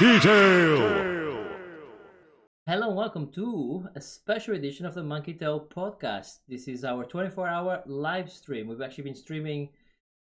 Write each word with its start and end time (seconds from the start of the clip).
Monkey 0.00 0.20
Tail. 0.20 1.44
Hello 2.66 2.88
and 2.88 2.96
welcome 2.96 3.30
to 3.32 3.86
a 3.94 4.00
special 4.00 4.54
edition 4.54 4.86
of 4.86 4.94
the 4.94 5.02
Monkey 5.02 5.34
Tail 5.34 5.60
podcast. 5.60 6.38
This 6.48 6.68
is 6.68 6.84
our 6.86 7.04
24 7.04 7.46
hour 7.46 7.82
live 7.84 8.32
stream. 8.32 8.68
We've 8.68 8.80
actually 8.80 9.04
been 9.04 9.14
streaming 9.14 9.68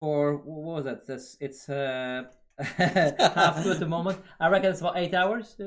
for, 0.01 0.37
what 0.37 0.77
was 0.77 0.85
that? 0.85 1.05
That's, 1.05 1.37
it's 1.41 1.69
uh, 1.69 2.25
half 2.59 3.65
two 3.65 3.73
at 3.73 3.81
the 3.81 3.89
moment. 3.89 4.21
I 4.39 4.49
reckon 4.51 4.71
it's 4.71 4.81
about 4.83 4.99
eight 4.99 5.15
hours. 5.15 5.57
Uh, 5.59 5.65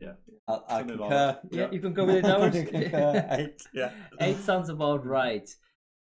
Yeah. 0.00 0.12
I, 0.48 0.52
I 0.68 0.78
Something 0.78 0.96
like 0.96 1.10
concur. 1.10 1.40
yeah, 1.50 1.68
you 1.70 1.80
can 1.80 1.92
go 1.92 2.04
with 2.06 2.16
eight 2.16 2.24
hours. 2.30 2.54
Concur. 2.54 3.26
Eight, 3.32 3.62
yeah. 3.74 3.90
Eight 4.20 4.38
sounds 4.38 4.70
about 4.70 5.04
right. 5.04 5.54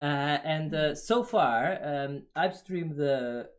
Uh, 0.03 0.37
and 0.43 0.75
uh, 0.75 0.93
so 0.93 1.23
far, 1.23 1.79
um, 1.81 2.23
I've 2.35 2.55
streamed 2.55 2.95
the 2.95 3.49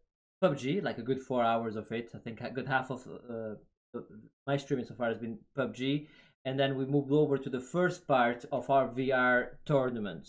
PUBG, 0.43 0.83
like 0.83 0.99
a 0.99 1.03
good 1.03 1.21
four 1.21 1.43
hours 1.43 1.77
of 1.77 1.91
it. 1.93 2.11
I 2.15 2.19
think 2.19 2.41
a 2.41 2.51
good 2.51 2.69
half 2.69 2.91
of 2.91 3.07
uh, 3.31 4.01
my 4.47 4.57
streaming 4.57 4.87
so 4.87 4.95
far 4.95 5.09
has 5.09 5.19
been 5.19 5.39
PUBG. 5.57 6.07
And 6.45 6.59
then 6.59 6.77
we 6.77 6.87
moved 6.87 7.13
over 7.13 7.37
to 7.37 7.51
the 7.51 7.61
first 7.61 8.07
part 8.07 8.45
of 8.53 8.71
our 8.71 8.89
VR 8.89 9.49
tournament. 9.67 10.29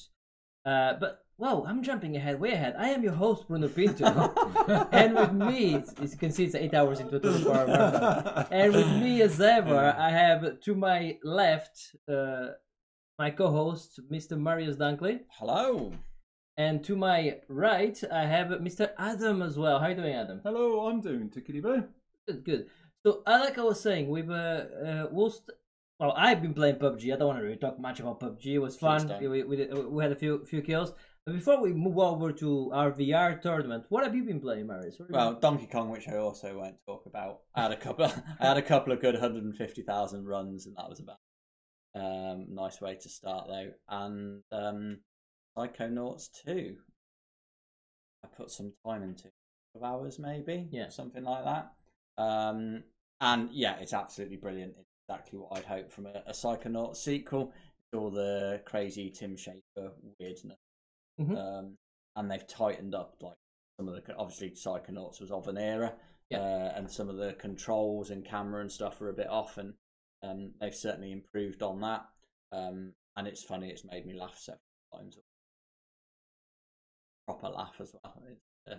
Uh, 0.65 0.93
but, 0.99 1.23
wow, 1.37 1.63
I'm 1.67 1.83
jumping 1.83 2.15
ahead, 2.17 2.39
way 2.39 2.51
ahead. 2.51 2.75
I 2.77 2.89
am 2.89 3.03
your 3.03 3.13
host, 3.13 3.47
Bruno 3.47 3.69
Pinto. 3.69 4.05
and 4.91 5.15
with 5.15 5.31
me, 5.31 5.75
as 6.01 6.11
you 6.11 6.17
can 6.17 6.31
see, 6.31 6.45
it's 6.45 6.55
eight 6.55 6.73
hours 6.73 6.99
into 6.99 7.15
a 7.15 7.19
24 7.19 7.55
hour 7.55 7.67
marathon. 7.67 8.45
And 8.51 8.73
with 8.73 8.87
me, 8.87 9.21
as 9.21 9.39
ever, 9.39 9.95
I 9.97 10.09
have 10.09 10.59
to 10.59 10.75
my 10.75 11.17
left 11.23 11.95
uh, 12.11 12.47
my 13.19 13.29
co-host, 13.31 13.99
Mr. 14.09 14.39
Marius 14.39 14.77
Dunkley, 14.77 15.19
Hello. 15.37 15.91
And 16.59 16.83
to 16.83 16.97
my 16.97 17.37
right, 17.47 17.97
I 18.11 18.25
have 18.25 18.47
Mr. 18.47 18.91
Adam 18.97 19.41
as 19.41 19.57
well. 19.57 19.79
How 19.79 19.85
are 19.85 19.91
you 19.91 19.95
doing, 19.95 20.13
Adam? 20.13 20.41
Hello, 20.43 20.87
I'm 20.87 20.99
doing 20.99 21.29
tickety 21.29 21.61
boo. 21.61 21.85
Good, 22.27 22.43
good. 22.43 22.65
So, 23.05 23.23
uh, 23.25 23.39
like 23.45 23.57
I 23.57 23.63
was 23.63 23.79
saying, 23.79 24.09
we've 24.09 24.29
uh, 24.29 24.65
uh 24.85 25.07
we'll 25.09 25.33
well, 26.01 26.13
I've 26.17 26.41
been 26.41 26.53
playing 26.53 26.75
PUBG. 26.75 27.13
I 27.13 27.17
don't 27.17 27.29
want 27.29 27.39
to 27.39 27.45
really 27.45 27.57
talk 27.57 27.79
much 27.79 28.01
about 28.01 28.19
PUBG. 28.19 28.45
It 28.45 28.59
was 28.59 28.75
fun. 28.75 29.09
We, 29.21 29.43
we, 29.43 29.65
we 29.67 30.03
had 30.03 30.11
a 30.11 30.17
few 30.17 30.45
few 30.45 30.61
kills. 30.61 30.91
But 31.25 31.35
before 31.35 31.61
we 31.61 31.71
move 31.71 31.97
over 31.97 32.33
to 32.33 32.71
our 32.73 32.91
VR 32.91 33.41
tournament, 33.41 33.85
what 33.87 34.03
have 34.03 34.13
you 34.13 34.23
been 34.23 34.41
playing, 34.41 34.67
Marius? 34.67 34.99
What 34.99 35.07
have 35.07 35.09
you 35.09 35.15
Well, 35.15 35.39
Donkey 35.39 35.67
Kong, 35.67 35.89
which 35.89 36.09
I 36.09 36.17
also 36.17 36.57
won't 36.57 36.75
talk 36.85 37.05
about. 37.05 37.39
I 37.55 37.63
had 37.63 37.71
a 37.71 37.77
couple. 37.77 38.05
I 38.39 38.47
had 38.47 38.57
a 38.57 38.61
couple 38.61 38.91
of 38.91 38.99
good 38.99 39.13
150,000 39.13 40.25
runs, 40.25 40.65
and 40.65 40.75
that 40.75 40.89
was 40.89 40.99
about. 40.99 41.19
Um, 41.95 42.47
nice 42.49 42.81
way 42.81 42.95
to 42.95 43.09
start 43.09 43.47
though, 43.47 43.71
and 43.87 44.43
um, 44.51 44.99
Psychonauts 45.57 46.29
2. 46.45 46.77
I 48.23 48.27
put 48.27 48.51
some 48.51 48.73
time 48.85 49.03
into 49.03 49.29
of 49.75 49.83
hours, 49.83 50.17
maybe, 50.19 50.67
Yeah. 50.71 50.89
something 50.89 51.23
like 51.23 51.43
that. 51.43 51.73
Um, 52.21 52.83
and 53.21 53.51
yeah, 53.51 53.77
it's 53.79 53.93
absolutely 53.93 54.37
brilliant. 54.37 54.75
It's 54.77 54.89
exactly 55.07 55.37
what 55.39 55.57
I'd 55.57 55.65
hope 55.65 55.91
from 55.91 56.07
a, 56.07 56.23
a 56.25 56.31
Psychonauts 56.31 56.97
sequel. 56.97 57.51
It's 57.51 57.93
all 57.93 58.09
the 58.09 58.61
crazy 58.65 59.09
Tim 59.11 59.35
Schafer 59.35 59.93
weirdness, 60.19 60.57
Mhm. 61.19 61.37
um, 61.37 61.77
and 62.15 62.31
they've 62.31 62.47
tightened 62.47 62.95
up 62.95 63.21
like 63.21 63.37
some 63.77 63.87
of 63.87 64.03
the 64.03 64.15
obviously 64.15 64.51
Psychonauts 64.51 65.21
was 65.21 65.31
of 65.31 65.47
an 65.47 65.57
era, 65.57 65.97
Yeah. 66.29 66.39
uh, 66.41 66.73
and 66.75 66.91
some 66.91 67.09
of 67.09 67.17
the 67.17 67.33
controls 67.35 68.09
and 68.09 68.25
camera 68.25 68.61
and 68.61 68.71
stuff 68.71 68.99
are 69.01 69.09
a 69.09 69.13
bit 69.13 69.27
off, 69.27 69.57
and 69.57 69.77
um, 70.23 70.53
they've 70.59 70.75
certainly 70.75 71.11
improved 71.11 71.61
on 71.61 71.79
that. 71.81 72.09
Um, 72.51 72.95
and 73.15 73.27
it's 73.27 73.43
funny; 73.43 73.69
it's 73.69 73.85
made 73.85 74.05
me 74.05 74.13
laugh 74.13 74.37
several 74.37 74.61
times. 74.93 75.17
Proper 77.29 77.49
laugh 77.49 77.75
as 77.79 77.93
well. 77.93 78.15
Uh, 78.67 78.75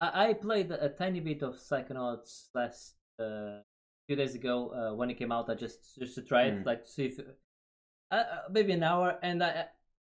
I 0.00 0.28
I 0.28 0.32
played 0.34 0.70
a 0.70 0.90
tiny 0.90 1.20
bit 1.20 1.42
of 1.42 1.54
Psychonauts 1.54 2.48
last 2.54 2.96
uh, 3.18 3.60
few 4.06 4.16
days 4.16 4.34
ago 4.34 4.68
uh, 4.70 4.94
when 4.94 5.08
it 5.10 5.14
came 5.14 5.32
out. 5.32 5.48
I 5.48 5.54
just 5.54 5.98
just 5.98 6.14
to 6.16 6.22
try 6.22 6.42
it, 6.48 6.54
Mm. 6.54 6.66
like 6.66 6.84
to 6.84 6.90
see 6.90 7.06
if 7.06 7.18
uh, 7.18 8.14
uh, 8.14 8.42
maybe 8.50 8.72
an 8.72 8.82
hour, 8.82 9.18
and 9.22 9.42
I 9.42 9.66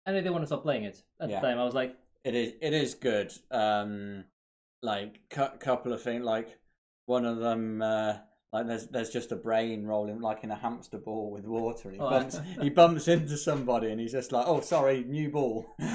and 0.07 0.17
I 0.17 0.21
didn't 0.21 0.33
want 0.33 0.43
to 0.43 0.47
stop 0.49 0.63
playing 0.65 0.85
it 0.85 1.03
at 1.21 1.31
Yeah. 1.31 1.41
the 1.41 1.47
time. 1.47 1.59
I 1.59 1.65
was 1.65 1.75
like, 1.75 1.97
It 2.25 2.35
is. 2.35 2.55
It 2.61 2.73
is 2.73 2.95
good. 2.95 3.33
Um, 3.53 4.25
like 4.83 5.21
a 5.37 5.51
couple 5.59 5.93
of 5.93 6.03
things. 6.03 6.25
Like 6.25 6.59
one 7.07 7.25
of 7.25 7.39
them. 7.39 7.81
Uh, 8.53 8.59
like 8.59 8.67
there's 8.69 8.87
there's 8.89 9.11
just 9.11 9.33
a 9.33 9.37
brain 9.37 9.85
rolling 9.85 10.21
like 10.21 10.45
in 10.45 10.51
a 10.51 10.57
hamster 10.57 10.99
ball 10.99 11.31
with 11.31 11.47
water, 11.47 11.89
and 11.89 11.97
he 11.97 12.01
Oh, 12.01 12.09
bumps 12.09 12.41
he 12.61 12.71
bumps 12.71 13.09
into 13.09 13.37
somebody, 13.37 13.91
and 13.91 14.01
he's 14.01 14.13
just 14.13 14.33
like, 14.33 14.47
"Oh, 14.47 14.61
sorry, 14.61 15.05
new 15.05 15.31
ball." 15.31 15.67
and 15.79 15.91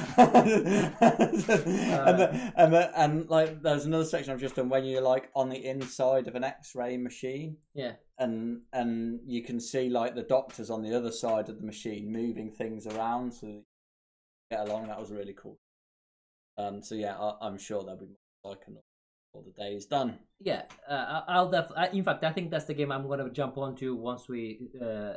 the, 2.19 2.53
and 2.57 2.73
the, 2.73 2.91
and 2.95 3.29
like 3.29 3.61
there's 3.61 3.85
another 3.85 4.05
section 4.05 4.33
I've 4.33 4.39
just 4.39 4.55
done 4.55 4.69
when 4.69 4.85
you're 4.85 5.01
like 5.01 5.29
on 5.35 5.49
the 5.49 5.65
inside 5.65 6.27
of 6.27 6.35
an 6.35 6.43
X-ray 6.43 6.97
machine, 6.97 7.57
yeah, 7.73 7.93
and 8.17 8.61
and 8.73 9.19
you 9.25 9.43
can 9.43 9.59
see 9.59 9.89
like 9.89 10.15
the 10.15 10.23
doctors 10.23 10.69
on 10.69 10.81
the 10.81 10.95
other 10.95 11.11
side 11.11 11.49
of 11.49 11.59
the 11.59 11.65
machine 11.65 12.11
moving 12.11 12.51
things 12.51 12.85
around 12.87 13.33
so 13.33 13.47
that 13.47 13.53
you 13.53 13.63
get 14.51 14.67
along. 14.67 14.87
That 14.87 14.99
was 14.99 15.11
really 15.11 15.33
cool. 15.33 15.57
Um, 16.57 16.83
so 16.83 16.95
yeah, 16.95 17.17
I, 17.17 17.47
I'm 17.47 17.57
sure 17.57 17.81
there'll 17.83 17.99
be 17.99 18.07
more 18.43 18.53
like 18.53 18.61
all 19.33 19.43
the 19.43 19.51
day 19.51 19.75
is 19.75 19.85
done. 19.85 20.19
yeah. 20.39 20.63
Uh, 20.89 21.21
I- 21.27 21.35
I'll 21.35 21.49
def. 21.49 21.71
I, 21.75 21.87
in 21.89 22.03
fact, 22.03 22.23
I 22.23 22.31
think 22.31 22.51
that's 22.51 22.65
the 22.65 22.73
game 22.73 22.91
I'm 22.91 23.07
gonna 23.07 23.29
jump 23.29 23.57
onto 23.57 23.95
once 23.95 24.27
we 24.27 24.69
uh, 24.81 25.13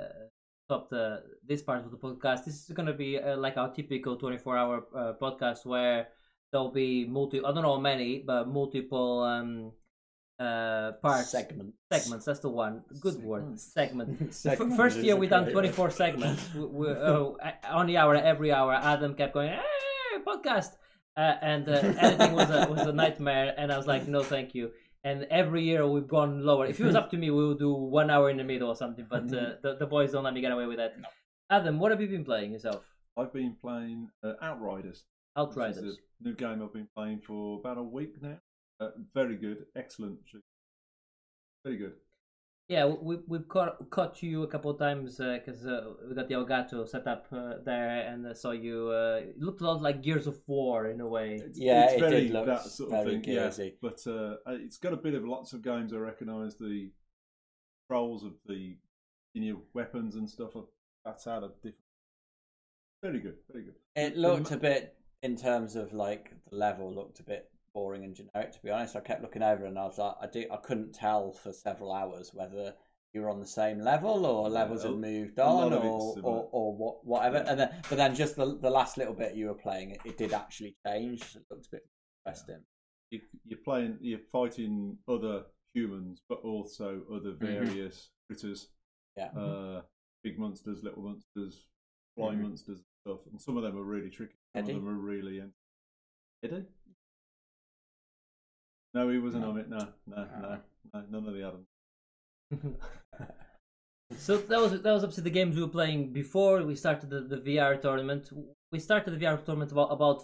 stop 0.67 0.89
the 0.91 1.23
this 1.47 1.63
part 1.63 1.85
of 1.85 1.91
the 1.91 1.97
podcast. 1.97 2.45
This 2.45 2.55
is 2.69 2.71
gonna 2.75 2.93
be 2.95 3.19
uh, 3.19 3.37
like 3.37 3.57
our 3.57 3.73
typical 3.73 4.17
24 4.17 4.57
hour 4.57 4.85
uh, 4.97 5.13
podcast 5.21 5.67
where 5.67 6.09
there'll 6.53 6.71
be 6.71 7.05
multi. 7.07 7.39
I 7.41 7.53
don't 7.53 7.63
know 7.63 7.75
how 7.75 7.81
many, 7.81 8.23
but 8.27 8.47
multiple 8.49 9.23
um 9.23 9.73
uh 10.39 10.93
parts 11.03 11.31
Segment. 11.31 11.75
segments. 11.93 12.25
That's 12.27 12.41
the 12.41 12.51
one. 12.51 12.83
Good 13.01 13.23
word. 13.23 13.59
Segment. 13.59 14.19
The 14.19 14.25
f- 14.31 14.33
Segment 14.35 14.77
first 14.77 14.99
year 14.99 15.17
we 15.17 15.27
done 15.29 15.47
24 15.51 15.91
segments. 15.91 16.43
We, 16.55 16.65
we, 16.67 16.89
uh, 16.91 17.31
on 17.71 17.87
the 17.87 17.97
hour, 17.99 18.15
every 18.17 18.51
hour, 18.53 18.75
Adam 18.75 19.15
kept 19.15 19.33
going, 19.35 19.51
hey, 19.51 20.19
podcast. 20.27 20.75
Uh, 21.17 21.35
and 21.43 21.69
uh, 21.69 21.73
editing 21.99 22.33
was 22.33 22.51
a, 22.51 22.67
was 22.69 22.83
a 22.83 22.93
nightmare. 22.93 23.55
And 23.57 23.73
I 23.73 23.77
was 23.77 23.87
like, 23.87 24.09
no, 24.09 24.23
thank 24.23 24.55
you. 24.55 24.73
And 25.05 25.27
every 25.31 25.63
year 25.63 25.87
we've 25.87 26.09
gone 26.09 26.45
lower. 26.45 26.67
If 26.67 26.81
it 26.81 26.85
was 26.85 26.95
up 26.97 27.11
to 27.11 27.17
me, 27.17 27.31
we 27.31 27.47
would 27.47 27.59
do 27.59 27.73
one 27.73 28.11
hour 28.11 28.31
in 28.31 28.37
the 28.39 28.45
middle 28.45 28.69
or 28.69 28.77
something. 28.77 29.07
But 29.09 29.25
uh, 29.25 29.57
the, 29.63 29.77
the 29.79 29.87
boys 29.87 30.13
don't 30.13 30.25
let 30.25 30.35
me 30.35 30.41
get 30.41 30.51
away 30.51 30.67
with 30.67 30.79
that. 30.79 30.95
Adam, 31.51 31.79
what 31.79 31.91
have 31.91 32.01
you 32.01 32.09
been 32.09 32.25
playing 32.25 32.53
yourself? 32.53 32.85
I've 33.17 33.33
been 33.33 33.55
playing 33.61 34.09
uh, 34.25 34.33
Outriders. 34.43 35.05
which 35.37 35.49
Outriders. 35.49 35.85
is 35.85 35.99
a 36.21 36.29
new 36.29 36.35
game 36.35 36.63
I've 36.63 36.73
been 36.73 36.89
playing 36.97 37.21
for 37.27 37.61
about 37.61 37.79
a 37.79 37.83
week 37.83 38.21
now. 38.21 38.39
Uh, 38.81 38.89
very 39.15 39.37
good, 39.37 39.67
excellent. 39.77 40.19
Very 41.65 41.77
good. 41.77 41.93
Yeah, 42.69 42.87
we 42.87 43.19
we've 43.27 43.47
caught 43.47 43.91
caught 43.91 44.23
you 44.23 44.43
a 44.43 44.47
couple 44.47 44.71
of 44.71 44.79
times 44.79 45.19
because 45.19 45.67
uh, 45.67 45.93
we 46.09 46.15
got 46.15 46.29
the 46.29 46.35
Elgato 46.35 46.89
set 46.89 47.07
up 47.07 47.27
uh, 47.31 47.55
there 47.63 48.09
and 48.09 48.27
uh, 48.27 48.33
saw 48.33 48.53
you. 48.53 48.89
Uh, 48.89 49.21
it 49.21 49.39
looked 49.39 49.61
a 49.61 49.65
lot 49.67 49.83
like 49.83 50.03
Gears 50.03 50.27
of 50.27 50.41
War 50.47 50.87
in 50.87 51.01
a 51.03 51.07
way. 51.07 51.35
It's, 51.35 51.59
Yeah, 51.59 51.85
it's 51.85 51.95
it 51.95 52.01
did 52.01 52.11
very 52.11 52.29
look 52.29 52.47
that 52.47 52.63
sort 52.63 52.93
of 52.93 53.05
very 53.05 53.21
thing. 53.21 53.35
Yeah, 53.35 53.49
Gearsy. 53.49 53.75
but 53.83 54.01
uh, 54.07 54.37
it's 54.47 54.79
got 54.79 54.95
a 54.95 54.97
bit 54.97 55.15
of 55.15 55.27
lots 55.27 55.53
of 55.53 55.63
games. 55.63 55.93
I 55.93 55.99
recognise 55.99 56.57
the 56.57 56.91
controls 57.87 58.25
of 58.25 58.33
the 58.47 58.77
in 59.35 59.43
your 59.43 59.59
weapons 59.75 60.15
and 60.15 60.29
stuff. 60.29 60.53
That's 61.05 61.27
out 61.27 61.43
of 61.43 61.57
different. 61.57 61.77
Very 63.03 63.21
good, 63.21 63.37
very 63.53 63.65
good. 63.65 63.75
It 63.95 64.17
looked 64.17 64.53
a 64.53 64.57
bit 64.57 64.97
in 65.23 65.37
terms 65.37 65.77
of 65.77 65.93
like 65.93 66.31
the 66.49 66.57
level 66.57 66.95
looked 66.95 67.21
a 67.21 67.25
bit 67.25 67.51
boring 67.75 68.05
and 68.05 68.15
generic. 68.15 68.53
To 68.53 68.63
be 68.63 68.71
honest, 68.71 68.97
I 68.97 69.01
kept 69.01 69.21
looking 69.23 69.43
over 69.43 69.67
and 69.67 69.79
I 69.79 69.85
was 69.85 69.99
like, 69.99 70.15
I 70.23 70.27
do, 70.27 70.47
I 70.51 70.57
couldn't 70.59 70.95
tell 70.95 71.33
for 71.33 71.53
several 71.53 71.93
hours 71.93 72.31
whether 72.33 72.75
you 73.13 73.21
were 73.21 73.31
on 73.31 73.41
the 73.41 73.47
same 73.47 73.81
level 73.81 74.25
or 74.27 74.49
levels 74.49 74.83
had 74.83 74.93
moved 74.93 75.39
on 75.39 75.73
or, 75.73 76.17
or 76.23 76.49
or 76.51 76.77
what 76.77 77.05
whatever. 77.05 77.39
Yeah. 77.39 77.51
And 77.51 77.61
then, 77.61 77.71
but 77.89 77.97
then 77.97 78.15
just 78.15 78.37
the 78.37 78.59
the 78.61 78.71
last 78.71 78.97
little 78.97 79.15
bit 79.15 79.35
you 79.37 79.47
were 79.49 79.55
playing, 79.55 79.91
it, 79.91 80.01
it 80.05 80.17
did 80.19 80.33
actually 80.33 80.77
change. 80.87 81.21
It 81.37 81.43
looked 81.51 81.67
a 81.67 81.71
bit 81.73 81.87
interesting. 82.27 82.61
You, 83.11 83.21
you're 83.45 83.59
playing, 83.65 83.99
you're 84.01 84.19
fighting 84.33 84.97
other 85.09 85.43
humans, 85.75 86.23
but 86.29 86.39
also 86.43 87.03
other 87.13 87.33
Mm-hmm. 87.33 87.67
various 87.67 88.11
critters. 88.29 88.69
Yeah. 89.17 89.27
Uh, 89.39 89.83
big 90.25 90.39
monsters, 90.39 90.83
little 90.83 91.03
monsters, 91.03 91.67
flying 92.17 92.39
Mhm. 92.39 92.43
monsters, 92.43 92.79
and 92.79 92.87
stuff. 93.15 93.21
And 93.31 93.41
some 93.41 93.57
of 93.57 93.63
them 93.63 93.77
are 93.79 93.83
really 93.85 94.11
tricky. 94.11 94.35
Some 94.57 94.65
Eddie? 94.65 94.73
of 94.73 94.83
them 94.85 94.89
are 94.89 94.99
really. 94.99 95.41
en- 95.41 95.53
Eddie? 96.43 96.65
No, 98.95 99.09
he 99.09 99.19
wasn't 99.19 99.43
No. 99.45 99.51
on 99.51 99.59
it. 99.59 99.69
No, 99.69 99.89
no, 100.07 100.27
no, 100.41 100.59
no, 100.93 101.03
none 101.11 101.29
of 101.29 101.35
the 101.35 101.43
Adams. 101.49 102.77
So 104.19 104.37
that 104.37 104.61
was 104.61 104.71
that 104.83 104.93
was 104.93 105.03
obviously 105.03 105.25
the 105.25 105.31
games 105.31 105.57
we 105.57 105.63
were 105.63 105.69
playing 105.69 106.13
before 106.13 106.63
we 106.63 106.77
started 106.77 107.11
the, 107.11 107.21
the 107.23 107.39
VR 107.39 107.81
tournament. 107.81 108.31
We 108.71 108.79
started 108.79 109.11
the 109.19 109.25
VR 109.25 109.43
tournament 109.45 109.73
about 109.73 109.91
about 109.91 110.23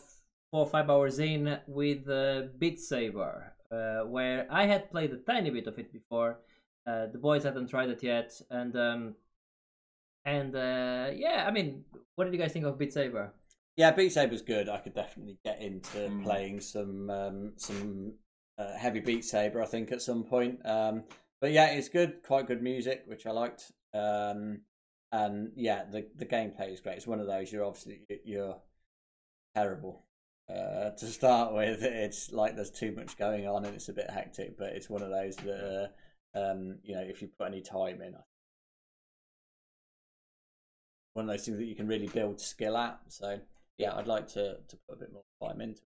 four 0.52 0.60
or 0.60 0.66
five 0.66 0.90
hours 0.90 1.18
in 1.18 1.58
with 1.66 2.08
uh, 2.08 2.42
Beat 2.58 2.78
Saber, 2.78 3.52
uh, 3.72 4.06
where 4.06 4.46
I 4.50 4.66
had 4.66 4.90
played 4.92 5.12
a 5.12 5.16
tiny 5.16 5.50
bit 5.50 5.66
of 5.66 5.78
it 5.78 5.92
before. 5.92 6.38
Uh, 6.86 7.06
the 7.06 7.18
boys 7.18 7.42
hadn't 7.44 7.68
tried 7.68 7.88
it 7.88 8.02
yet, 8.02 8.40
and 8.50 8.76
um, 8.76 9.14
and 10.24 10.54
uh, 10.54 11.10
yeah, 11.14 11.44
I 11.48 11.50
mean, 11.50 11.84
what 12.14 12.24
did 12.26 12.34
you 12.34 12.38
guys 12.40 12.52
think 12.52 12.66
of 12.66 12.78
Beat 12.78 12.92
Saber? 12.92 13.32
Yeah, 13.76 13.90
Beat 13.92 14.12
Saber's 14.12 14.42
good. 14.42 14.68
I 14.68 14.78
could 14.78 14.94
definitely 14.94 15.38
get 15.44 15.60
into 15.60 15.98
Mm. 15.98 16.22
playing 16.22 16.60
some 16.60 17.10
um, 17.10 17.52
some 17.56 18.12
uh, 18.60 18.76
heavy 18.76 19.00
Beat 19.00 19.24
Saber, 19.24 19.62
I 19.62 19.66
think, 19.66 19.90
at 19.92 20.02
some 20.02 20.24
point. 20.24 20.60
Um, 20.64 21.04
but 21.40 21.52
yeah, 21.52 21.66
it's 21.66 21.88
good, 21.88 22.22
quite 22.22 22.46
good 22.46 22.62
music, 22.62 23.04
which 23.06 23.26
I 23.26 23.30
liked. 23.30 23.72
Um, 23.94 24.60
and 25.12 25.50
yeah, 25.56 25.84
the 25.90 26.06
the 26.16 26.26
gameplay 26.26 26.72
is 26.72 26.80
great. 26.80 26.96
It's 26.96 27.06
one 27.06 27.20
of 27.20 27.26
those 27.26 27.50
you're 27.50 27.64
obviously 27.64 28.02
you're 28.24 28.56
terrible 29.54 30.04
uh, 30.48 30.90
to 30.90 31.06
start 31.06 31.52
with. 31.54 31.82
It's 31.82 32.32
like 32.32 32.54
there's 32.54 32.70
too 32.70 32.92
much 32.92 33.16
going 33.16 33.48
on 33.48 33.64
and 33.64 33.74
it's 33.74 33.88
a 33.88 33.94
bit 33.94 34.10
hectic, 34.10 34.58
but 34.58 34.68
it's 34.68 34.90
one 34.90 35.02
of 35.02 35.10
those 35.10 35.36
that 35.36 35.90
uh, 36.36 36.38
um, 36.38 36.78
you 36.82 36.94
know 36.94 37.02
if 37.02 37.22
you 37.22 37.28
put 37.28 37.48
any 37.48 37.62
time 37.62 38.02
in, 38.02 38.14
one 41.14 41.28
of 41.28 41.30
those 41.30 41.44
things 41.44 41.58
that 41.58 41.64
you 41.64 41.74
can 41.74 41.88
really 41.88 42.08
build 42.08 42.40
skill 42.40 42.76
at. 42.76 43.00
So 43.08 43.40
yeah, 43.78 43.96
I'd 43.96 44.06
like 44.06 44.28
to 44.28 44.58
to 44.68 44.76
put 44.88 44.98
a 44.98 45.00
bit 45.00 45.12
more 45.12 45.24
time 45.42 45.60
into. 45.60 45.80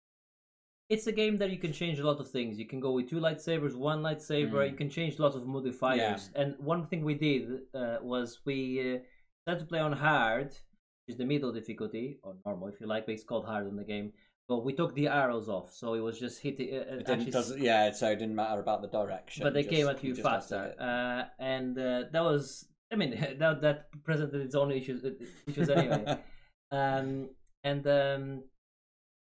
It. 0.91 0.95
It's 0.95 1.07
a 1.07 1.13
game 1.13 1.39
that 1.39 1.51
you 1.51 1.59
can 1.59 1.73
change 1.73 1.99
a 1.99 2.07
lot 2.07 2.21
of 2.21 2.29
things. 2.29 2.59
You 2.59 2.67
can 2.67 2.81
go 2.81 2.93
with 2.93 3.09
two 3.09 3.21
lightsabers, 3.21 3.75
one 3.75 4.03
lightsaber. 4.03 4.53
Mm. 4.53 4.71
You 4.71 4.77
can 4.77 4.91
change 4.91 5.19
lots 5.19 5.37
of 5.37 5.47
modifiers. 5.47 6.31
And 6.35 6.55
one 6.59 6.87
thing 6.87 7.05
we 7.05 7.15
did 7.15 7.61
uh, 7.75 7.99
was 8.03 8.41
we 8.45 8.97
uh, 8.97 8.99
started 9.43 9.61
to 9.61 9.67
play 9.67 9.81
on 9.81 9.93
hard, 9.93 10.49
which 10.49 11.15
is 11.15 11.17
the 11.17 11.25
middle 11.25 11.53
difficulty, 11.53 12.19
or 12.23 12.35
normal 12.45 12.69
if 12.69 12.81
you 12.81 12.87
like, 12.87 13.07
but 13.07 13.13
it's 13.13 13.25
called 13.25 13.47
hard 13.47 13.67
in 13.69 13.77
the 13.77 13.85
game. 13.85 14.13
But 14.49 14.65
we 14.65 14.73
took 14.73 14.95
the 14.97 15.07
arrows 15.07 15.49
off, 15.49 15.73
so 15.73 15.95
it 15.95 16.01
was 16.01 16.19
just 16.19 16.43
hitting. 16.43 16.75
Uh, 16.75 16.97
It 16.97 17.09
actually 17.09 17.31
doesn't, 17.31 17.63
yeah, 17.63 17.93
so 17.93 18.11
it 18.11 18.17
didn't 18.17 18.35
matter 18.35 18.61
about 18.61 18.83
the 18.83 18.89
direction. 18.89 19.45
but 19.45 19.55
they 19.55 19.63
just- 19.63 19.75
came 19.75 19.89
at 19.89 20.03
you 20.03 20.15
faster, 20.17 20.75
uh, 20.79 21.23
and 21.39 21.79
uh, 21.79 22.05
that 22.13 22.25
was. 22.25 22.67
I 22.93 22.97
mean, 22.97 23.11
that 23.39 23.61
that 23.61 23.79
presented 24.03 24.41
its 24.41 24.57
own 24.57 24.73
issues 24.73 25.05
uh, 25.05 25.11
issues 25.47 25.71
anyway. 25.71 26.19
um, 26.73 27.31
and 27.63 27.87
um, 27.87 28.43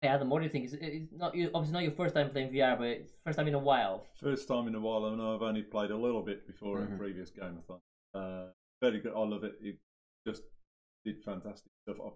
hey, 0.01 0.07
Adam, 0.09 0.29
what 0.29 0.39
do 0.39 0.45
you 0.45 0.49
think? 0.51 0.65
It's, 0.65 0.73
it's 0.73 1.11
not 1.13 1.35
you, 1.35 1.49
obviously 1.53 1.73
not 1.73 1.83
your 1.83 1.91
first 1.93 2.15
time 2.15 2.29
playing 2.29 2.51
VR, 2.51 2.77
but 2.77 2.87
it's 2.87 3.11
first 3.25 3.37
time 3.37 3.47
in 3.47 3.53
a 3.53 3.59
while. 3.59 4.05
First 4.21 4.47
time 4.47 4.67
in 4.67 4.75
a 4.75 4.79
while, 4.79 5.05
I 5.05 5.15
know 5.15 5.35
I've 5.35 5.41
only 5.41 5.63
played 5.63 5.91
a 5.91 5.97
little 5.97 6.21
bit 6.21 6.45
before 6.47 6.79
Mhm. 6.79 6.93
a 6.95 6.97
previous 6.97 7.31
gameathon. 7.31 7.79
Uh, 8.13 8.47
very 8.81 8.99
good. 8.99 9.13
I 9.15 9.19
love 9.19 9.43
it. 9.43 9.55
It 9.61 9.77
just 10.25 10.43
did 11.05 11.23
fantastic 11.23 11.71
stuff. 11.87 11.97
I 12.05 12.09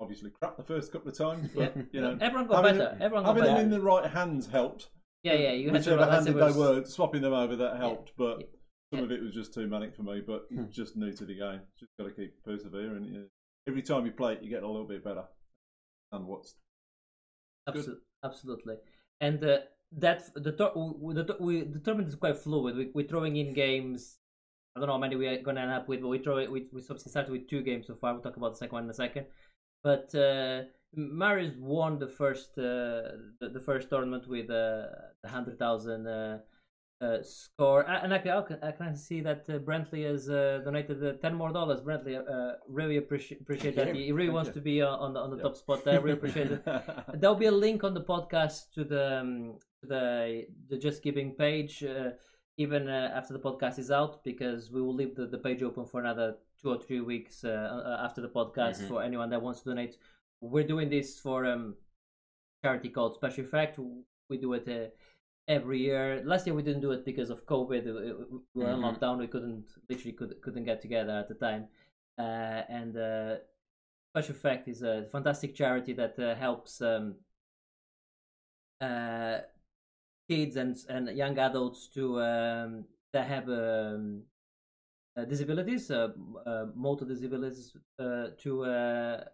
obviously 0.00 0.30
crap 0.30 0.56
the 0.56 0.62
first 0.62 0.92
couple 0.92 1.08
of 1.10 1.16
times, 1.16 1.48
but 1.54 1.76
Yeah. 1.76 1.82
you 1.92 2.00
know, 2.00 2.18
Everyone 2.20 2.46
got 2.48 2.64
having 2.64 2.78
better. 2.80 2.94
it- 2.96 3.00
Everyone 3.02 3.24
got 3.24 3.36
having 3.36 3.42
them 3.44 3.54
better. 3.54 3.64
in 3.64 3.70
the 3.70 3.80
right 3.80 4.10
hands 4.10 4.46
helped. 4.48 4.90
Yeah, 5.22 5.34
yeah. 5.34 5.52
You 5.52 5.70
had 5.70 5.74
to 5.84 5.90
Whichever 5.90 5.96
realize 6.02 6.24
handed 6.26 6.34
was. 6.34 6.54
they 6.54 6.60
were, 6.60 6.84
swapping 6.84 7.22
them 7.22 7.32
over 7.32 7.54
that 7.56 7.76
helped. 7.76 8.12
But 8.16 8.40
Yeah. 8.40 8.46
some 8.94 9.04
of 9.04 9.12
it 9.12 9.22
was 9.22 9.32
just 9.32 9.54
too 9.54 9.68
manic 9.68 9.94
for 9.94 10.02
me. 10.02 10.20
But 10.20 10.46
Hmm. 10.50 10.68
just 10.70 10.96
new 10.96 11.12
to 11.12 11.24
the 11.24 11.34
game. 11.36 11.60
Just 11.78 11.92
got 11.98 12.06
to 12.06 12.12
keep 12.12 12.42
persevering. 12.42 13.28
Every 13.68 13.82
time 13.82 14.04
you 14.04 14.12
play 14.12 14.32
it, 14.34 14.42
you 14.42 14.50
get 14.50 14.64
a 14.64 14.68
little 14.68 14.86
bit 14.88 15.04
better. 15.04 15.28
And 16.10 16.26
what's 16.26 16.56
Absolutely, 17.66 18.02
absolutely. 18.24 18.76
And 19.20 19.44
uh, 19.44 19.58
that 19.92 20.30
the 20.34 20.72
we, 21.00 21.14
the, 21.14 21.36
we 21.38 21.62
the 21.62 21.78
tournament 21.78 22.08
is 22.08 22.14
quite 22.14 22.36
fluid. 22.38 22.76
We, 22.76 22.90
we're 22.94 23.06
throwing 23.06 23.36
in 23.36 23.52
games. 23.52 24.18
I 24.74 24.80
don't 24.80 24.88
know 24.88 24.94
how 24.94 24.98
many 24.98 25.16
we're 25.16 25.42
gonna 25.42 25.60
end 25.60 25.70
up 25.70 25.88
with, 25.88 26.00
but 26.00 26.08
we 26.08 26.18
throw 26.18 26.38
it. 26.38 26.50
We 26.50 26.68
we 26.72 26.80
started 26.82 27.30
with 27.30 27.48
two 27.48 27.62
games 27.62 27.86
so 27.86 27.94
far. 27.94 28.12
We'll 28.12 28.22
talk 28.22 28.36
about 28.36 28.52
the 28.52 28.58
second 28.58 28.72
one 28.72 28.84
in 28.84 28.90
a 28.90 28.94
second. 28.94 29.26
But 29.82 30.14
uh, 30.14 30.62
Marius 30.94 31.54
won 31.58 31.98
the 31.98 32.08
first 32.08 32.58
uh, 32.58 33.18
the, 33.40 33.50
the 33.52 33.60
first 33.60 33.90
tournament 33.90 34.26
with 34.28 34.50
uh, 34.50 34.86
the 35.22 35.28
hundred 35.28 35.58
thousand 35.58 36.06
uh, 37.02 37.22
score. 37.22 37.80
And 37.88 38.14
I 38.14 38.18
can, 38.18 38.58
I 38.62 38.72
can- 38.72 38.96
see 38.96 39.20
that 39.22 39.44
uh, 39.48 39.58
Brentley 39.58 40.04
has 40.10 40.28
uh, 40.30 40.60
donated 40.64 41.04
uh, 41.04 41.12
ten 41.20 41.34
more 41.34 41.52
dollars. 41.52 41.80
Brentley, 41.80 42.14
uh, 42.16 42.56
really 42.68 42.96
appreciate 42.98 43.40
appreciate 43.40 43.74
that. 43.76 43.94
He 43.94 44.12
really 44.12 44.26
Thank 44.28 44.34
wants 44.34 44.48
you. 44.48 44.54
to 44.54 44.60
be 44.60 44.82
uh, 44.82 44.88
on 45.04 45.12
the 45.14 45.20
on 45.20 45.30
the 45.30 45.42
top 45.42 45.56
spot 45.56 45.84
there. 45.84 46.00
Really 46.00 46.18
appreciate 46.18 46.50
it. 46.52 46.64
There'll 47.20 47.34
be 47.36 47.46
a 47.46 47.58
link 47.66 47.84
on 47.84 47.94
the 47.94 48.02
podcast 48.14 48.72
to 48.74 48.84
the 48.84 49.04
um, 49.20 49.58
to 49.80 49.86
the 49.86 50.46
the 50.70 50.78
Just 50.78 51.02
Giving 51.02 51.32
page, 51.32 51.82
uh, 51.84 52.10
even 52.56 52.88
uh, 52.88 53.10
after 53.14 53.32
the 53.32 53.40
podcast 53.40 53.78
is 53.78 53.90
out, 53.90 54.22
because 54.24 54.70
we 54.70 54.80
will 54.80 54.94
leave 54.94 55.14
the, 55.16 55.26
the 55.26 55.38
page 55.38 55.62
open 55.62 55.84
for 55.86 56.00
another 56.00 56.36
two 56.60 56.70
or 56.70 56.78
three 56.78 57.00
weeks 57.00 57.42
uh, 57.44 57.48
uh, 57.50 58.04
after 58.04 58.20
the 58.20 58.28
podcast 58.28 58.80
Mhm. 58.82 58.88
for 58.88 59.02
anyone 59.02 59.30
that 59.30 59.42
wants 59.42 59.60
to 59.62 59.70
donate. 59.70 59.96
We're 60.40 60.66
doing 60.74 60.88
this 60.90 61.18
for 61.18 61.46
um 61.46 61.74
charity 62.64 62.88
called 62.90 63.14
Special 63.14 63.44
Effect. 63.44 63.78
We 64.28 64.38
do 64.38 64.52
it 64.54 64.68
uh, 64.68 64.90
every 65.48 65.80
year. 65.80 66.22
Last 66.24 66.46
year 66.46 66.54
we 66.54 66.62
didn't 66.62 66.82
do 66.82 66.92
it 66.92 67.04
because 67.04 67.30
of 67.30 67.46
COVID. 67.46 67.84
We 67.84 67.92
we 68.54 68.62
were 68.64 68.70
in 68.72 68.80
Mhm. 68.80 68.82
lockdown. 68.82 69.18
We 69.18 69.28
couldn't 69.28 69.66
literally 69.88 70.12
could, 70.12 70.40
couldn't 70.42 70.64
get 70.64 70.80
together 70.82 71.12
at 71.12 71.28
the 71.28 71.34
time, 71.34 71.68
uh, 72.18 72.62
and. 72.68 72.96
Uh, 72.96 73.36
Special 74.14 74.34
Effect 74.34 74.68
is 74.68 74.82
a 74.82 75.04
fantastic 75.10 75.54
charity 75.54 75.94
that 75.94 76.18
uh, 76.18 76.34
helps 76.34 76.82
um, 76.82 77.14
uh, 78.80 79.38
kids 80.28 80.56
and 80.56 80.76
and 80.88 81.08
young 81.16 81.38
adults 81.38 81.88
to 81.88 82.20
um, 82.20 82.84
that 83.12 83.26
have 83.26 83.48
um, 83.48 84.22
uh, 85.16 85.24
disabilities, 85.24 85.90
uh, 85.90 86.08
uh, 86.46 86.66
motor 86.74 87.04
disabilities, 87.04 87.76
uh, 87.98 88.28
to 88.38 88.64
uh, 88.64 89.24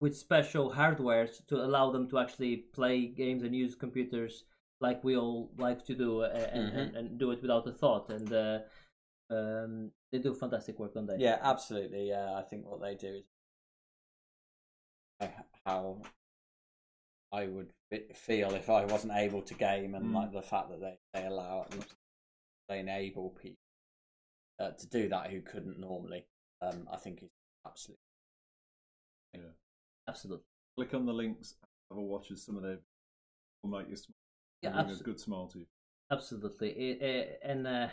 with 0.00 0.16
special 0.16 0.70
hardware 0.72 1.28
to 1.48 1.56
allow 1.64 1.90
them 1.90 2.08
to 2.08 2.18
actually 2.18 2.56
play 2.74 3.06
games 3.06 3.42
and 3.42 3.54
use 3.54 3.74
computers 3.74 4.44
like 4.80 5.02
we 5.04 5.16
all 5.16 5.50
like 5.56 5.84
to 5.86 5.94
do, 5.94 6.20
uh, 6.22 6.48
and, 6.52 6.72
Mhm. 6.72 6.78
and, 6.78 6.96
and 6.96 7.18
do 7.18 7.30
it 7.30 7.42
without 7.42 7.66
a 7.66 7.72
thought. 7.72 8.10
And 8.10 8.32
uh, 8.32 8.58
um, 9.30 9.90
they 10.12 10.18
do 10.18 10.34
fantastic 10.34 10.78
work 10.78 10.96
on 10.96 11.06
that. 11.06 11.20
Yeah, 11.20 11.38
absolutely. 11.42 12.08
Yeah, 12.08 12.34
I 12.34 12.42
think 12.42 12.66
what 12.66 12.80
they 12.80 12.94
do 12.94 13.14
is 13.14 13.24
how 15.64 16.00
I 17.32 17.46
would 17.46 17.72
feel 18.14 18.54
if 18.54 18.70
I 18.70 18.84
wasn't 18.84 19.14
able 19.14 19.42
to 19.42 19.54
game, 19.54 19.94
and 19.94 20.06
Mm. 20.06 20.14
like 20.14 20.32
the 20.32 20.42
fact 20.42 20.70
that 20.70 20.80
they 20.80 20.98
they 21.12 21.26
allow 21.26 21.66
they 22.68 22.80
enable 22.80 23.30
people 23.30 23.62
uh, 24.58 24.70
to 24.72 24.86
do 24.88 25.08
that 25.08 25.30
who 25.30 25.40
couldn't 25.42 25.78
normally. 25.78 26.26
Um, 26.60 26.88
I 26.90 26.96
think 26.96 27.22
is 27.22 27.30
absolutely. 27.66 28.00
yeah. 29.34 29.52
absolutely. 30.08 30.44
Click 30.76 30.94
on 30.94 31.06
the 31.06 31.12
links. 31.12 31.56
Have 31.90 31.98
a 31.98 32.02
watch 32.02 32.30
as 32.30 32.42
some 32.42 32.56
of 32.56 32.62
their 32.62 32.78
will 33.62 33.70
make 33.70 33.88
you 33.88 33.96
smile. 33.96 34.14
Yeah, 34.62 34.82
bring 34.82 34.96
a 34.98 35.02
good 35.02 35.20
smile 35.20 35.48
to 35.52 35.58
you. 35.60 35.66
Absolutely, 36.10 36.70
it, 36.70 37.02
it, 37.02 37.40
and 37.42 37.66
uh, 37.66 37.88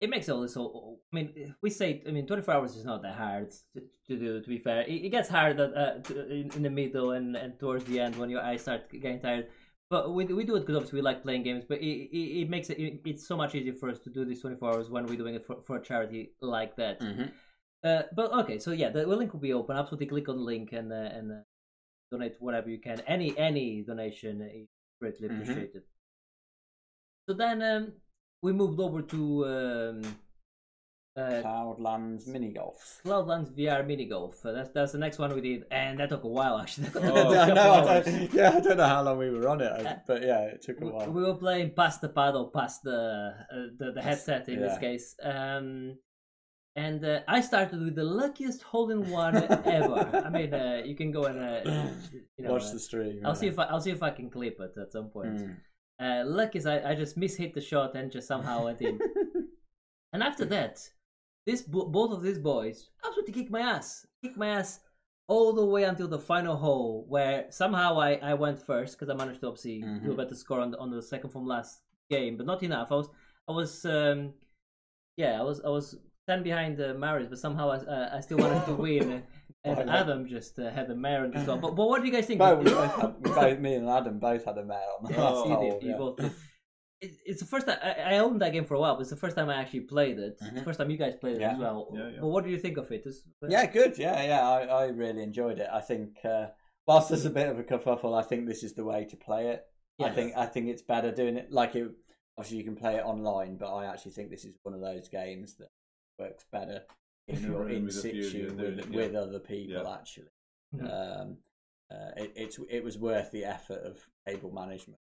it 0.00 0.10
makes 0.10 0.28
all 0.28 0.40
this. 0.40 0.56
All, 0.56 1.00
I 1.12 1.16
mean, 1.16 1.54
we 1.62 1.70
say, 1.70 2.02
I 2.08 2.10
mean, 2.10 2.26
twenty 2.26 2.42
four 2.42 2.54
hours 2.54 2.76
is 2.76 2.84
not 2.84 3.02
that 3.02 3.14
hard 3.14 3.50
to, 3.74 3.82
to 4.08 4.16
do. 4.18 4.40
To 4.40 4.48
be 4.48 4.58
fair, 4.58 4.82
it, 4.82 5.04
it 5.04 5.10
gets 5.10 5.28
hard 5.28 5.60
at, 5.60 5.76
uh, 5.76 5.98
to, 5.98 6.30
in, 6.30 6.50
in 6.56 6.62
the 6.62 6.70
middle 6.70 7.12
and, 7.12 7.36
and 7.36 7.58
towards 7.58 7.84
the 7.84 8.00
end 8.00 8.16
when 8.16 8.30
your 8.30 8.40
eyes 8.40 8.62
start 8.62 8.90
getting 8.90 9.20
tired. 9.20 9.48
But 9.90 10.14
we 10.14 10.24
we 10.24 10.44
do 10.44 10.56
it 10.56 10.60
because 10.60 10.76
obviously 10.76 10.98
we 10.98 11.02
like 11.02 11.22
playing 11.22 11.42
games. 11.42 11.64
But 11.68 11.78
it, 11.78 12.08
it, 12.10 12.40
it 12.42 12.50
makes 12.50 12.70
it, 12.70 12.78
it 12.78 13.00
it's 13.04 13.28
so 13.28 13.36
much 13.36 13.54
easier 13.54 13.74
for 13.74 13.90
us 13.90 14.00
to 14.00 14.10
do 14.10 14.24
this 14.24 14.40
twenty 14.40 14.56
four 14.56 14.72
hours 14.72 14.90
when 14.90 15.06
we're 15.06 15.16
doing 15.16 15.34
it 15.34 15.46
for, 15.46 15.62
for 15.66 15.76
a 15.76 15.82
charity 15.82 16.32
like 16.40 16.76
that. 16.76 17.00
Mm-hmm. 17.00 17.24
Uh, 17.84 18.02
but 18.16 18.32
okay, 18.32 18.58
so 18.58 18.72
yeah, 18.72 18.88
the 18.88 19.06
link 19.06 19.34
will 19.34 19.40
be 19.40 19.52
open. 19.52 19.76
Absolutely, 19.76 20.06
click 20.06 20.28
on 20.30 20.38
the 20.38 20.42
link 20.42 20.72
and 20.72 20.90
uh, 20.90 20.96
and 20.96 21.30
uh, 21.30 21.34
donate 22.10 22.36
whatever 22.40 22.70
you 22.70 22.80
can. 22.80 23.00
Any 23.06 23.36
any 23.36 23.82
donation 23.82 24.40
is 24.40 24.68
greatly 25.00 25.28
Mhm. 25.28 25.34
appreciated. 25.42 25.82
So 27.28 27.34
then 27.34 27.62
um, 27.62 27.92
we 28.42 28.52
moved 28.52 28.78
over 28.80 29.00
to 29.02 29.46
um, 29.46 30.02
uh, 31.16 31.40
Cloudlands 31.42 32.26
mini 32.26 32.52
golf. 32.52 33.00
Cloudlands 33.04 33.50
VR 33.56 33.86
mini 33.86 34.06
golf. 34.06 34.44
Uh, 34.44 34.52
that's 34.52 34.70
that's 34.70 34.92
the 34.92 34.98
next 34.98 35.18
one 35.18 35.34
we 35.34 35.40
did, 35.40 35.64
and 35.70 35.98
that 36.00 36.08
took 36.10 36.24
a 36.24 36.28
while 36.28 36.58
actually. 36.58 36.88
Oh, 36.96 37.34
I 37.38 37.52
know. 37.54 37.72
I 37.72 38.00
don't, 38.02 38.32
yeah, 38.34 38.50
I 38.50 38.60
don't 38.60 38.76
know 38.76 38.86
how 38.86 39.02
long 39.02 39.18
we 39.18 39.30
were 39.30 39.48
on 39.48 39.60
it, 39.60 39.72
Uh, 39.72 39.94
but 40.06 40.22
yeah, 40.22 40.40
it 40.52 40.62
took 40.62 40.80
a 40.80 40.84
we, 40.84 40.90
while. 40.90 41.10
we 41.10 41.22
were 41.22 41.34
playing 41.34 41.70
past 41.74 42.00
the 42.00 42.08
paddle, 42.08 42.50
past 42.50 42.82
the 42.82 43.34
uh, 43.50 43.66
the, 43.78 43.92
the 43.92 44.02
headset 44.02 44.48
in 44.48 44.60
this 44.60 44.78
case. 44.78 45.16
Um, 45.22 45.98
and 46.76 47.04
uh, 47.04 47.20
I 47.28 47.40
started 47.40 47.80
with 47.80 47.94
the 47.94 48.04
luckiest 48.04 48.62
hole 48.62 48.90
in 48.90 49.08
one 49.08 49.36
ever. 49.36 50.22
I 50.24 50.28
mean, 50.28 50.52
uh, 50.52 50.82
you 50.84 50.96
can 50.96 51.12
go 51.12 51.24
and 51.24 51.38
uh, 51.38 51.60
you 52.10 52.22
know. 52.44 52.52
Watch 52.52 52.64
uh, 52.64 52.72
the 52.72 52.80
stream. 52.80 53.20
I'll 53.24 53.32
yeah. 53.32 53.40
see 53.40 53.46
if 53.46 53.58
I, 53.58 53.64
I'll 53.64 53.80
see 53.80 53.92
if 53.92 54.02
I 54.02 54.10
can 54.10 54.28
clip 54.28 54.58
it 54.60 54.76
at 54.80 54.92
some 54.92 55.08
point. 55.08 55.36
Mm. 55.36 55.56
Uh, 56.00 56.26
luck 56.26 56.56
is 56.56 56.66
I, 56.66 56.90
I 56.90 56.94
just 56.96 57.18
mishit 57.18 57.54
the 57.54 57.60
shot 57.60 57.94
and 57.94 58.10
just 58.10 58.26
somehow 58.26 58.64
went 58.64 58.82
in. 58.82 58.98
and 60.12 60.22
after 60.22 60.44
that, 60.46 60.80
this 61.46 61.62
bo- 61.62 61.86
both 61.86 62.12
of 62.12 62.22
these 62.22 62.38
boys 62.38 62.90
absolutely 63.06 63.34
kicked 63.34 63.52
my 63.52 63.60
ass, 63.60 64.04
kicked 64.22 64.36
my 64.36 64.48
ass 64.48 64.80
all 65.28 65.52
the 65.52 65.64
way 65.64 65.84
until 65.84 66.08
the 66.08 66.18
final 66.18 66.56
hole, 66.56 67.06
where 67.08 67.46
somehow 67.50 68.00
I, 68.00 68.14
I 68.14 68.34
went 68.34 68.60
first 68.60 68.98
because 68.98 69.08
I 69.08 69.16
managed 69.16 69.40
to 69.40 69.46
obviously 69.46 69.84
do 70.02 70.12
a 70.12 70.16
better 70.16 70.34
score 70.34 70.60
on 70.60 70.72
the 70.72 70.78
on 70.78 70.90
the 70.90 71.00
second 71.00 71.30
from 71.30 71.46
last 71.46 71.80
game, 72.10 72.36
but 72.36 72.46
not 72.46 72.64
enough. 72.64 72.90
I 72.90 72.96
was 72.96 73.08
I 73.48 73.52
was 73.52 73.84
um, 73.84 74.32
yeah 75.16 75.38
I 75.38 75.44
was 75.44 75.60
I 75.64 75.68
was 75.68 75.96
ten 76.28 76.42
behind 76.42 76.80
uh, 76.80 76.94
Marius, 76.94 77.28
but 77.28 77.38
somehow 77.38 77.70
I 77.70 77.76
uh, 77.76 78.16
I 78.16 78.20
still 78.20 78.38
managed 78.38 78.66
to 78.66 78.74
win. 78.86 79.22
And 79.66 79.78
Why 79.78 79.84
not? 79.84 79.96
Adam 80.00 80.26
just 80.28 80.58
uh, 80.58 80.70
had 80.70 80.90
a 80.90 80.94
mare 80.94 81.24
on 81.24 81.30
this 81.30 81.46
one. 81.46 81.58
But, 81.60 81.74
but 81.74 81.88
what 81.88 82.02
do 82.02 82.06
you 82.06 82.12
guys 82.12 82.26
think? 82.26 82.38
Both, 82.38 82.58
we 82.58 82.64
both 82.70 82.94
had, 83.00 83.14
we 83.20 83.30
both, 83.40 83.58
me 83.60 83.74
and 83.76 83.88
Adam 83.88 84.18
both 84.18 84.44
had 84.44 84.58
a 84.58 84.64
mare 84.64 84.76
on 84.98 85.04
the 85.04 85.10
Yes, 85.10 85.18
last 85.18 85.48
you 85.48 85.54
hole. 85.54 85.70
did. 85.70 85.82
You 85.82 85.90
yeah. 85.92 85.96
both 85.96 86.16
did. 86.18 86.32
It, 87.00 87.10
it's 87.24 87.40
the 87.40 87.46
first 87.46 87.66
time 87.66 87.78
I, 87.82 88.14
I 88.14 88.18
owned 88.18 88.42
that 88.42 88.52
game 88.52 88.66
for 88.66 88.74
a 88.74 88.80
while, 88.80 88.94
but 88.96 89.00
it's 89.02 89.10
the 89.10 89.16
first 89.16 89.36
time 89.36 89.48
I 89.48 89.54
actually 89.54 89.80
played 89.80 90.18
it. 90.18 90.36
It's 90.38 90.52
the 90.54 90.60
first 90.62 90.78
time 90.78 90.90
you 90.90 90.98
guys 90.98 91.14
played 91.18 91.36
it 91.36 91.40
Yeah. 91.40 91.52
as 91.52 91.58
well. 91.58 91.88
Yeah, 91.94 92.08
yeah. 92.10 92.18
But 92.20 92.28
what 92.28 92.44
do 92.44 92.50
you 92.50 92.58
think 92.58 92.76
of 92.76 92.92
it? 92.92 93.04
Is- 93.06 93.24
Yeah, 93.48 93.64
good. 93.64 93.96
Yeah, 93.96 94.22
yeah. 94.22 94.46
I, 94.46 94.60
I 94.64 94.86
really 94.88 95.22
enjoyed 95.22 95.58
it. 95.58 95.68
I 95.72 95.80
think 95.80 96.10
uh, 96.24 96.48
whilst 96.86 97.08
there's 97.08 97.24
a 97.24 97.30
bit 97.30 97.48
of 97.48 97.58
a 97.58 97.62
kerfuffle, 97.62 98.14
I 98.18 98.22
think 98.22 98.46
this 98.46 98.62
is 98.62 98.74
the 98.74 98.84
way 98.84 99.06
to 99.06 99.16
play 99.16 99.48
it. 99.48 99.64
I 100.02 100.10
think 100.10 100.36
I 100.36 100.44
think 100.44 100.68
it's 100.68 100.82
better 100.82 101.10
doing 101.10 101.36
it 101.38 101.50
like 101.52 101.74
it 101.74 101.88
obviously 102.36 102.58
you 102.58 102.64
can 102.64 102.76
play 102.76 102.96
it 102.96 103.04
online, 103.04 103.56
but 103.56 103.72
I 103.74 103.86
actually 103.86 104.10
think 104.12 104.28
this 104.28 104.44
is 104.44 104.56
one 104.62 104.74
of 104.74 104.80
those 104.82 105.08
games 105.08 105.54
that 105.58 105.68
works 106.18 106.44
better 106.52 106.82
if 107.28 107.42
you're 107.42 107.68
in 107.70 107.86
with 107.86 107.96
a 107.96 108.08
few 108.08 108.20
of 108.20 108.26
situ 108.26 108.50
doing 108.50 108.76
with, 108.76 108.90
yeah. 108.90 108.96
with 108.96 109.14
other 109.14 109.38
people. 109.38 109.82
Yeah. 109.82 109.94
Actually, 109.94 110.28
Mhm. 110.74 111.20
um, 111.20 111.36
uh, 111.90 112.10
it, 112.16 112.32
it's 112.36 112.58
it 112.70 112.82
was 112.84 112.98
worth 112.98 113.30
the 113.30 113.44
effort 113.44 113.82
of 113.84 114.04
table 114.26 114.50
management, 114.52 114.98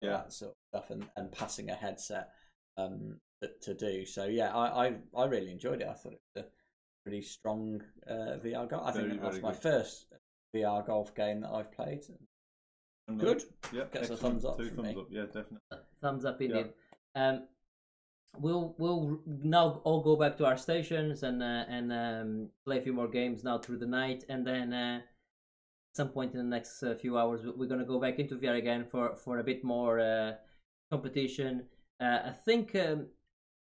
Yeah. 0.00 0.10
that 0.18 0.32
sort 0.32 0.52
of 0.52 0.56
stuff, 0.80 0.90
and, 0.90 1.06
and 1.16 1.32
passing 1.32 1.70
a 1.70 1.74
headset 1.74 2.30
um, 2.76 3.20
to, 3.42 3.50
to 3.62 3.74
do. 3.74 4.04
So 4.06 4.26
yeah, 4.26 4.54
I, 4.54 4.86
I 4.88 4.94
I 5.16 5.24
really 5.26 5.50
enjoyed 5.50 5.80
it. 5.82 5.88
I 5.88 5.94
thought 5.94 6.12
it 6.14 6.20
was 6.34 6.44
a 6.44 6.48
pretty 7.04 7.22
strong 7.22 7.82
uh, 8.08 8.38
VR 8.42 8.68
golf. 8.68 8.86
I 8.86 8.92
Very, 8.92 9.10
think 9.10 9.22
that's 9.22 9.36
very 9.36 9.42
my 9.42 9.52
good. 9.52 9.62
first 9.62 10.06
VR 10.54 10.86
golf 10.86 11.14
game 11.14 11.40
that 11.42 11.50
I've 11.50 11.72
played. 11.72 12.02
And, 13.08 13.20
Good. 13.20 13.44
Yeah, 13.72 13.84
Gets 13.92 14.10
a 14.10 14.16
thumbs 14.16 14.44
up 14.44 14.58
Two 14.58 14.68
thumbs 14.70 14.94
me. 14.94 15.00
up. 15.00 15.06
Yeah, 15.10 15.26
definitely. 15.26 15.58
thumbs 16.00 16.24
up 16.24 16.40
indeed. 16.42 16.72
Um, 17.14 17.46
we'll 18.40 18.74
we'll 18.78 19.20
now 19.26 19.80
all 19.84 20.00
go 20.02 20.16
back 20.16 20.36
to 20.38 20.46
our 20.46 20.56
stations 20.56 21.22
and 21.22 21.42
uh, 21.42 21.64
and 21.68 21.92
um, 21.92 22.48
play 22.64 22.78
a 22.78 22.82
few 22.82 22.92
more 22.92 23.08
games 23.08 23.42
now 23.44 23.58
through 23.58 23.78
the 23.78 23.86
night, 23.86 24.24
and 24.28 24.46
then 24.46 24.72
uh, 24.72 24.98
at 25.90 25.96
some 25.96 26.08
point 26.10 26.32
in 26.32 26.38
the 26.38 26.44
next 26.56 26.82
uh, 26.82 26.94
few 26.94 27.16
hours 27.18 27.42
we- 27.44 27.52
we're 27.52 27.68
gonna 27.68 27.84
go 27.84 27.98
back 28.00 28.18
into 28.18 28.36
VR 28.36 28.56
again 28.58 28.84
for 28.90 29.16
for 29.16 29.38
a 29.38 29.44
bit 29.44 29.62
more 29.64 30.00
uh, 30.00 30.32
competition. 30.90 31.64
Uh, 32.00 32.20
I 32.26 32.32
think. 32.44 32.74
Um, 32.74 33.06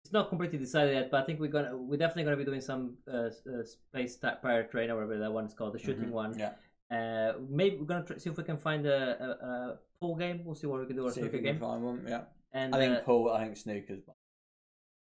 it's 0.04 0.12
not 0.12 0.28
completely 0.28 0.56
decided 0.56 0.94
yet, 0.94 1.10
but 1.10 1.20
I 1.20 1.26
think 1.26 1.40
we're 1.40 1.48
gonna 1.50 1.76
we're 1.76 1.96
definitely 1.96 2.22
gonna 2.22 2.36
be 2.36 2.44
doing 2.44 2.60
some 2.60 2.96
uh, 3.12 3.16
uh, 3.52 3.64
space 3.64 4.16
pirate 4.40 4.70
train 4.70 4.88
or 4.88 4.94
whatever 4.94 5.18
that 5.18 5.32
one 5.32 5.46
is 5.46 5.52
called, 5.52 5.74
the 5.74 5.80
shooting 5.80 6.10
Mhm. 6.10 6.22
one. 6.22 6.38
Yeah. 6.38 6.52
Uh, 6.96 7.32
maybe 7.48 7.74
we're 7.78 7.86
gonna 7.86 8.04
try, 8.04 8.16
see 8.16 8.30
if 8.30 8.36
we 8.36 8.44
can 8.44 8.56
find 8.56 8.86
a, 8.86 9.00
a, 9.26 9.28
a 9.48 9.78
pool 10.00 10.14
game. 10.14 10.42
We'll 10.44 10.54
see 10.54 10.68
what 10.68 10.78
we 10.78 10.86
can 10.86 10.94
do 10.94 11.02
or 11.06 11.10
See 11.10 11.22
if 11.22 11.24
snooker 11.24 11.38
we 11.38 11.42
can 11.42 11.54
game. 11.54 11.60
find 11.60 11.82
one. 11.82 12.04
Yeah. 12.06 12.22
And 12.52 12.72
I 12.72 12.78
think 12.78 12.98
uh, 12.98 13.00
pool. 13.00 13.32
I 13.32 13.42
think 13.46 13.56
snooker's 13.56 14.04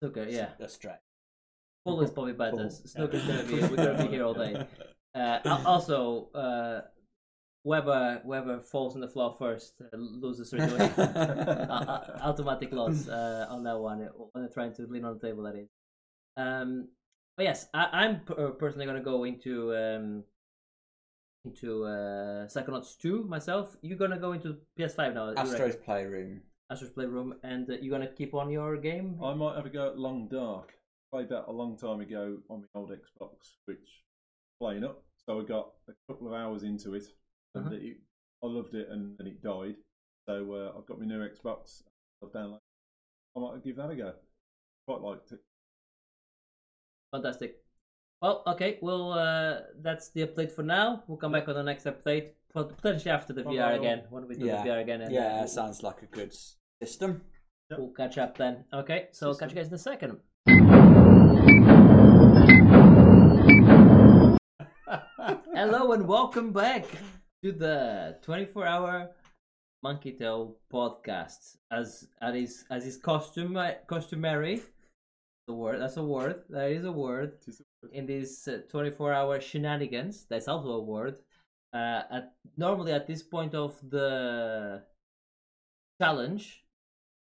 snooker, 0.06 0.30
yeah. 0.30 0.50
That's 0.60 0.84
right. 0.84 1.00
Pool 1.86 2.02
is 2.02 2.12
probably 2.12 2.34
better. 2.34 2.52
Pool, 2.58 2.70
Snooker's 2.70 3.26
gonna 3.26 3.44
be 3.44 3.62
we're 3.62 3.76
gonna 3.76 4.04
be 4.04 4.10
here 4.10 4.24
all 4.24 4.34
day. 4.34 4.66
Uh, 5.16 5.40
also, 5.66 6.28
uh, 6.36 6.82
whoever 7.64 8.22
whoever 8.26 8.60
falls 8.60 8.96
on 8.96 9.00
the 9.02 9.08
floor 9.08 9.34
first 9.40 9.76
uh, 9.82 9.96
loses 9.96 10.54
uh, 10.54 10.58
uh, 11.70 12.20
automatic 12.22 12.74
loss 12.74 13.08
uh, 13.08 13.48
on 13.50 13.64
that 13.64 13.80
one 13.80 14.00
when 14.00 14.44
they're 14.44 14.54
trying 14.54 14.74
to 14.74 14.86
lean 14.88 15.06
on 15.06 15.18
the 15.18 15.26
table. 15.26 15.44
That 15.44 15.56
is. 15.56 15.70
Um, 16.36 16.90
but 17.38 17.44
yes, 17.44 17.68
I, 17.74 17.88
I'm 17.94 18.20
p- 18.20 18.34
uh, 18.38 18.50
personally 18.50 18.86
gonna 18.86 19.00
go 19.00 19.24
into 19.24 19.74
um, 19.74 20.24
into 21.46 21.86
uh, 21.86 22.48
Psychonauts 22.48 22.98
2 22.98 23.24
myself. 23.24 23.78
You're 23.82 23.98
gonna 23.98 24.20
go 24.20 24.34
into 24.34 24.58
PS5 24.78 25.14
now. 25.14 25.34
Astro's 25.38 25.78
Playroom. 25.78 26.42
Astro's 26.72 26.92
Playroom, 26.92 27.36
and 27.44 27.70
uh, 27.70 27.74
you're 27.82 27.92
gonna 27.98 28.12
keep 28.12 28.34
on 28.34 28.50
your 28.50 28.78
game. 28.78 29.20
I 29.24 29.34
might 29.34 29.56
have 29.56 29.66
a 29.66 29.70
go 29.70 29.88
at 29.90 30.00
Long 30.00 30.28
Dark. 30.28 30.74
Played 31.12 31.30
that 31.30 31.46
a 31.48 31.52
long 31.52 31.78
time 31.78 32.02
ago 32.02 32.38
on 32.50 32.62
the 32.62 32.68
old 32.80 32.92
Xbox, 32.92 33.54
which 33.66 34.04
playing 34.60 34.84
up. 34.84 35.04
So 35.26 35.40
I 35.40 35.44
got 35.44 35.72
a 35.88 35.94
couple 36.12 36.28
of 36.28 36.34
hours 36.34 36.64
into 36.64 36.94
it, 36.96 37.06
and 37.54 37.68
Uh-huh. 37.68 37.76
it, 37.80 37.98
I 38.44 38.48
loved 38.48 38.74
it, 38.74 38.90
and 38.90 39.18
then 39.18 39.28
it 39.28 39.42
died. 39.42 39.76
So 40.28 40.54
uh, 40.54 40.78
I've 40.78 40.86
got 40.88 41.00
my 41.00 41.06
new 41.06 41.20
Xbox. 41.20 41.84
I've 42.24 42.32
downloaded. 42.32 42.60
I 43.36 43.40
might 43.40 43.64
give 43.64 43.76
that 43.76 43.90
a 43.92 43.96
go. 43.96 44.14
Quite 44.88 45.02
liked 45.02 45.32
it. 45.34 45.40
Fantastic. 47.12 47.62
Well, 48.22 48.44
okay. 48.48 48.80
Well, 48.82 49.14
uh, 49.14 49.62
that's 49.82 50.10
the 50.10 50.26
update 50.26 50.52
for 50.52 50.64
now. 50.64 51.04
We'll 51.08 51.18
come 51.18 51.34
back 51.34 51.48
on 51.48 51.54
the 51.56 51.64
next 51.64 51.86
update, 51.86 52.32
pot- 52.56 52.76
potentially 52.78 53.12
after 53.12 53.34
the 53.34 53.44
VR 53.44 53.70
bye. 53.72 53.74
again. 53.74 54.04
When 54.10 54.28
we 54.28 54.36
do 54.36 54.46
Yeah. 54.46 54.64
the 54.64 54.70
VR 54.70 54.82
again, 54.82 55.02
and 55.02 55.12
Yeah, 55.14 55.40
we'll, 55.40 55.48
sounds 55.48 55.84
like 55.84 56.02
a 56.02 56.08
good 56.08 56.34
system. 56.82 57.22
we'll 57.70 57.90
catch 57.92 58.18
up 58.18 58.38
then. 58.38 58.66
Okay, 58.74 59.10
so 59.12 59.32
System. 59.32 59.50
catch 59.50 59.56
you 59.56 59.62
guys 59.62 59.68
in 59.68 59.74
a 59.76 59.78
second. 59.78 60.20
Hello 65.54 65.92
and 65.94 66.08
welcome 66.08 66.52
back 66.54 66.86
to 67.44 67.52
the 67.52 68.18
24-hour 68.26 69.12
Monkey 69.84 70.12
Tail 70.14 70.56
podcast. 70.72 71.58
As 71.72 72.08
as 72.22 72.36
is 72.36 72.66
as 72.72 72.86
is 72.86 72.98
custom 72.98 73.58
customary, 73.88 74.62
the 75.48 75.54
word 75.54 75.82
that's 75.82 75.98
a 75.98 76.04
word. 76.04 76.44
That 76.50 76.72
is 76.72 76.86
a 76.86 76.92
word. 76.92 77.34
In 77.92 78.06
these 78.06 78.48
uh, 78.48 78.60
24 78.70 79.14
hour 79.14 79.42
shenanigans 79.42 80.26
that's 80.30 80.48
also 80.48 80.70
a 80.70 80.82
word 80.82 81.20
uh, 81.76 82.04
at 82.10 82.34
normally 82.58 82.94
at 82.94 83.06
this 83.06 83.22
point 83.22 83.54
of 83.54 83.78
the 83.90 84.82
challenge 86.02 86.64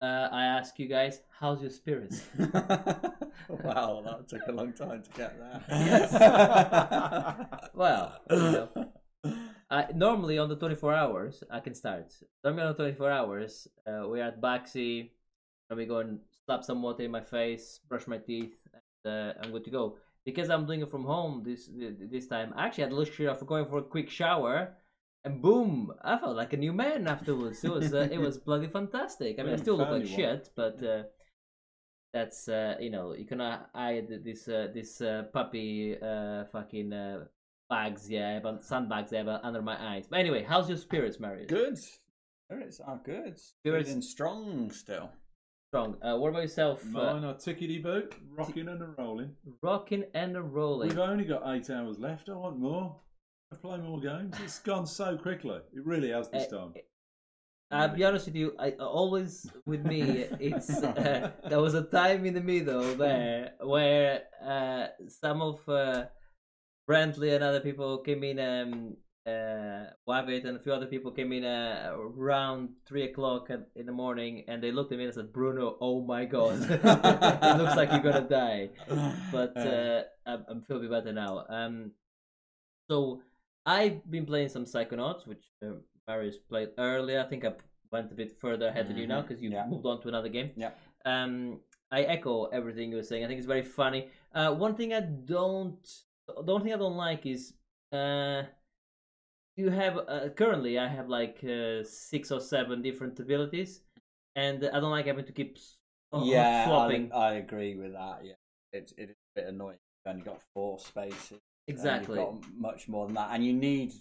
uh, 0.00 0.28
i 0.32 0.44
ask 0.44 0.78
you 0.78 0.86
guys 0.86 1.20
how's 1.38 1.60
your 1.60 1.70
spirits 1.70 2.22
wow, 2.38 4.02
that 4.04 4.28
took 4.28 4.46
a 4.46 4.52
long 4.52 4.72
time 4.72 5.02
to 5.02 5.10
get 5.10 5.38
there. 5.38 5.62
Yes. 5.68 6.12
well 7.74 8.20
you 8.30 8.36
know, 8.36 8.68
I, 9.70 9.86
normally 9.94 10.38
on 10.38 10.48
the 10.48 10.56
24 10.56 10.94
hours 10.94 11.42
i 11.50 11.60
can 11.60 11.74
start 11.74 12.14
normally 12.44 12.62
on 12.62 12.68
the 12.68 12.82
24 12.82 13.10
hours 13.10 13.68
uh, 13.86 14.02
we're 14.06 14.22
at 14.22 14.40
baxi 14.40 15.10
and 15.68 15.76
we 15.76 15.86
go 15.86 15.98
and 15.98 16.20
slap 16.46 16.62
some 16.64 16.80
water 16.82 17.02
in 17.02 17.10
my 17.10 17.20
face 17.20 17.80
brush 17.88 18.06
my 18.06 18.18
teeth 18.18 18.54
and 18.72 19.12
uh, 19.12 19.32
i'm 19.42 19.50
good 19.50 19.64
to 19.64 19.70
go 19.70 19.96
because 20.24 20.50
i'm 20.50 20.66
doing 20.66 20.80
it 20.80 20.90
from 20.90 21.04
home 21.04 21.42
this 21.44 21.70
this 22.14 22.26
time 22.26 22.52
i 22.56 22.66
actually 22.66 22.82
had 22.82 22.92
the 22.92 22.96
luxury 22.96 23.26
of 23.26 23.44
going 23.46 23.66
for 23.66 23.78
a 23.78 23.82
quick 23.82 24.10
shower 24.10 24.74
and 25.24 25.42
boom 25.42 25.92
i 26.02 26.16
felt 26.18 26.36
like 26.36 26.52
a 26.52 26.56
new 26.56 26.72
man 26.72 27.06
afterwards 27.06 27.64
it 27.64 27.70
was 27.70 27.92
uh, 27.94 28.08
it 28.10 28.18
was 28.18 28.38
bloody 28.46 28.68
fantastic 28.68 29.38
i 29.38 29.42
mean 29.42 29.54
i 29.54 29.56
still 29.56 29.76
look 29.76 29.90
like 29.90 30.06
shit 30.06 30.50
but 30.56 30.82
uh, 30.82 31.02
that's 32.12 32.48
uh, 32.48 32.74
you 32.80 32.90
know 32.90 33.14
you 33.14 33.26
cannot 33.26 33.68
hide 33.74 34.08
this 34.24 34.48
uh, 34.48 34.68
this 34.72 35.00
uh, 35.00 35.24
puppy 35.32 35.96
uh, 36.00 36.44
fucking 36.46 36.92
uh, 36.92 37.24
bags 37.68 38.08
yeah 38.08 38.40
but 38.40 38.64
sandbags 38.64 39.10
but 39.10 39.40
under 39.44 39.60
my 39.60 39.76
eyes 39.92 40.06
but 40.08 40.18
anyway 40.18 40.42
how's 40.42 40.68
your 40.68 40.78
spirits 40.78 41.20
marius 41.20 41.48
good. 41.48 41.76
Spirits 42.50 42.80
are 42.80 42.98
good. 43.04 43.38
Spirits- 43.38 43.90
and 43.90 44.02
strong 44.02 44.70
still. 44.70 45.10
Strong 45.68 45.96
uh, 46.02 46.16
what 46.16 46.30
about 46.30 46.42
yourself 46.42 46.82
uh, 46.82 46.88
Mine 47.14 47.24
are 47.24 47.34
tickety 47.34 47.82
boot, 47.82 48.14
rocking 48.36 48.68
and 48.68 48.80
a 48.82 48.86
rolling. 48.96 49.32
rocking 49.62 50.04
and 50.14 50.36
a 50.36 50.42
rolling 50.42 50.88
We've 50.88 50.98
only 50.98 51.24
got 51.24 51.42
eight 51.54 51.68
hours 51.70 51.98
left. 51.98 52.28
I 52.28 52.34
want 52.34 52.58
more. 52.58 52.96
I 53.52 53.56
play 53.56 53.78
more 53.78 54.00
games. 54.00 54.34
It's 54.42 54.58
gone 54.60 54.86
so 54.86 55.16
quickly. 55.16 55.58
It 55.74 55.84
really 55.84 56.10
has 56.10 56.28
this 56.30 56.50
Uh, 56.52 56.56
time. 56.58 56.74
I'll 57.70 57.88
be 57.94 58.02
honest 58.04 58.26
with 58.26 58.34
you. 58.36 58.54
I 58.58 58.70
always 58.72 59.46
with 59.66 59.84
me, 59.84 60.00
it's 60.40 60.70
uh, 60.82 61.30
there 61.48 61.60
was 61.60 61.74
a 61.74 61.82
time 61.82 62.24
in 62.24 62.32
the 62.34 62.40
middle 62.40 62.94
there 63.04 63.52
where 63.60 64.22
uh, 64.42 64.86
some 65.08 65.42
of 65.42 65.68
uh, 65.68 66.06
Brantley 66.88 67.34
and 67.34 67.44
other 67.44 67.60
people 67.60 67.98
came 67.98 68.24
in, 68.24 68.38
um, 68.38 68.96
uh, 69.28 69.90
Wabbit 70.08 70.44
and 70.46 70.56
a 70.56 70.60
few 70.60 70.72
other 70.72 70.86
people 70.86 71.10
came 71.10 71.32
in 71.32 71.44
uh, 71.44 71.92
around 71.96 72.70
three 72.86 73.04
o'clock 73.04 73.50
in 73.76 73.86
the 73.86 73.92
morning, 73.92 74.44
and 74.48 74.62
they 74.62 74.72
looked 74.72 74.92
at 74.92 74.98
me 74.98 75.04
and 75.04 75.14
said, 75.14 75.32
"Bruno, 75.32 75.76
oh 75.80 76.00
my 76.02 76.24
god, 76.24 76.58
it 76.70 77.58
looks 77.58 77.76
like 77.76 77.90
you're 77.92 78.06
gonna 78.08 78.28
die." 78.28 78.70
But 79.32 79.56
uh, 79.72 80.02
I'm, 80.26 80.44
I'm 80.48 80.60
feeling 80.62 80.90
better 80.90 81.12
now. 81.12 81.44
Um, 81.48 81.92
so 82.90 83.22
I've 83.66 84.08
been 84.10 84.26
playing 84.26 84.48
some 84.48 84.64
Psychonauts, 84.64 85.26
which 85.26 85.44
uh, 85.64 85.72
Marius 86.06 86.38
played 86.38 86.70
earlier. 86.78 87.20
I 87.20 87.28
think 87.28 87.44
I 87.44 87.52
went 87.92 88.12
a 88.12 88.14
bit 88.14 88.38
further 88.40 88.68
ahead 88.68 88.88
than 88.88 88.96
you 88.96 89.06
now 89.06 89.20
Mhm, 89.20 89.28
because 89.28 89.42
you 89.42 89.50
yeah. 89.50 89.66
moved 89.66 89.86
on 89.86 90.00
to 90.02 90.08
another 90.08 90.28
game. 90.28 90.50
Yeah. 90.56 90.70
Um, 91.04 91.60
I 91.90 92.02
echo 92.02 92.46
everything 92.46 92.90
you 92.90 92.96
were 92.96 93.02
saying. 93.02 93.24
I 93.24 93.28
think 93.28 93.38
it's 93.38 93.46
very 93.46 93.62
funny. 93.62 94.08
Uh, 94.34 94.54
one 94.54 94.74
thing 94.74 94.92
I 94.92 95.00
don't, 95.00 95.80
the 96.26 96.52
only 96.52 96.64
thing 96.64 96.74
I 96.74 96.76
don't 96.78 96.96
like 96.96 97.24
is, 97.24 97.54
uh, 97.92 98.42
you 99.58 99.70
have 99.70 99.98
uh, 99.98 100.28
currently 100.36 100.78
I 100.78 100.88
have 100.88 101.08
like 101.08 101.38
uh, 101.44 101.82
six 101.84 102.30
or 102.30 102.40
seven 102.40 102.80
different 102.82 103.18
abilities, 103.20 103.80
and 104.36 104.64
I 104.72 104.80
don't 104.80 104.90
like 104.98 105.06
having 105.06 105.26
to 105.26 105.32
keep 105.32 105.58
uh, 106.12 106.22
yeah, 106.24 106.66
swapping. 106.66 107.10
I, 107.12 107.16
I 107.16 107.32
agree 107.44 107.74
with 107.76 107.92
that. 107.92 108.20
Yeah, 108.24 108.38
it's 108.72 108.92
it 108.92 109.10
is 109.10 109.16
a 109.36 109.40
bit 109.40 109.48
annoying. 109.48 109.78
You've 110.06 110.12
only 110.14 110.24
got 110.24 110.40
four 110.54 110.78
spaces. 110.78 111.40
exactly. 111.66 112.18
You've 112.18 112.40
got 112.40 112.54
much 112.56 112.88
more 112.88 113.06
than 113.06 113.14
that, 113.16 113.30
and 113.32 113.44
you 113.44 113.52
need 113.52 113.92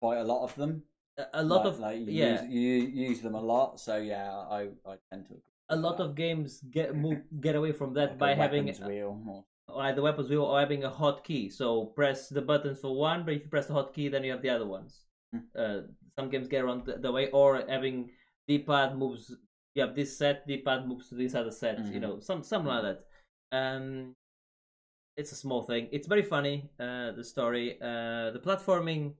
quite 0.00 0.18
a 0.18 0.24
lot 0.24 0.44
of 0.44 0.54
them. 0.56 0.82
A, 1.18 1.24
a 1.40 1.42
lot 1.42 1.64
Like- 1.64 1.72
of 1.74 1.80
like 1.80 1.98
you 1.98 2.04
yeah. 2.12 2.42
use, 2.44 2.50
you 2.52 3.06
use 3.08 3.20
them 3.20 3.34
a 3.34 3.40
lot. 3.40 3.80
So 3.80 3.96
yeah, 3.96 4.30
I 4.30 4.68
I 4.86 4.94
tend 5.10 5.26
to. 5.26 5.32
Agree 5.34 5.42
a 5.70 5.76
lot 5.76 5.98
that. 5.98 6.04
of 6.04 6.14
games 6.14 6.62
get 6.70 6.94
move 6.96 7.20
get 7.40 7.54
away 7.56 7.72
from 7.72 7.92
that 7.94 8.10
Like 8.10 8.18
by 8.18 8.34
having 8.34 8.66
wheel. 8.86 9.44
Or... 9.68 9.92
the 9.92 10.02
weapons 10.02 10.30
wheel 10.30 10.42
or 10.44 10.58
having 10.60 10.84
a 10.84 10.90
hotkey. 10.90 11.52
So 11.52 11.86
press 11.86 12.28
the 12.28 12.42
buttons 12.42 12.80
for 12.80 12.94
one, 12.94 13.24
but 13.24 13.34
if 13.34 13.42
you 13.42 13.48
press 13.48 13.66
the 13.66 13.74
hotkey, 13.74 14.10
then 14.10 14.24
you 14.24 14.32
have 14.32 14.42
the 14.42 14.50
other 14.50 14.66
ones. 14.66 15.04
Hmm. 15.32 15.38
Uh, 15.56 15.80
some 16.18 16.30
games 16.30 16.48
get 16.48 16.64
around 16.64 16.86
the, 16.86 16.98
the 16.98 17.12
way, 17.12 17.30
or 17.30 17.62
having 17.68 18.10
D-pad 18.48 18.96
moves. 18.98 19.36
You 19.74 19.82
have 19.82 19.94
this 19.94 20.16
set, 20.16 20.46
D-pad 20.46 20.88
moves 20.88 21.08
to 21.10 21.14
this 21.14 21.34
other 21.34 21.52
set. 21.52 21.78
You 21.78 22.00
Mhm. 22.00 22.00
know, 22.00 22.20
some 22.20 22.42
something 22.42 22.72
like 22.72 22.82
that. 22.82 23.04
Um, 23.52 24.16
it's 25.16 25.32
a 25.32 25.36
small 25.36 25.62
thing. 25.62 25.88
It's 25.92 26.06
very 26.06 26.22
funny. 26.22 26.70
Uh, 26.78 27.12
the 27.12 27.24
story, 27.24 27.76
uh, 27.80 28.30
the 28.30 28.40
platforming 28.42 29.14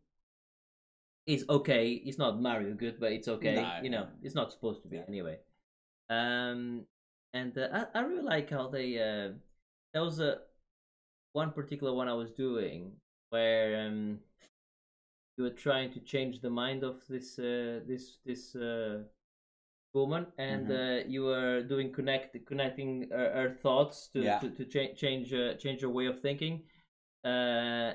is 1.27 1.45
okay. 1.49 1.93
It's 1.93 2.19
not 2.19 2.41
Mario 2.41 2.75
good, 2.75 2.99
but 2.99 3.13
it's 3.13 3.29
okay. 3.29 3.57
No, 3.57 3.81
you 3.83 3.91
know, 3.91 4.09
it's 4.23 4.35
not 4.35 4.51
supposed 4.53 4.83
to 4.83 4.89
be 4.89 4.97
Yeah. 4.97 5.05
anyway. 5.09 5.39
Um, 6.09 6.87
and 7.35 7.57
uh, 7.59 7.69
I 7.95 7.99
I 7.99 8.03
really 8.03 8.23
like 8.23 8.49
how 8.51 8.69
they 8.69 8.99
uh, 8.99 9.33
there 9.99 10.05
was 10.05 10.21
a 10.21 10.39
one 11.33 11.51
particular 11.51 11.93
one 11.93 12.09
I 12.09 12.15
was 12.15 12.31
doing 12.31 12.93
where 13.31 13.85
um 13.85 14.21
you 15.37 15.43
were 15.45 15.59
trying 15.67 15.91
to 15.93 16.01
change 16.01 16.41
the 16.41 16.51
mind 16.51 16.85
of 16.85 16.97
this 17.09 17.37
uh, 17.39 17.81
this 17.85 18.19
this 18.25 18.55
uh, 18.55 19.03
woman 19.95 20.27
and 20.39 20.71
uh, 20.71 20.99
you 21.15 21.25
were 21.25 21.63
doing 21.63 21.93
connect 21.93 22.37
connecting 22.47 23.09
her, 23.11 23.31
her 23.39 23.51
thoughts 23.65 24.09
to 24.13 24.21
Yeah. 24.23 24.39
to, 24.39 24.51
to 24.51 24.65
cha- 24.65 24.95
change 24.95 25.35
uh, 25.35 25.55
change 25.55 25.81
her 25.81 25.89
way 25.99 26.07
of 26.07 26.21
thinking 26.21 26.63
uh, 27.25 27.95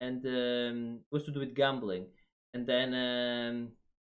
and 0.00 0.24
um, 0.24 1.00
it 1.04 1.12
was 1.12 1.24
to 1.24 1.30
do 1.30 1.40
with 1.40 1.54
gambling 1.54 2.06
and 2.54 2.66
then 2.66 2.88
um, 2.94 3.56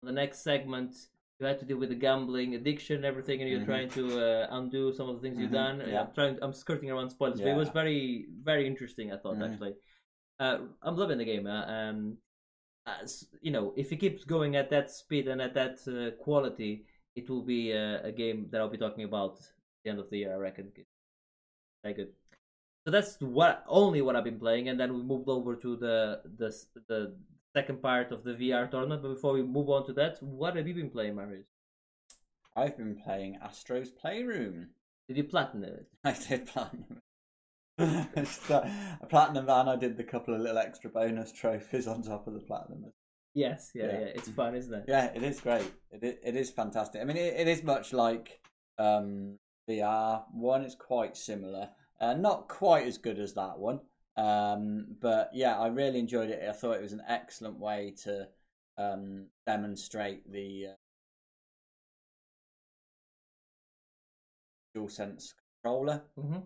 the 0.02 0.12
next 0.12 0.38
segment 0.42 0.96
you 1.40 1.46
had 1.46 1.58
to 1.58 1.64
deal 1.64 1.78
with 1.78 1.88
the 1.88 1.94
gambling 1.94 2.54
addiction 2.54 3.04
everything 3.04 3.40
and 3.40 3.50
you're 3.50 3.60
Mhm. 3.60 3.64
trying 3.66 3.88
to 3.88 4.04
uh, 4.20 4.46
undo 4.50 4.92
some 4.92 5.08
of 5.08 5.16
the 5.16 5.22
things 5.22 5.38
you've 5.38 5.50
Mhm, 5.50 5.54
done 5.54 5.80
yeah. 5.80 6.02
i'm 6.02 6.12
trying 6.12 6.38
i'm 6.42 6.52
skirting 6.52 6.90
around 6.90 7.10
spoilers 7.10 7.40
but 7.40 7.48
it 7.48 7.56
was 7.56 7.70
very 7.70 8.26
very 8.42 8.66
interesting 8.66 9.12
i 9.12 9.16
thought 9.16 9.36
Mhm. 9.36 9.44
actually 9.50 9.74
uh, 10.38 10.58
i'm 10.82 10.96
loving 10.96 11.18
the 11.18 11.24
game 11.24 11.46
uh, 11.46 11.64
um 11.66 12.18
as 12.86 13.26
you 13.40 13.50
know 13.50 13.72
if 13.76 13.92
it 13.92 13.96
keeps 13.96 14.24
going 14.24 14.56
at 14.56 14.70
that 14.70 14.90
speed 14.90 15.28
and 15.28 15.40
at 15.40 15.54
that 15.54 15.76
uh, 15.88 16.10
quality 16.22 16.84
it 17.16 17.28
will 17.28 17.42
be 17.42 17.72
a, 17.72 18.02
a 18.04 18.12
game 18.12 18.48
that 18.50 18.60
i'll 18.60 18.68
be 18.68 18.78
talking 18.78 19.04
about 19.04 19.34
at 19.38 19.48
the 19.84 19.90
end 19.90 19.98
of 19.98 20.08
the 20.10 20.18
year 20.18 20.32
i 20.32 20.36
reckon 20.36 20.70
very 21.82 21.94
good 21.94 22.12
so 22.84 22.90
that's 22.90 23.20
what 23.20 23.64
only 23.66 24.02
what 24.02 24.16
i've 24.16 24.24
been 24.24 24.38
playing 24.38 24.68
and 24.68 24.78
then 24.78 24.94
we 24.94 25.02
moved 25.02 25.28
over 25.28 25.56
to 25.56 25.76
the 25.76 26.20
the 26.36 26.48
the 26.88 27.14
second 27.54 27.80
part 27.82 28.12
of 28.12 28.22
the 28.24 28.32
vr 28.32 28.70
tournament 28.70 29.02
but 29.02 29.08
before 29.14 29.32
we 29.34 29.42
move 29.42 29.68
on 29.68 29.84
to 29.86 29.92
that 29.92 30.22
what 30.22 30.56
have 30.56 30.66
you 30.68 30.74
been 30.74 30.90
playing 30.90 31.14
marius 31.16 31.46
I've 32.56 32.76
been 32.76 32.96
playing 33.04 33.38
Astro's 33.42 33.90
Playroom. 33.90 34.70
did 35.08 35.16
you 35.16 35.24
platinum 35.24 35.64
it 35.70 35.86
I 36.04 36.12
did 36.28 36.46
platinum. 36.46 37.00
a 37.78 39.06
platinum 39.08 39.48
and 39.48 39.70
I 39.70 39.76
did 39.76 39.96
the 39.96 40.04
couple 40.04 40.34
of 40.34 40.40
little 40.40 40.58
extra 40.58 40.90
bonus 40.90 41.32
trophies 41.32 41.86
on 41.86 42.02
top 42.02 42.26
of 42.26 42.34
the 42.34 42.40
platinum. 42.40 42.92
yes 43.34 43.70
yeah 43.74 43.84
yeah, 43.86 43.92
Yeah. 44.00 44.06
it's 44.16 44.28
fun 44.28 44.54
isn't 44.54 44.74
it 44.74 44.84
Yeah, 44.88 45.06
it 45.14 45.22
is 45.22 45.40
great. 45.40 45.70
It 45.90 46.20
it 46.22 46.36
is 46.36 46.50
fantastic. 46.50 47.00
I 47.00 47.04
mean, 47.04 47.16
it, 47.16 47.34
it 47.36 47.48
is 47.48 47.62
much 47.62 47.92
like 47.92 48.40
um, 48.78 49.38
VR. 49.68 50.24
One 50.32 50.64
is 50.64 50.74
quite 50.74 51.16
similar, 51.16 51.68
uh, 52.00 52.14
not 52.14 52.48
quite 52.48 52.86
as 52.86 52.98
good 52.98 53.18
as 53.18 53.34
that 53.34 53.58
one, 53.58 53.80
um, 54.16 54.96
but 55.00 55.30
yeah, 55.32 55.58
I 55.58 55.68
really 55.68 55.98
enjoyed 55.98 56.30
it. 56.30 56.42
I 56.48 56.52
thought 56.52 56.76
it 56.76 56.82
was 56.82 56.92
an 56.92 57.02
excellent 57.08 57.58
way 57.58 57.94
to 58.04 58.28
um, 58.78 59.26
demonstrate 59.46 60.30
the 60.30 60.68
uh, 60.68 60.74
DualSense 64.76 65.34
controller 65.62 66.02
hmm 66.16 66.38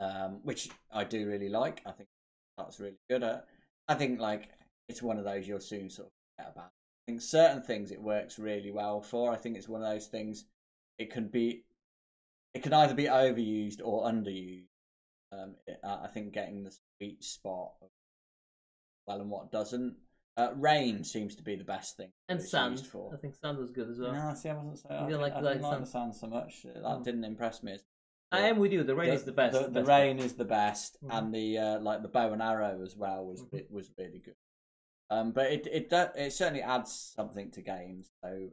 um, 0.00 0.40
which 0.44 0.70
I 0.90 1.04
do 1.04 1.28
really 1.28 1.50
like. 1.50 1.82
I 1.86 1.92
think 1.92 2.08
that's 2.56 2.80
really 2.80 2.96
good 3.10 3.22
at. 3.22 3.46
I 3.86 3.94
think 3.94 4.18
like 4.18 4.48
it's 4.88 5.02
one 5.02 5.18
of 5.18 5.24
those 5.24 5.46
you'll 5.46 5.60
soon 5.60 5.90
sort 5.90 6.08
of 6.08 6.12
forget 6.36 6.52
about. 6.54 6.70
I 6.70 7.12
think 7.12 7.20
certain 7.20 7.62
things 7.62 7.90
it 7.90 8.00
works 8.00 8.38
really 8.38 8.70
well 8.70 9.02
for. 9.02 9.30
I 9.30 9.36
think 9.36 9.58
it's 9.58 9.68
one 9.68 9.82
of 9.82 9.90
those 9.92 10.06
things 10.06 10.46
it 10.98 11.10
can 11.12 11.28
be, 11.28 11.64
it 12.54 12.62
can 12.62 12.72
either 12.72 12.94
be 12.94 13.04
overused 13.04 13.80
or 13.84 14.06
underused. 14.06 14.69
Um, 15.32 15.54
it, 15.66 15.78
I 15.84 16.04
I 16.04 16.08
think 16.08 16.32
getting 16.32 16.64
the 16.64 16.74
sweet 16.98 17.22
spot 17.24 17.72
of 17.82 17.88
well 19.06 19.20
and 19.20 19.30
what 19.30 19.50
doesn't. 19.52 19.96
Uh, 20.36 20.52
rain 20.54 21.04
seems 21.04 21.34
to 21.36 21.42
be 21.42 21.56
the 21.56 21.64
best 21.64 21.96
thing. 21.96 22.10
and 22.28 22.40
sand 22.40 22.80
for. 22.86 23.12
i 23.12 23.16
think 23.18 23.34
sand 23.34 23.58
was 23.58 23.70
good 23.72 23.90
as 23.90 23.98
well 23.98 24.12
No, 24.14 24.32
see, 24.34 24.48
I 24.48 24.54
wasn't 24.54 24.78
saying. 24.78 25.00
I 25.02 25.06
didn't 25.06 25.20
like- 25.20 25.32
I 25.34 25.40
like 25.40 25.54
didn't 25.54 25.62
like 25.64 25.72
sand? 25.72 25.82
the 25.82 25.90
sound 25.90 26.14
so 26.14 26.26
much. 26.28 26.62
That 26.62 26.76
Mm. 26.82 27.04
didn't 27.04 27.24
impress 27.24 27.62
me. 27.62 27.76
i 28.32 28.40
am 28.42 28.58
with 28.58 28.72
you 28.72 28.84
the 28.84 28.94
rain 28.94 29.10
is 29.12 29.24
the 29.24 29.32
best 29.32 29.54
The, 29.54 29.64
the 29.64 29.80
best 29.80 29.88
rain 29.88 30.16
part. 30.16 30.26
is 30.26 30.34
the 30.36 30.44
best, 30.44 31.02
Mhm. 31.02 31.18
and 31.18 31.34
the 31.34 31.58
uh, 31.58 31.80
like 31.80 32.02
the 32.02 32.08
bow 32.08 32.32
and 32.32 32.40
arrow 32.40 32.80
as 32.82 32.96
well 32.96 33.26
was 33.26 33.42
Mhm. 33.42 33.54
it 33.54 33.70
was 33.70 33.90
really 33.98 34.20
good. 34.20 34.36
Um, 35.10 35.32
but 35.32 35.50
it 35.50 35.66
it 35.66 35.92
it 35.92 36.32
certainly 36.32 36.62
adds 36.62 36.92
something 36.92 37.50
to 37.50 37.60
games. 37.60 38.10
So 38.22 38.50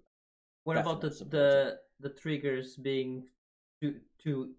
What 0.63 0.77
about 0.77 0.99
the 1.01 1.09
the 1.35 1.79
the 1.99 2.09
triggers 2.09 2.75
being 2.75 3.29
two 3.79 4.01
two 4.17 4.55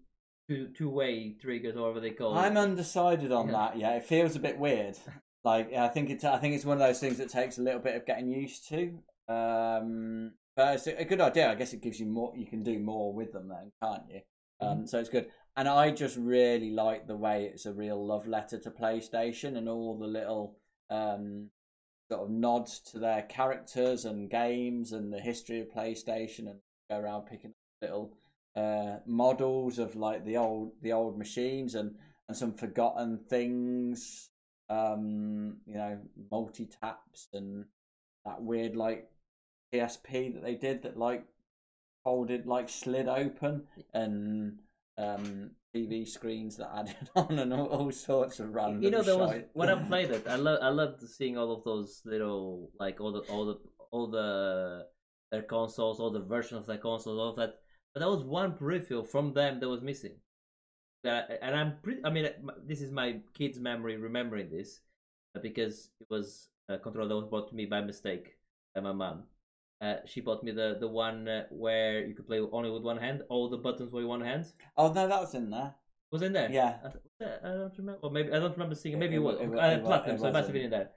two 0.49 0.67
two 0.75 0.89
way 0.89 1.35
triggers, 1.39 1.75
or 1.77 1.83
whatever 1.83 1.99
they 2.01 2.09
call 2.11 2.35
it. 2.35 2.41
I'm 2.41 2.57
undecided 2.57 3.31
on 3.31 3.47
Yeah. 3.47 3.53
that. 3.53 3.77
Yeah, 3.77 3.95
it 3.95 4.03
feels 4.03 4.35
a 4.35 4.39
bit 4.39 4.57
weird. 4.59 4.97
Like 5.45 5.71
I 5.73 5.87
think 5.87 6.09
it's 6.09 6.25
I 6.25 6.37
think 6.37 6.53
it's 6.53 6.65
one 6.65 6.75
of 6.81 6.85
those 6.85 6.99
things 6.99 7.17
that 7.19 7.29
takes 7.29 7.57
a 7.57 7.61
little 7.61 7.79
bit 7.79 7.95
of 7.95 8.05
getting 8.05 8.27
used 8.27 8.67
to. 8.67 8.99
Um, 9.29 10.33
but 10.55 10.75
it's 10.75 10.87
a 10.87 11.05
good 11.05 11.21
idea. 11.21 11.49
I 11.49 11.55
guess 11.55 11.71
it 11.71 11.81
gives 11.81 11.97
you 11.97 12.07
more. 12.07 12.33
You 12.35 12.45
can 12.45 12.61
do 12.61 12.77
more 12.77 13.13
with 13.13 13.31
them 13.31 13.47
then, 13.47 13.71
can't 13.81 14.03
you? 14.09 14.19
Um, 14.59 14.85
So 14.85 14.99
it's 14.99 15.07
good. 15.07 15.27
And 15.55 15.69
I 15.69 15.91
just 15.91 16.17
really 16.17 16.71
like 16.71 17.07
the 17.07 17.15
way 17.15 17.45
it's 17.45 17.65
a 17.65 17.71
real 17.73 18.05
love 18.05 18.27
letter 18.27 18.57
to 18.59 18.69
PlayStation 18.69 19.55
and 19.57 19.69
all 19.69 19.97
the 19.97 20.07
little 20.07 20.57
um, 20.89 21.49
sort 22.11 22.23
of 22.23 22.29
nods 22.31 22.81
to 22.91 22.99
their 22.99 23.21
characters 23.23 24.03
and 24.03 24.29
games 24.29 24.91
and 24.91 25.13
the 25.13 25.21
history 25.21 25.61
of 25.61 25.69
PlayStation 25.69 26.49
and 26.49 26.59
go 26.89 26.97
around 26.99 27.21
picking 27.27 27.51
up 27.51 27.55
little 27.81 28.11
uh, 28.55 28.97
models 29.05 29.79
of 29.79 29.95
like 29.95 30.25
the 30.25 30.37
old 30.37 30.73
the 30.81 30.93
old 30.93 31.17
machines 31.17 31.75
and 31.75 31.95
and 32.27 32.37
some 32.37 32.53
forgotten 32.53 33.19
things. 33.29 34.29
Um, 34.69 35.57
you 35.65 35.73
know, 35.73 35.97
multi 36.29 36.67
taps 36.67 37.27
and 37.33 37.65
that 38.23 38.41
weird 38.41 38.75
like 38.75 39.09
PSP 39.73 40.33
that 40.33 40.43
they 40.43 40.55
did 40.55 40.83
that 40.83 40.97
like 40.97 41.25
folded 42.03 42.45
like 42.45 42.69
slid 42.69 43.07
open 43.07 43.63
and 43.93 44.59
um 44.97 45.51
TV 45.75 46.07
screens 46.07 46.57
that 46.57 46.69
added 46.75 47.09
on 47.15 47.39
and 47.39 47.53
all, 47.53 47.67
all 47.67 47.91
sorts 47.91 48.39
of 48.39 48.53
random. 48.53 48.81
you 48.83 48.91
know, 48.91 49.03
there 49.03 49.17
was 49.17 49.41
when 49.53 49.69
I 49.69 49.75
played 49.75 50.09
it, 50.09 50.27
I 50.27 50.35
love 50.47 50.59
I 50.61 50.69
loved 50.69 51.07
seeing 51.07 51.37
all 51.37 51.51
of 51.51 51.63
those 51.63 52.01
little 52.05 52.71
like 52.79 52.99
all 52.99 53.11
the 53.11 53.19
all 53.21 53.45
the 53.45 53.59
all 53.91 54.07
the 54.07 54.85
their 55.31 55.43
consoles, 55.43 55.99
all 55.99 56.11
the 56.11 56.19
versions 56.19 56.61
of 56.61 56.65
their 56.65 56.77
consoles, 56.77 57.19
all 57.19 57.29
of 57.29 57.35
that. 57.37 57.55
But 57.93 58.01
there 58.01 58.09
was 58.09 58.23
one 58.23 58.53
peripheral 58.53 59.03
from 59.03 59.33
them 59.33 59.59
that 59.59 59.69
was 59.69 59.81
missing. 59.81 60.13
That 61.03 61.39
and 61.41 61.55
I'm 61.55 61.77
pretty. 61.81 62.03
I 62.03 62.09
mean, 62.09 62.29
this 62.65 62.81
is 62.81 62.91
my 62.91 63.19
kid's 63.33 63.59
memory 63.59 63.97
remembering 63.97 64.49
this 64.49 64.81
uh, 65.35 65.39
because 65.39 65.89
it 66.01 66.07
was 66.09 66.49
a 66.67 66.77
controller 66.77 67.07
that 67.09 67.15
was 67.15 67.25
bought 67.25 67.47
to 67.49 67.55
me 67.55 67.65
by 67.65 67.81
mistake 67.81 68.35
by 68.75 68.81
my 68.81 68.91
mom. 68.91 69.23
Uh, 69.81 69.95
she 70.05 70.19
bought 70.19 70.43
me 70.43 70.51
the 70.51 70.75
the 70.79 70.87
one 70.87 71.27
uh, 71.27 71.45
where 71.51 72.05
you 72.05 72.13
could 72.13 72.27
play 72.27 72.39
only 72.39 72.69
with 72.69 72.83
one 72.83 72.97
hand. 72.97 73.23
All 73.29 73.49
the 73.49 73.57
buttons 73.57 73.91
were 73.93 74.05
one 74.05 74.19
hand. 74.21 74.45
Oh 74.75 74.91
no, 74.91 75.07
that 75.07 75.21
was 75.21 75.33
in 75.35 75.49
there. 75.49 75.73
Was 76.11 76.21
in 76.21 76.33
there? 76.33 76.49
Yeah. 76.51 76.77
I, 77.21 77.25
I 77.47 77.51
don't 77.55 77.77
remember. 77.77 77.99
Or 78.03 78.11
maybe 78.11 78.29
I 78.33 78.39
don't 78.39 78.51
remember 78.51 78.75
seeing. 78.75 78.95
it. 78.95 78.99
Maybe 78.99 79.15
It 79.15 79.17
it, 79.17 79.21
wa- 79.21 79.31
was 79.31 79.39
it 79.39 79.47
uh, 79.57 79.67
it 79.77 79.81
wa- 79.81 79.87
platinum, 79.87 80.17
so 80.17 80.27
it 80.27 80.33
must 80.33 80.47
have 80.47 80.53
been 80.53 80.63
in 80.65 80.71
there. 80.71 80.89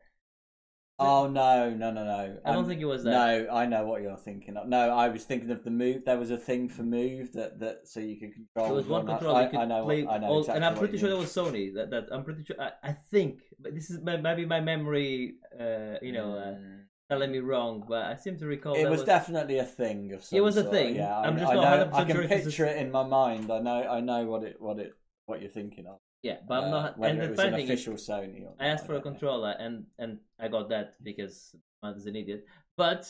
Oh 0.99 1.27
no, 1.27 1.71
no, 1.71 1.91
no, 1.91 2.05
no. 2.05 2.39
I 2.45 2.53
don't 2.53 2.63
Um, 2.65 2.69
think 2.69 2.81
it 2.81 2.85
was 2.85 3.03
that. 3.03 3.11
No, 3.11 3.49
I 3.53 3.67
know 3.67 3.85
what 3.87 4.03
you're 4.03 4.17
thinking 4.17 4.57
of. 4.57 4.69
No, 4.69 4.91
I 4.91 5.09
was 5.09 5.25
thinking 5.25 5.51
of 5.51 5.65
the 5.65 5.71
move. 5.71 6.05
There 6.05 6.19
was 6.19 6.31
a 6.31 6.37
thing 6.37 6.69
for 6.69 6.83
move 6.85 7.33
that, 7.33 7.59
that 7.61 7.89
so 7.89 7.99
you 7.99 8.21
could 8.21 8.33
control. 8.35 8.67
There 8.67 8.75
was 8.77 8.87
one 8.87 9.07
control. 9.07 9.35
I, 9.35 9.47
I 9.49 9.65
know. 9.65 9.85
play, 9.85 10.05
what, 10.05 10.15
I 10.15 10.19
know 10.19 10.27
all, 10.29 10.39
exactly 10.41 10.57
and 10.57 10.65
I'm 10.65 10.77
pretty 10.77 10.99
sure 10.99 11.09
that 11.11 11.17
was 11.17 11.35
Sony. 11.35 11.75
That, 11.75 11.91
that 11.91 12.05
I'm 12.13 12.23
pretty 12.25 12.45
sure. 12.45 12.57
I, 12.61 12.71
I 12.85 12.93
think, 12.93 13.41
but 13.59 13.75
this 13.75 13.91
is 13.91 13.99
maybe 14.03 14.45
my 14.47 14.61
memory, 14.61 15.35
uh, 15.59 15.95
you 16.03 16.13
know, 16.13 16.37
uh, 16.37 16.55
Mm. 16.55 16.85
telling 17.11 17.33
me 17.33 17.39
wrong. 17.41 17.85
But 17.89 18.05
I 18.05 18.15
seem 18.17 18.39
to 18.39 18.47
recall 18.47 18.75
it 18.75 18.85
that 18.85 18.91
was, 18.91 19.03
definitely 19.03 19.59
a 19.59 19.65
thing 19.65 20.13
of 20.13 20.23
some 20.23 20.37
It 20.37 20.41
was 20.43 20.57
a 20.57 20.63
sort. 20.63 20.73
thing. 20.75 20.97
Yeah, 20.97 21.17
I, 21.19 21.27
I'm 21.27 21.37
just 21.39 21.51
I 21.51 21.55
know. 21.57 21.63
100% 21.63 21.95
I 21.95 22.05
can 22.05 22.13
sure 22.13 22.23
if 22.23 22.31
a- 22.31 22.45
picture 22.45 22.67
it 22.67 22.77
in 22.77 22.93
my 22.93 23.03
mind. 23.03 23.51
I 23.51 23.59
know. 23.61 23.83
I 23.97 24.01
know 24.01 24.25
what 24.27 24.45
it, 24.45 24.57
what 24.61 24.79
it, 24.79 24.93
what 25.27 25.41
you're 25.41 25.51
thinking 25.51 25.87
of. 25.87 25.99
Yeah. 26.23 26.39
But 26.47 26.55
I'm 26.65 26.65
Uh, 26.65 26.71
not. 26.71 26.99
Whether 26.99 27.21
And 27.21 27.23
the 27.23 27.29
was 27.29 27.37
funny 27.37 27.49
an 27.49 27.55
thing 27.57 27.69
is, 27.69 27.71
official 27.71 27.95
Sony. 27.95 28.45
Or 28.47 28.55
I 28.59 28.67
asked 28.69 28.87
for 28.87 28.95
a 28.95 29.01
don't 29.01 29.05
know. 29.05 29.11
controller, 29.11 29.55
and 29.59 29.87
and 29.99 30.19
I 30.39 30.49
got 30.49 30.69
that 30.71 30.95
because 31.03 31.55
man 31.83 31.95
is 31.95 32.07
an 32.07 32.17
idiot. 32.17 32.47
But 32.77 33.07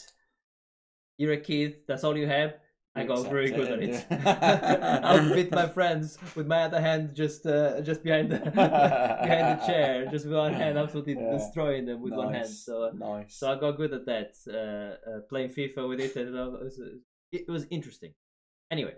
you're 1.19 1.33
a 1.33 1.41
kid. 1.41 1.81
That's 1.87 2.05
all 2.05 2.17
you 2.17 2.27
have. 2.27 2.55
I 2.95 3.05
got 3.05 3.27
very 3.31 3.51
good 3.51 3.71
at 3.73 3.83
it. 3.83 4.05
I 4.11 5.33
beat 5.35 5.51
my 5.51 5.67
friends 5.79 6.19
with 6.35 6.47
my 6.47 6.65
other 6.65 6.81
hand 6.81 7.15
just 7.15 7.47
uh, 7.47 7.81
just 7.81 8.03
behind 8.03 8.31
the 8.31 8.39
behind 8.51 9.47
the 9.61 9.67
chair, 9.67 10.07
just 10.11 10.27
with 10.27 10.35
one 10.35 10.53
hand, 10.53 10.77
absolutely 10.77 11.15
Yeah. 11.15 11.33
destroying 11.39 11.87
them 11.87 12.03
with 12.03 12.13
one 12.13 12.35
hand. 12.35 12.49
So 12.49 12.91
nice. 12.95 13.35
so 13.39 13.51
I 13.51 13.59
got 13.59 13.79
good 13.79 13.95
at 13.95 14.05
that, 14.07 14.33
uh, 14.47 15.11
uh, 15.11 15.21
playing 15.31 15.51
FIFA 15.51 15.89
with 15.89 16.01
it, 16.01 16.17
and 16.17 16.29
it 16.29 16.33
was, 16.35 16.81
it 17.33 17.49
was 17.49 17.67
interesting. 17.71 18.13
Anyway, 18.71 18.95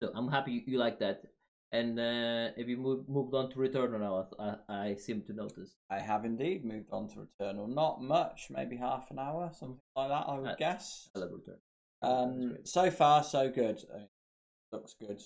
so 0.00 0.12
I'm 0.14 0.28
happy 0.28 0.52
you, 0.52 0.62
you 0.66 0.78
like 0.78 1.00
that. 1.00 1.22
And 1.72 2.00
uh, 2.00 2.50
if 2.56 2.66
you 2.68 2.76
move, 2.76 3.08
moved 3.08 3.32
on 3.34 3.48
to 3.50 3.56
Returnal 3.56 4.00
now, 4.00 4.26
I, 4.38 4.56
I, 4.74 4.88
I 4.88 4.94
seem 4.96 5.22
to 5.22 5.32
notice. 5.32 5.76
I 5.88 6.00
have 6.00 6.24
indeed 6.24 6.64
moved 6.64 6.88
on 6.90 7.08
to 7.10 7.26
Returnal. 7.40 7.68
Not 7.72 8.02
much, 8.02 8.48
maybe 8.50 8.76
half 8.76 9.10
an 9.10 9.20
hour, 9.20 9.50
something 9.54 9.78
like 9.94 10.08
that. 10.08 10.24
I 10.28 10.34
would 10.38 10.48
Uh, 10.48 10.56
guess. 10.56 11.08
I 11.14 11.20
love 11.20 11.30
Return. 11.32 11.58
Um, 12.02 12.56
so 12.64 12.90
far, 12.90 13.22
so 13.22 13.50
good. 13.50 13.84
I 13.94 13.98
mean, 13.98 14.08
looks 14.72 14.94
good. 15.00 15.20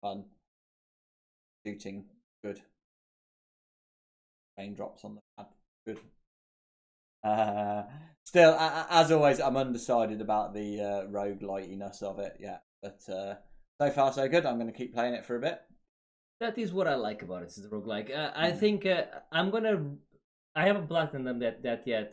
Fun. 0.00 0.24
Shooting, 1.66 2.04
good. 2.42 2.62
Raindrops 4.56 5.04
on 5.04 5.16
the 5.16 5.20
pad, 5.36 5.46
good. 5.86 5.98
Uh, 7.22 7.82
still, 8.24 8.54
as 8.54 9.10
always, 9.10 9.40
I'm 9.40 9.56
undecided 9.56 10.20
about 10.20 10.54
the 10.54 10.80
uh, 10.80 11.04
rogue 11.10 11.40
lightiness 11.40 12.02
of 12.02 12.18
it. 12.18 12.36
Yeah, 12.38 12.58
but 12.82 13.00
uh, 13.08 13.34
so 13.80 13.90
far 13.90 14.12
so 14.12 14.28
good. 14.28 14.46
I'm 14.46 14.56
going 14.58 14.72
to 14.72 14.78
keep 14.78 14.94
playing 14.94 15.14
it 15.14 15.24
for 15.24 15.36
a 15.36 15.40
bit. 15.40 15.60
That 16.40 16.58
is 16.58 16.72
what 16.72 16.86
I 16.88 16.94
like 16.96 17.22
about 17.22 17.42
it. 17.42 17.46
It's 17.46 17.56
the 17.56 17.68
roguelike. 17.68 18.10
Uh, 18.14 18.32
I 18.34 18.50
Mm. 18.52 18.58
think 18.58 18.86
uh, 18.86 19.04
I'm 19.32 19.50
gonna. 19.50 19.76
I 20.56 20.66
haven't 20.66 20.88
platinum 20.88 21.38
that 21.40 21.62
that 21.62 21.86
yet. 21.86 22.12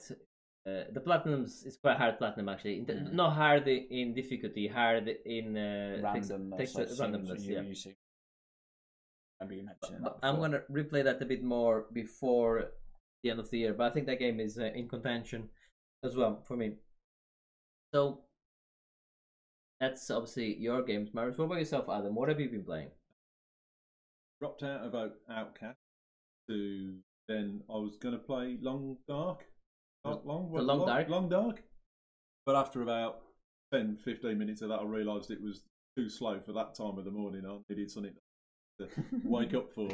Uh, 0.65 0.83
the 0.93 0.99
platinums 1.01 1.65
is 1.65 1.77
quite 1.81 1.97
hard 1.97 2.19
platinum 2.19 2.47
actually. 2.49 2.81
Mm. 2.85 3.13
Not 3.13 3.33
hard 3.33 3.67
in 3.67 4.13
difficulty, 4.13 4.67
hard 4.67 5.07
in 5.25 5.57
uh, 5.57 5.97
Randomness. 6.03 6.57
takes 6.57 6.75
I've 6.75 6.85
a- 6.85 6.95
seen 6.95 7.05
randomness. 7.13 7.45
yeah. 7.47 7.61
you 7.61 7.73
see- 7.75 7.95
remember 9.39 9.55
you 9.55 9.63
mentioning 9.63 10.03
But 10.03 10.21
that 10.21 10.27
I'm 10.27 10.39
gonna 10.39 10.61
replay 10.69 11.03
that 11.03 11.19
a 11.21 11.25
bit 11.25 11.43
more 11.43 11.87
before 11.91 12.71
the 13.23 13.31
end 13.31 13.39
of 13.39 13.49
the 13.49 13.57
year. 13.57 13.73
But 13.73 13.85
I 13.91 13.93
think 13.93 14.05
that 14.05 14.19
game 14.19 14.39
is 14.39 14.59
uh, 14.59 14.65
in 14.65 14.87
contention 14.87 15.49
as 16.03 16.15
well 16.15 16.43
for 16.47 16.55
me. 16.55 16.73
So 17.93 18.21
that's 19.81 20.09
obviously 20.09 20.55
your 20.57 20.81
games, 20.83 21.09
Marius. 21.13 21.37
What 21.37 21.45
about 21.45 21.59
yourself, 21.59 21.89
Adam? 21.89 22.15
What 22.15 22.29
have 22.29 22.39
you 22.39 22.47
been 22.49 22.63
playing? 22.63 22.91
dropped 24.41 24.63
out 24.63 24.81
of 24.81 24.95
Out- 24.95 25.17
Outcast 25.29 25.77
to 26.49 26.95
then 27.27 27.61
I 27.69 27.73
was 27.73 27.95
going 27.97 28.13
to 28.13 28.19
play 28.19 28.57
Long 28.59 28.97
Dark. 29.07 29.45
Dark 30.03 30.25
long, 30.25 30.51
The 30.51 30.61
Long 30.63 30.85
Dark? 30.87 31.09
Long 31.09 31.29
Dark. 31.29 31.63
But 32.45 32.55
after 32.55 32.81
about 32.81 33.21
10, 33.71 33.97
15 34.03 34.37
minutes 34.37 34.63
of 34.63 34.69
that, 34.69 34.79
I 34.79 34.83
realised 34.83 35.29
it 35.29 35.41
was 35.41 35.61
too 35.95 36.09
slow 36.09 36.39
for 36.39 36.53
that 36.53 36.73
time 36.73 36.97
of 36.97 37.05
the 37.05 37.11
morning. 37.11 37.43
I 37.47 37.57
needed 37.69 37.91
something 37.91 38.13
to 38.79 38.87
wake 39.23 39.53
up 39.53 39.71
for. 39.73 39.89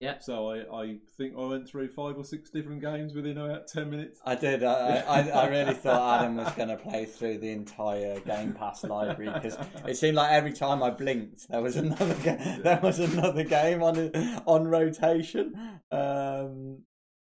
Yeah. 0.00 0.18
So 0.18 0.50
I, 0.50 0.82
I 0.82 0.96
think 1.16 1.34
I 1.38 1.46
went 1.46 1.68
through 1.68 1.88
five 1.88 2.16
or 2.18 2.24
six 2.24 2.50
different 2.50 2.82
games 2.82 3.14
within 3.14 3.38
about 3.38 3.66
10 3.66 3.90
minutes. 3.90 4.20
I 4.24 4.34
did. 4.34 4.62
I, 4.62 4.98
I, 4.98 5.28
I 5.28 5.48
really 5.48 5.72
thought 5.84 6.20
Adam 6.20 6.36
was 6.36 6.52
going 6.52 6.68
to 6.68 6.76
play 6.76 7.06
through 7.06 7.38
the 7.38 7.50
entire 7.50 8.20
Game 8.20 8.52
Pass 8.52 8.84
library 8.84 9.32
because 9.32 9.56
it 9.86 9.96
seemed 9.96 10.16
like 10.16 10.32
every 10.32 10.52
time 10.52 10.82
I 10.82 10.90
blinked, 10.90 11.48
there 11.48 11.62
was 11.62 11.76
another 11.76 12.14
ga- 12.22 12.58
there 12.62 12.80
was 12.82 12.98
another 12.98 13.44
game 13.44 13.82
on 13.82 14.14
on 14.46 14.68
rotation. 14.68 15.80
Um, 15.90 16.82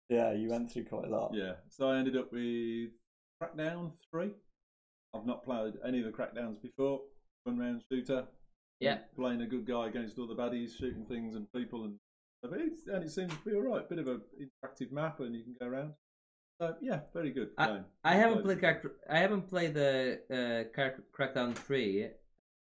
yeah, 0.09 0.33
you 0.33 0.49
went 0.49 0.73
through 0.73 0.85
quite 0.85 1.05
a 1.05 1.11
lot. 1.11 1.33
Yeah. 1.35 1.53
So 1.69 1.91
I 1.91 1.99
ended 1.99 2.17
up 2.17 2.33
with 2.33 2.91
Crackdown 3.43 3.93
3. 4.11 4.31
I've 5.15 5.27
not 5.27 5.45
played 5.45 5.75
any 5.87 6.01
of 6.01 6.07
the 6.07 6.13
Crackdowns 6.13 6.61
before. 6.63 7.01
One 7.45 7.59
round 7.59 7.83
shooter. 7.91 8.25
Yeah. 8.81 8.99
Playing 9.17 9.43
a 9.43 9.47
good 9.47 9.67
guy 9.67 9.89
against 9.89 10.19
all 10.19 10.27
the 10.27 10.35
baddies, 10.35 10.77
shooting 10.79 11.05
things 11.05 11.35
and 11.35 11.53
people, 11.53 11.85
and 11.85 11.95
it's, 12.45 12.87
and 12.87 13.05
it 13.05 13.11
seems 13.11 13.33
to 13.33 13.39
be 13.45 13.55
all 13.55 13.63
right. 13.63 13.89
Bit 13.89 13.99
of 13.99 14.09
an 14.09 14.21
interactive 14.41 14.93
map, 14.93 15.21
and 15.21 15.35
you 15.35 15.45
can 15.45 15.55
go 15.61 15.67
around. 15.67 15.93
So 16.61 16.75
yeah, 16.81 17.01
very 17.13 17.31
good 17.31 17.51
game. 17.59 17.85
I 18.05 18.15
haven't 18.15 18.43
Played 18.43 18.61
played 18.61 18.81
Crack. 18.81 18.93
I 19.11 19.19
haven't 19.19 19.49
played 19.49 19.75
the 19.75 20.21
uh, 20.31 20.79
Crackdown 21.17 21.55
three 21.57 22.09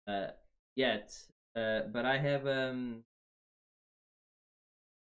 uh, 0.07 0.29
yet, 0.77 1.13
uh, 1.57 1.81
but 1.93 2.05
I 2.05 2.19
have 2.19 2.47
um. 2.47 3.05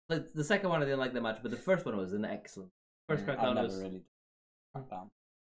Like 0.08 0.32
the 0.32 0.44
second 0.44 0.68
one 0.68 0.82
I 0.82 0.84
didn't 0.84 1.00
like 1.00 1.14
that 1.14 1.22
much, 1.22 1.38
but 1.42 1.50
the 1.50 1.56
first 1.56 1.86
one 1.86 1.96
was 1.96 2.12
an 2.12 2.24
excellent. 2.24 2.70
First 3.08 3.22
I've 3.28 3.38
Crackdown 3.38 3.54
never 3.54 3.66
was 3.68 3.76
really 3.78 4.02
done 4.74 4.84
Crackdown. 4.90 5.08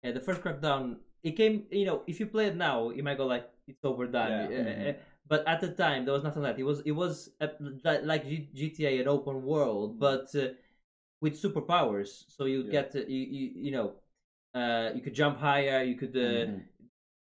yeah. 0.03 0.11
The 0.11 0.21
first 0.21 0.41
Crackdown 0.41 0.97
it 1.23 1.31
came. 1.31 1.65
You 1.71 1.85
know, 1.85 2.03
if 2.07 2.19
you 2.19 2.27
play 2.27 2.47
it 2.47 2.55
now, 2.55 2.89
you 2.89 3.03
might 3.03 3.17
go 3.17 3.25
like 3.25 3.49
it's 3.67 3.83
overdone. 3.83 4.51
Yeah. 4.51 4.57
Uh, 4.57 4.89
uh, 4.89 4.93
But 5.27 5.47
at 5.47 5.59
the 5.61 5.71
time, 5.73 6.05
there 6.05 6.13
was 6.13 6.23
nothing 6.23 6.43
like 6.43 6.55
that. 6.55 6.61
It 6.61 6.65
was 6.65 6.81
it 6.81 6.91
was 6.91 7.29
uh, 7.41 7.47
li- 7.59 8.01
like 8.03 8.23
G- 8.27 8.49
GTA, 8.53 9.01
an 9.01 9.07
open 9.07 9.43
world, 9.43 9.99
but 9.99 10.33
uh, 10.35 10.49
with 11.21 11.33
superpowers. 11.41 12.25
So 12.29 12.45
you 12.45 12.63
Yeah. 12.63 12.71
get 12.71 12.95
uh, 12.95 12.99
you, 13.07 13.23
you 13.37 13.45
you 13.65 13.71
know 13.71 13.87
uh, 14.53 14.91
you 14.95 15.01
could 15.01 15.13
jump 15.13 15.37
higher. 15.39 15.83
You 15.83 15.95
could 15.95 16.15
uh, 16.15 16.47
Mhm. 16.47 16.63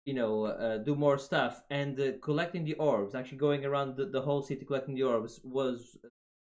you 0.06 0.14
know 0.14 0.44
uh, 0.46 0.78
do 0.78 0.94
more 0.94 1.18
stuff 1.18 1.62
and 1.70 1.98
uh, 2.00 2.12
collecting 2.20 2.64
the 2.64 2.74
orbs 2.74 3.14
actually 3.14 3.38
going 3.38 3.64
around 3.64 3.96
the, 3.96 4.06
the 4.06 4.20
whole 4.20 4.42
city 4.42 4.64
collecting 4.64 4.94
the 4.94 5.02
orbs 5.02 5.40
was 5.44 5.96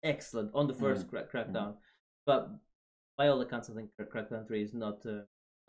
excellent 0.04 0.52
on 0.54 0.68
the 0.68 0.74
1st 0.74 1.08
Mhm. 1.08 1.10
crack, 1.10 1.32
crackdown 1.32 1.74
but 2.26 2.50
by 3.18 3.28
all 3.28 3.42
accounts 3.42 3.70
i 3.70 3.74
think 3.74 3.90
Crack- 3.98 4.12
crackdown 4.14 4.46
3 4.48 4.62
is 4.64 4.74
not, 4.74 5.06
uh, 5.06 5.22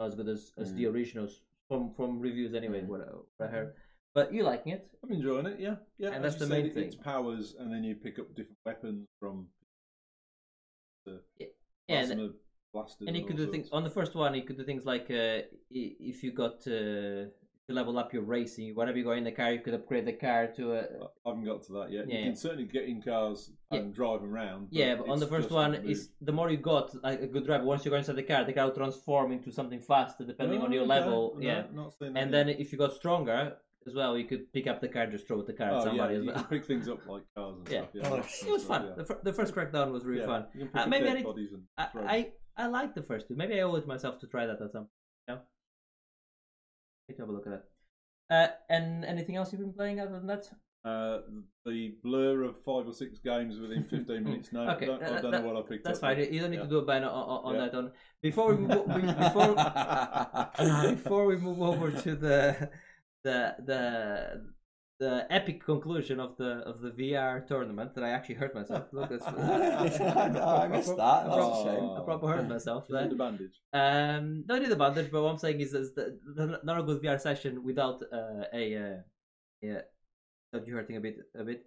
as 0.05 0.15
good 0.15 0.29
as, 0.29 0.53
as 0.59 0.75
the 0.75 0.85
Mhm. 0.85 0.93
originals 0.93 1.43
from 1.69 1.91
from 1.97 2.21
reviews 2.21 2.55
anyway 2.55 2.83
what, 2.85 3.01
I- 3.01 3.13
what 3.15 3.49
i 3.49 3.51
heard 3.57 3.75
but 4.15 4.33
you 4.33 4.43
liking 4.43 4.73
it 4.73 4.89
I'm 5.03 5.13
enjoying 5.13 5.47
it. 5.47 5.59
Yeah, 5.59 5.77
yeah. 5.99 6.09
And 6.09 6.25
as 6.25 6.37
that's 6.37 6.49
the 6.49 6.55
main 6.55 6.73
thing. 6.73 6.85
It's 6.85 6.97
powers, 6.97 7.55
and 7.59 7.73
then 7.73 7.85
you 7.85 7.95
pick 7.95 8.19
up 8.19 8.29
different 8.35 8.59
weapons 8.65 9.07
from. 9.19 9.47
yeah 11.07 11.47
and, 11.89 12.07
plasma 12.09 12.29
blasters 12.73 13.09
and 13.09 13.17
you 13.17 13.25
could 13.25 13.37
do 13.37 13.51
things 13.51 13.69
on 13.73 13.83
the 13.83 13.91
first 13.91 14.15
one 14.15 14.33
you 14.35 14.43
could 14.43 14.57
do 14.57 14.65
things 14.65 14.85
like 14.85 15.11
uh, 15.11 15.41
if 15.71 16.23
you 16.23 16.31
got 16.31 16.59
uh, 16.69 17.27
to 17.67 17.75
level 17.81 17.99
up 17.99 18.13
your 18.13 18.23
racing 18.23 18.75
whenever 18.75 18.99
you 18.99 19.05
go 19.05 19.13
in 19.13 19.25
the 19.25 19.33
car 19.33 19.51
you 19.53 19.61
could 19.61 19.75
upgrade 19.75 20.07
the 20.07 20.13
car 20.13 20.47
to 20.49 20.73
a 20.75 20.81
I 21.25 21.29
haven't 21.31 21.45
got 21.45 21.63
to 21.65 21.73
that 21.75 21.91
yet. 21.91 22.05
Yeah, 22.09 22.19
you 22.19 22.25
can 22.27 22.37
certainly 22.37 22.65
get 22.65 22.85
in 22.85 23.01
cars 23.03 23.51
Yeah. 23.71 23.79
and 23.79 23.95
drive 23.95 24.21
them 24.21 24.33
around. 24.35 24.69
Yeah, 24.71 24.97
but 24.97 25.09
on 25.09 25.21
the 25.21 25.27
first 25.27 25.51
one, 25.51 25.73
the 25.73 25.83
is 25.89 26.11
the 26.21 26.33
more 26.33 26.51
you 26.51 26.57
got 26.57 26.87
like 27.03 27.21
a 27.23 27.29
good 27.29 27.47
driver. 27.47 27.65
Once 27.65 27.85
you 27.85 27.91
go 27.93 27.97
inside 27.97 28.17
the 28.17 28.25
car, 28.25 28.45
the 28.45 28.53
car 28.53 28.67
will 28.67 28.75
transform 28.75 29.31
into 29.31 29.53
something 29.53 29.81
faster 29.81 30.25
depending 30.25 30.61
Oh, 30.61 30.65
on 30.65 30.73
your 30.73 30.83
okay. 30.83 30.89
level. 30.89 31.35
No, 31.37 31.43
yeah, 31.49 31.63
not 31.73 31.97
seen 31.97 32.13
that 32.13 32.21
and 32.23 32.35
then 32.35 32.49
if 32.49 32.73
you 32.73 32.79
got 32.79 32.93
stronger 32.93 33.57
as 33.87 33.95
well, 33.95 34.17
you 34.19 34.25
could 34.27 34.53
pick 34.53 34.67
up 34.67 34.81
the 34.81 34.89
car, 34.89 35.03
and 35.03 35.13
just 35.13 35.27
throw 35.27 35.43
the 35.43 35.53
car 35.53 35.69
at 35.69 35.73
oh, 35.75 35.85
somebody 35.85 36.15
yeah, 36.15 36.19
as 36.21 36.25
you 36.27 36.33
well. 36.33 36.45
pick 36.45 36.67
things 36.67 36.89
up 36.89 36.99
like 37.07 37.23
cars 37.37 37.57
and 37.59 37.69
Yeah. 37.69 37.81
stuff. 37.81 37.91
Yeah, 37.95 38.09
Oh, 38.11 38.17
it 38.49 38.53
was 38.53 38.65
fun. 38.65 38.87
yeah. 38.87 38.95
The, 38.97 39.05
fir- 39.05 39.21
the 39.23 39.33
first 39.33 39.55
crackdown 39.55 39.91
was 39.93 40.05
really 40.05 40.21
Yeah, 40.21 40.27
fun. 40.27 40.47
Uh, 40.75 40.87
maybe 40.87 41.09
I 41.09 41.15
need- 41.15 41.27
I. 41.79 41.87
I 41.95 42.33
I 42.57 42.67
like 42.67 42.95
the 42.95 43.03
first 43.03 43.27
two. 43.29 43.35
Maybe 43.37 43.55
I 43.59 43.63
owe 43.63 43.75
it 43.77 43.87
myself 43.87 44.19
to 44.21 44.27
try 44.27 44.45
that 44.47 44.61
at 44.61 44.73
some. 44.73 44.89
You 45.29 45.35
know? 45.35 45.41
Need 47.09 47.15
to 47.17 47.23
have 47.23 47.29
a 47.31 47.33
look 47.33 47.47
at 47.47 47.53
that. 47.53 47.65
Uh, 48.35 48.53
and 48.69 49.05
anything 49.05 49.37
else 49.37 49.51
you've 49.53 49.61
been 49.63 49.73
playing 49.73 49.99
other 49.99 50.13
than 50.13 50.27
that? 50.27 50.51
Uh, 50.85 51.21
the 51.65 51.95
blur 52.03 52.43
of 52.45 52.57
five 52.65 52.87
or 52.87 52.93
six 52.93 53.19
games 53.19 53.59
within 53.61 53.85
15 53.85 54.25
minutes. 54.25 54.53
No, 54.53 54.69
Okay, 54.71 54.85
I 54.85 54.89
don't, 54.89 55.03
I 55.03 55.21
don't 55.21 55.31
that- 55.31 55.43
know 55.43 55.53
what 55.53 55.57
I 55.65 55.69
picked 55.69 55.85
That's 55.85 55.99
up. 55.99 56.03
fine. 56.03 56.19
yet. 56.19 56.33
You 56.33 56.41
don't 56.41 56.51
need 56.51 56.57
Yeah. 56.59 56.63
to 56.65 56.69
do 56.69 56.79
a 56.79 56.85
ban 56.85 57.05
on, 57.05 57.11
on, 57.11 57.55
Yeah. 57.55 57.61
that. 57.67 57.75
On 57.75 57.93
before 58.23 58.55
we 58.55 58.67
move, 58.67 58.87
we- 58.87 59.01
before 59.13 59.55
before 60.95 61.27
we 61.27 61.37
move 61.37 61.61
over 61.63 61.91
to 61.93 62.15
the 62.15 62.71
the 63.25 63.55
the 63.65 64.51
the 64.99 65.27
epic 65.31 65.65
conclusion 65.65 66.21
of 66.21 66.37
the 66.37 66.59
of 66.71 66.81
the 66.83 66.91
VR 66.91 67.47
tournament 67.47 67.95
that 67.95 68.05
I 68.05 68.11
actually 68.11 68.35
hurt 68.37 68.55
myself. 68.55 68.85
Look, 68.93 69.09
that's, 69.09 69.25
I 69.27 70.69
missed 70.73 70.97
that. 70.97 71.25
That's 71.25 71.37
Oh. 71.39 71.61
a 71.61 71.65
shame. 71.65 71.91
I 71.97 72.05
proper 72.05 72.29
hurt 72.29 72.49
myself. 72.49 72.85
You 72.89 72.97
need 72.97 73.05
Then. 73.05 73.13
a 73.13 73.17
bandage. 73.17 73.61
Um, 73.73 74.45
don't 74.47 74.63
need 74.63 74.71
a 74.73 74.77
bandage, 74.77 75.11
but 75.11 75.23
what 75.23 75.31
I'm 75.31 75.39
saying 75.39 75.61
is, 75.61 75.73
is 75.73 75.95
that 75.95 76.19
the, 76.37 76.61
not 76.65 76.81
a 76.81 76.83
good 76.83 77.03
VR 77.03 77.19
session 77.21 77.65
without 77.65 78.03
uh, 78.13 78.45
a 78.53 78.77
uh, 78.77 78.97
yeah, 79.63 79.81
without 80.53 80.67
you 80.69 80.75
hurting 80.75 80.97
a 80.97 81.01
bit 81.01 81.17
a 81.35 81.45
bit. 81.45 81.65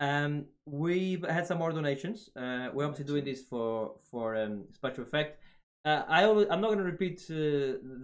Um, 0.00 0.46
we've 0.66 1.24
had 1.24 1.46
some 1.46 1.58
more 1.58 1.70
donations. 1.70 2.30
Uh, 2.34 2.70
we're 2.74 2.84
obviously 2.86 3.04
doing 3.04 3.24
this 3.24 3.42
for 3.44 3.94
for 4.10 4.34
um, 4.36 4.64
special 4.72 5.04
effect. 5.04 5.38
Uh, 5.84 6.02
I 6.08 6.24
always, 6.24 6.46
I'm 6.50 6.60
not 6.60 6.68
going 6.68 6.78
to 6.78 6.84
repeat 6.84 7.20
uh, 7.30 7.34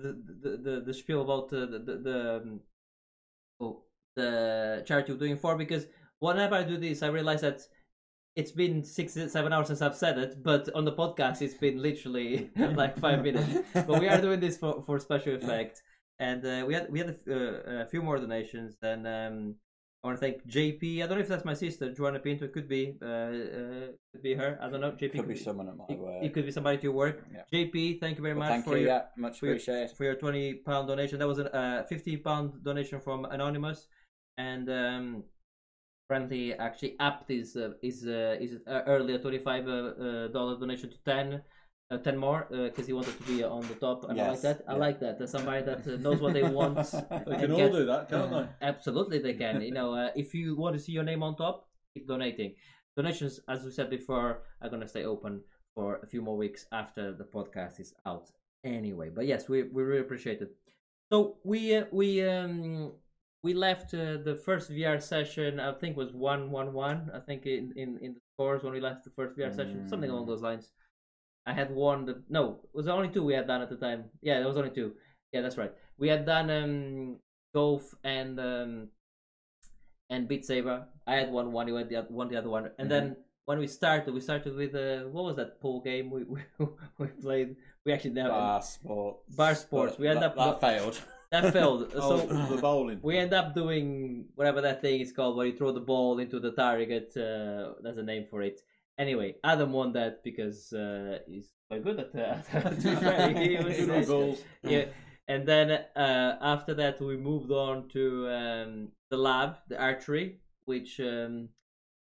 the, 0.05 0.23
the 0.43 0.51
the 0.57 0.83
the 0.87 0.95
spiel 0.95 1.23
about 1.23 1.53
uh, 1.53 1.67
the 1.67 1.79
the, 1.81 1.97
the 1.99 2.37
um, 2.37 2.61
the 4.19 4.83
charity 4.87 5.13
we're 5.13 5.19
doing 5.19 5.37
for 5.39 5.57
because 5.57 5.87
whenever 6.19 6.55
I 6.57 6.65
do 6.65 6.77
this, 6.77 7.03
I 7.03 7.09
realize 7.09 7.41
that 7.43 7.61
it's 8.37 8.53
been 8.53 8.85
six 8.85 9.15
seven 9.15 9.53
hours 9.53 9.69
since 9.69 9.83
I've 9.83 9.97
said 9.97 10.19
it, 10.19 10.43
but 10.43 10.69
on 10.75 10.85
the 10.85 10.93
podcast 10.93 11.43
it's 11.43 11.55
been 11.55 11.83
literally 11.83 12.51
like 12.57 12.99
five 12.99 13.23
minutes. 13.23 13.53
But 13.75 14.01
we 14.01 14.09
are 14.09 14.21
doing 14.21 14.41
this 14.41 14.57
for 14.57 14.83
for 14.83 14.99
special 14.99 15.35
effect, 15.35 15.83
and 16.19 16.45
uh, 16.45 16.65
we 16.67 16.75
had 16.75 16.91
we 16.91 16.99
had 17.01 17.17
a, 17.27 17.35
uh, 17.35 17.85
a 17.85 17.87
few 17.87 18.03
more 18.03 18.19
donations. 18.19 18.77
Then 18.81 19.07
um, 19.07 19.55
I 20.03 20.07
want 20.07 20.21
to 20.21 20.27
thank 20.27 20.47
JP. 20.47 21.03
I 21.03 21.07
don't 21.07 21.19
know 21.19 21.23
if 21.23 21.29
that's 21.29 21.45
my 21.45 21.55
sister, 21.55 21.93
Joanna 21.93 22.21
Pinto. 22.21 22.45
It 22.45 22.53
could 22.53 22.69
be, 22.69 22.95
uh, 23.03 23.07
uh, 23.07 23.87
could 24.13 24.23
be 24.23 24.35
her. 24.35 24.57
I 24.63 24.71
don't 24.71 24.81
know. 24.81 24.93
JP 24.93 25.13
Could 25.13 25.29
be 25.29 25.37
someone 25.37 25.69
at 25.69 25.77
my 25.77 25.87
It, 25.89 25.99
work. 25.99 26.23
it 26.23 26.33
could 26.33 26.47
be 26.47 26.53
somebody 26.53 26.77
at 26.77 26.85
your 26.85 26.93
work. 26.93 27.25
Yeah. 27.35 27.43
JP, 27.53 27.99
thank 27.99 28.17
you 28.17 28.23
very 28.23 28.35
Well, 28.37 28.49
much 28.49 28.65
for 28.65 28.77
you. 28.77 28.85
your 28.85 28.91
Yeah, 28.93 29.03
much 29.17 29.41
for 29.41 29.47
your, 29.47 29.89
for 29.89 30.05
your 30.05 30.15
20 30.15 30.55
pound 30.55 30.87
donation. 30.87 31.19
That 31.19 31.27
was 31.27 31.41
a 31.41 31.53
uh, 31.55 31.83
50 31.87 32.17
pound 32.19 32.63
donation 32.63 33.01
from 33.01 33.25
Anonymous, 33.25 33.89
and 34.37 34.71
um, 34.71 35.25
apparently 36.09 36.55
actually 36.55 36.95
upped 37.01 37.29
his 37.29 37.57
uh, 37.57 37.73
his 37.83 38.07
uh, 38.07 38.37
his 38.41 38.57
uh, 38.69 38.83
earlier 38.87 39.19
25 39.19 39.67
uh, 39.67 39.71
uh, 39.71 40.29
dollar 40.29 40.61
donation 40.61 40.91
to 40.91 40.99
10. 41.05 41.43
Uh, 41.91 41.97
10 41.97 42.19
more 42.19 42.47
because 42.51 42.87
he 42.87 42.93
wanted 42.93 43.17
to 43.17 43.23
be 43.25 43.43
on 43.43 43.63
the 43.67 43.75
top 43.77 44.05
and 44.11 44.21
I 44.21 44.25
like 44.25 44.33
Yes, 44.33 44.43
that 44.43 44.63
I 44.69 44.73
yeah. 44.73 44.79
like 44.79 45.01
that 45.01 45.17
there's 45.17 45.31
somebody 45.31 45.63
that 45.65 45.87
uh, 45.87 45.97
knows 45.97 46.21
what 46.21 46.35
they 46.35 46.43
want 46.43 46.77
They 47.27 47.37
can 47.37 47.53
all 47.53 47.71
do 47.73 47.87
that, 47.87 48.11
can't 48.11 48.31
they? 48.31 48.47
Absolutely, 48.73 49.19
they 49.21 49.33
can. 49.33 49.63
You 49.63 49.73
know, 49.73 49.95
uh, 49.95 50.11
if 50.15 50.35
you 50.35 50.55
want 50.55 50.77
to 50.77 50.83
see 50.83 50.93
your 50.93 51.03
name 51.05 51.23
on 51.23 51.35
top, 51.37 51.67
keep 51.95 52.07
donating. 52.07 52.57
Donations, 52.95 53.41
as 53.49 53.65
we 53.65 53.71
said 53.71 53.89
before, 53.89 54.43
are 54.61 54.69
going 54.69 54.83
to 54.83 54.89
stay 54.89 55.05
open 55.05 55.41
for 55.75 56.01
a 56.03 56.07
few 56.07 56.21
more 56.21 56.37
weeks 56.37 56.67
after 56.73 57.15
the 57.15 57.25
podcast 57.25 57.81
is 57.81 57.95
out. 58.05 58.27
Anyway, 58.65 59.09
but 59.09 59.25
yes, 59.27 59.49
we 59.49 59.63
we 59.63 59.83
really 59.83 60.01
appreciate 60.07 60.43
it. 60.43 60.51
So 61.11 61.39
we 61.43 61.75
uh, 61.77 61.85
we 61.91 62.09
um 62.29 62.93
we 63.43 63.55
left 63.55 63.95
uh, 63.95 64.19
the 64.29 64.37
first 64.45 64.71
VR 64.71 65.01
session. 65.01 65.59
I 65.59 65.73
think 65.81 65.97
was 65.97 66.13
one 66.13 66.51
one 66.51 66.75
one. 66.75 67.11
I 67.15 67.21
think 67.21 67.47
in 67.47 67.73
in 67.77 67.89
in 68.05 68.11
the 68.13 68.21
scores 68.35 68.63
when 68.63 68.75
we 68.75 68.81
left 68.89 69.05
the 69.05 69.11
first 69.19 69.39
VR 69.39 69.55
session, 69.55 69.89
something 69.89 70.11
along 70.11 70.25
Mm. 70.27 70.33
those 70.33 70.43
lines. 70.43 70.67
I 71.49 71.53
had 71.55 71.71
one. 71.75 72.05
The, 72.05 72.23
no, 72.29 72.61
it 72.63 72.77
was 72.77 72.89
only 72.89 73.09
two 73.09 73.25
we 73.25 73.33
had 73.33 73.47
done 73.47 73.63
at 73.63 73.71
the 73.71 73.77
time. 73.77 74.05
Yeah, 74.21 74.39
there 74.39 74.49
was 74.49 74.59
only 74.59 74.71
two. 74.71 74.93
Yeah, 75.33 75.41
that's 75.41 75.57
right. 75.57 75.73
We 75.97 76.09
had 76.09 76.27
done 76.27 76.51
um, 76.51 77.17
golf 77.55 77.95
and 78.05 78.39
um, 78.39 78.89
and 80.11 80.29
Beat 80.29 80.45
Saber. 80.45 80.87
I 81.07 81.15
had 81.15 81.33
one. 81.33 81.53
One. 81.53 81.67
You 81.67 81.77
had 81.77 81.89
the 81.89 81.97
other, 81.97 82.09
one. 82.11 82.29
The 82.29 82.37
other 82.37 82.51
one. 82.51 82.71
And 82.79 82.91
then 82.91 83.17
when 83.47 83.59
we 83.59 83.67
started, 83.67 84.13
we 84.13 84.21
started 84.21 84.55
with 84.55 84.75
uh, 84.75 85.09
what 85.09 85.25
was 85.25 85.37
that 85.37 85.59
pool 85.63 85.81
game 85.81 86.11
we 86.11 86.25
we, 86.35 86.41
we 86.99 87.07
played? 87.07 87.57
We 87.87 87.93
actually 87.95 88.11
never 88.11 88.29
Bar 88.29 88.63
sports. 88.63 89.35
Bar 89.35 89.55
sports. 89.55 89.93
But 89.93 90.01
We 90.01 90.09
end 90.09 90.23
up- 90.23 90.37
that 90.37 90.61
failed. 90.61 91.01
that 91.31 91.53
failed. 91.55 91.93
Oh, 91.97 92.19
so 92.21 92.27
the 92.55 92.61
bowling. 92.61 93.01
we 93.03 93.17
end 93.17 93.33
up 93.33 93.55
doing 93.55 94.27
whatever 94.35 94.61
that 94.61 94.83
thing 94.83 95.01
is 95.01 95.13
called, 95.13 95.37
where 95.37 95.47
you 95.47 95.57
throw 95.57 95.73
the 95.73 95.81
ball 95.81 96.19
into 96.19 96.41
the 96.41 96.53
target. 96.53 97.17
Uh, 97.17 97.73
there's 97.83 97.97
a 97.97 98.03
name 98.03 98.27
for 98.29 98.43
it. 98.43 98.61
Anyway, 98.99 99.37
Adam 99.45 99.73
won 99.73 99.93
that 99.93 100.25
because 100.25 100.73
uh, 100.73 101.19
he's 101.29 101.49
quite 101.71 101.85
good 101.85 102.01
at 102.01 102.13
that. 102.19 102.51
to 102.51 103.39
he 103.43 103.57
was- 103.57 104.09
with 104.09 104.45
yeah. 104.65 104.87
And 105.29 105.47
then 105.47 105.71
uh, 105.95 106.39
after 106.41 106.73
that, 106.75 107.01
we 107.03 107.17
moved 107.19 107.51
on 107.51 107.89
to 107.91 108.29
um, 108.31 108.89
the 109.11 109.19
lab, 109.19 109.57
the 109.69 109.79
archery, 109.79 110.41
which 110.65 110.99
um, 111.01 111.51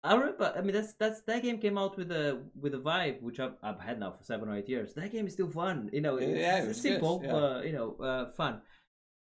I 0.03 0.13
remember. 0.13 0.53
I 0.55 0.61
mean, 0.61 0.73
that's 0.75 0.93
that's 0.93 1.21
that 1.21 1.41
game 1.41 1.57
came 1.57 1.75
out 1.77 1.97
with 1.97 2.11
a 2.11 2.39
with 2.61 2.75
a 2.75 2.77
vibe 2.77 3.21
which 3.23 3.39
I've, 3.39 3.55
I've 3.63 3.79
had 3.79 3.99
now 3.99 4.11
for 4.11 4.23
seven 4.23 4.47
or 4.47 4.55
eight 4.55 4.69
years. 4.69 4.93
That 4.93 5.11
game 5.11 5.25
is 5.25 5.33
still 5.33 5.49
fun. 5.49 5.89
You 5.91 6.01
know, 6.01 6.17
it's, 6.17 6.39
Yeah, 6.39 6.57
it 6.57 6.59
it's 6.59 6.67
was 6.67 6.81
good, 6.81 6.91
simple, 6.91 7.21
yeah. 7.25 7.35
uh, 7.35 7.61
you 7.61 7.73
know, 7.73 7.95
uh, 7.97 8.29
fun. 8.31 8.61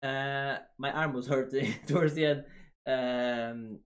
Uh, 0.02 0.58
my 0.78 0.92
arm 0.92 1.14
was 1.14 1.26
hurting 1.26 1.74
towards 1.86 2.12
the 2.12 2.26
end. 2.26 2.44
Um, 2.86 3.78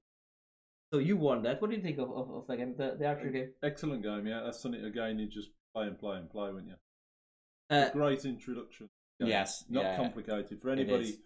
so 0.93 0.99
you 0.99 1.17
won 1.17 1.43
that. 1.45 1.61
What 1.61 1.71
do 1.71 1.77
you 1.77 1.83
think 1.83 1.99
of, 1.99 2.11
of, 2.11 2.31
of 2.31 2.47
that 2.49 2.57
game, 2.59 2.75
the, 2.77 2.97
the 2.99 3.07
archery 3.07 3.33
game? 3.33 3.51
Excellent 3.63 4.03
game, 4.03 4.27
yeah. 4.27 4.43
That's 4.45 4.61
something 4.61 4.85
again 4.85 5.19
you 5.19 5.27
just 5.27 5.51
play 5.75 5.87
and 5.87 5.99
play 5.99 6.19
and 6.19 6.31
play, 6.31 6.53
wouldn't 6.53 6.69
you? 6.69 7.77
Uh, 7.77 7.91
Great 7.91 8.25
introduction. 8.25 8.89
game. 9.19 9.29
Yes, 9.29 9.65
Not 9.71 9.85
yeah. 9.85 9.97
complicated. 9.97 10.61
For 10.61 10.71
anybody 10.71 11.17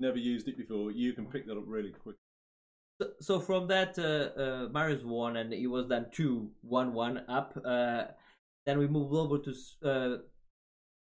never 0.00 0.18
used 0.18 0.48
it 0.48 0.56
before, 0.56 0.90
you 0.90 1.12
can 1.12 1.26
pick 1.26 1.46
that 1.46 1.56
up 1.56 1.64
really 1.66 1.92
quick. 1.92 2.16
So, 3.00 3.08
so 3.20 3.40
from 3.40 3.68
that, 3.68 3.98
uh, 3.98 4.40
uh, 4.40 4.68
Marius 4.70 5.02
won, 5.04 5.36
and 5.36 5.52
it 5.52 5.66
was 5.68 5.88
then 5.88 6.06
two 6.12 6.50
one 6.62 6.92
one 6.92 7.22
up. 7.28 7.56
Uh, 7.64 8.04
then 8.66 8.78
we 8.78 8.86
moved 8.88 9.14
over 9.14 9.38
to 9.38 9.54
uh, 9.84 10.16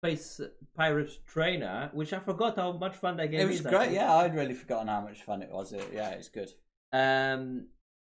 Space 0.02 0.41
Pirates 0.76 1.20
Trainer, 1.28 1.89
which 1.93 2.13
I 2.13 2.20
forgot 2.20 2.56
how 2.56 2.72
much 2.74 2.96
fun 2.96 3.17
that 3.17 3.32
game 3.32 3.41
It 3.41 3.48
was 3.48 3.60
is. 3.60 3.65
great. 3.65 3.91
Yeah, 3.91 4.13
I'd 4.13 4.36
really 4.36 4.54
forgotten 4.54 4.88
how 4.88 5.02
much 5.02 5.24
fun 5.24 5.41
it 5.41 5.50
was. 5.52 5.74
It, 5.74 5.89
yeah, 5.93 6.10
it's 6.12 6.30
good. 6.30 6.50
Um, 6.93 7.67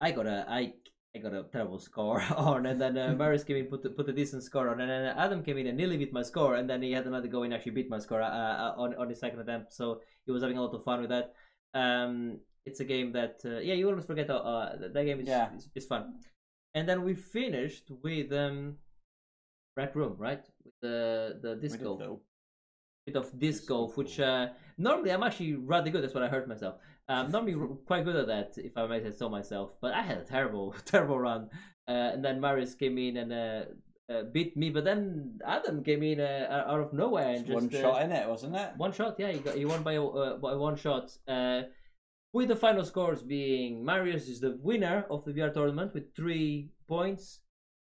I 0.04 0.12
got 0.12 0.28
a 0.28 0.46
I 0.50 0.74
I 1.16 1.20
got 1.20 1.34
a 1.34 1.44
terrible 1.52 1.80
score 1.80 2.22
on, 2.36 2.66
and 2.66 2.80
then 2.82 2.98
uh, 2.98 3.14
Marius 3.22 3.44
came 3.44 3.58
in 3.58 3.68
put 3.74 3.86
a- 3.86 3.90
put 3.98 4.10
a 4.10 4.14
decent 4.14 4.44
score 4.44 4.68
on, 4.70 4.82
and 4.82 4.90
then 4.90 5.04
Adam 5.26 5.44
came 5.44 5.58
in 5.60 5.68
and 5.68 5.78
nearly 5.78 5.98
beat 5.98 6.12
my 6.20 6.24
score, 6.24 6.56
and 6.56 6.70
then 6.70 6.82
he 6.82 6.92
had 6.92 7.06
another 7.08 7.28
go 7.36 7.44
and 7.44 7.54
actually 7.54 7.72
beat 7.80 7.90
my 7.90 8.00
score 8.00 8.22
uh, 8.22 8.28
uh, 8.66 8.74
on 8.84 8.96
on 8.96 9.10
his 9.10 9.20
second 9.20 9.40
attempt. 9.40 9.74
So 9.74 10.02
he 10.26 10.32
was 10.32 10.42
having 10.44 10.58
a 10.58 10.62
lot 10.62 10.74
of 10.76 10.84
fun 10.84 11.02
with 11.02 11.10
that. 11.16 11.34
Um, 11.74 12.40
it's 12.66 12.80
a 12.80 12.86
game 12.86 13.12
that 13.14 13.36
uh, 13.46 13.60
yeah 13.60 13.76
you 13.76 13.88
almost 13.88 14.08
forget 14.08 14.30
uh, 14.30 14.36
uh, 14.38 14.78
that, 14.94 15.06
game 15.06 15.22
is, 15.22 15.28
Yeah. 15.28 15.56
is 15.56 15.70
is 15.76 15.86
fun. 15.86 16.04
And 16.76 16.90
then 16.90 17.04
we 17.04 17.14
finished 17.14 17.92
with 18.04 18.34
um, 18.34 18.78
Rec 19.78 19.96
Room, 19.96 20.16
right? 20.18 20.44
With 20.66 20.74
the 20.82 21.40
the 21.42 21.56
disc 21.56 21.80
golf 21.82 22.02
bit 23.06 23.16
of 23.16 23.38
disc 23.38 23.68
golf, 23.68 23.98
which 23.98 24.20
uh, 24.20 24.48
normally 24.78 25.12
I'm 25.12 25.24
actually 25.24 25.56
rather 25.56 25.90
good. 25.90 26.04
That's 26.04 26.14
what 26.14 26.24
I 26.24 26.28
heard 26.28 26.48
myself. 26.48 26.76
Um, 27.10 27.32
normally 27.32 27.56
quite 27.86 28.06
good 28.06 28.16
at 28.16 28.28
that, 28.28 28.54
if 28.58 28.78
I 28.78 28.88
may 28.88 29.02
say 29.02 29.12
so 29.12 29.30
myself. 29.30 29.76
But 29.82 29.94
I 29.94 30.02
had 30.02 30.18
a 30.18 30.24
terrible, 30.24 30.76
terrible 30.86 31.20
run. 31.20 31.50
Uh, 31.88 32.12
and 32.14 32.24
then 32.24 32.40
Marius 32.40 32.76
came 32.76 32.98
in 32.98 33.18
and 33.18 33.34
uh, 33.34 34.14
uh, 34.14 34.24
beat 34.32 34.56
me. 34.56 34.70
But 34.70 34.86
then 34.86 35.40
Adam 35.46 35.84
came 35.84 36.04
in 36.04 36.20
uh, 36.20 36.66
out 36.68 36.80
of 36.80 36.94
nowhere 36.94 37.30
and 37.30 37.46
just 37.46 37.54
one 37.54 37.70
uh, 37.74 37.82
shot 37.82 38.02
in 38.04 38.12
it, 38.12 38.28
wasn't 38.28 38.56
it? 38.56 38.72
one 38.78 38.94
shot. 38.94 39.16
Yeah, 39.18 39.32
he 39.32 39.40
got 39.40 39.56
he 39.56 39.66
won 39.66 39.84
by 39.84 39.98
uh, 39.98 40.38
by 40.38 40.56
one 40.56 40.76
shot. 40.76 41.12
Uh, 41.28 41.64
with 42.32 42.48
the 42.48 42.56
final 42.56 42.84
scores 42.84 43.22
being 43.22 43.86
Marius 43.86 44.28
is 44.28 44.40
the 44.40 44.58
winner 44.62 45.06
of 45.10 45.24
the 45.24 45.32
VR 45.34 45.54
tournament 45.54 45.94
with 45.94 46.16
three 46.16 46.70
points. 46.88 47.42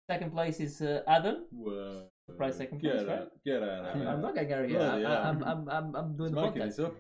Second 0.10 0.34
place 0.34 0.60
is 0.60 0.82
uh, 0.82 1.04
Adam. 1.08 1.46
Whoa. 1.52 2.11
Surprise 2.28 2.58
second 2.58 2.82
get 2.82 2.92
place, 2.94 3.02
out, 3.02 3.08
right? 3.08 3.28
Get 3.46 3.64
out 3.64 3.86
of 3.86 4.00
there. 4.00 4.08
I'm 4.10 4.22
not 4.22 4.36
getting 4.36 4.54
out 4.54 4.64
of 4.64 4.70
here. 4.70 4.80
Bloody 4.80 5.06
I, 5.06 5.10
hell. 5.12 5.24
I'm, 5.26 5.44
I'm, 5.44 5.70
I'm, 5.70 5.96
I'm 5.96 6.18
doing 6.18 6.36
It's 6.38 6.78
the 6.78 6.84
podcast. 6.84 6.94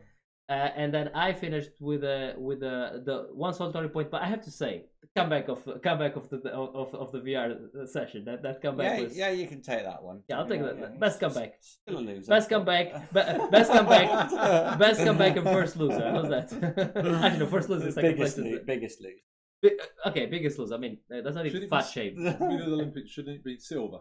Uh, 0.49 0.53
and 0.75 0.93
then 0.93 1.09
I 1.15 1.31
finished 1.31 1.69
with 1.79 2.03
a 2.03 2.33
with 2.37 2.61
a 2.61 3.01
the 3.05 3.29
one 3.33 3.53
solitary 3.53 3.87
point. 3.87 4.11
But 4.11 4.21
I 4.21 4.27
have 4.27 4.41
to 4.41 4.51
say, 4.51 4.83
the 5.01 5.07
comeback 5.15 5.47
of 5.47 5.63
comeback 5.81 6.17
of 6.17 6.29
the 6.29 6.49
of 6.51 6.93
of 6.93 7.11
the 7.13 7.19
VR 7.19 7.87
session. 7.87 8.25
That 8.25 8.43
that 8.43 8.61
comeback 8.61 8.97
Yeah, 8.97 9.03
was 9.05 9.17
yeah, 9.17 9.29
you 9.29 9.47
can 9.47 9.61
take 9.61 9.83
that 9.85 10.03
one. 10.03 10.23
Yeah, 10.27 10.39
I'll 10.39 10.47
take 10.49 10.59
Yeah, 10.59 10.73
that. 10.73 10.77
yeah. 10.79 10.99
Best 10.99 11.21
comeback. 11.21 11.53
Still 11.61 11.99
a 11.99 11.99
loser. 11.99 12.27
best 12.29 12.49
comeback. 12.49 13.13
Be, 13.13 13.21
best 13.49 13.71
comeback. 13.71 14.77
Best 14.79 14.99
comeback 15.05 15.37
and 15.37 15.45
first 15.45 15.77
loser. 15.77 16.11
How's 16.11 16.27
that? 16.27 16.51
Actually, 17.23 17.39
no, 17.39 17.45
first 17.47 17.69
loser, 17.69 17.89
second 17.91 18.17
place. 18.17 18.33
biggest, 18.33 18.37
Is 18.39 18.45
lo- 18.45 18.59
biggest 18.65 19.01
loser. 19.01 19.15
bi- 19.63 20.09
okay, 20.09 20.25
biggest 20.25 20.59
loser. 20.59 20.73
I 20.75 20.77
mean, 20.79 20.97
uh, 21.15 21.21
that's 21.21 21.35
not 21.35 21.45
Should 21.45 21.55
even 21.55 21.69
fat 21.69 21.85
be- 21.85 21.91
shame. 21.93 22.15
Winner 22.17 22.33
of 22.63 22.65
the 22.65 22.73
Olympics, 22.73 23.09
shouldn't 23.11 23.37
it 23.37 23.43
be 23.45 23.57
silver? 23.57 23.99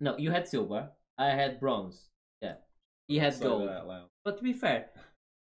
No, 0.00 0.16
you 0.18 0.30
had 0.30 0.48
silver. 0.48 0.90
I 1.18 1.26
had 1.26 1.60
bronze. 1.60 2.08
Yeah, 2.40 2.54
he 3.06 3.18
had 3.18 3.38
gold. 3.40 3.68
that 3.68 3.80
out 3.80 3.86
loud. 3.86 4.06
But 4.24 4.38
to 4.38 4.42
be 4.42 4.52
fair, 4.52 4.86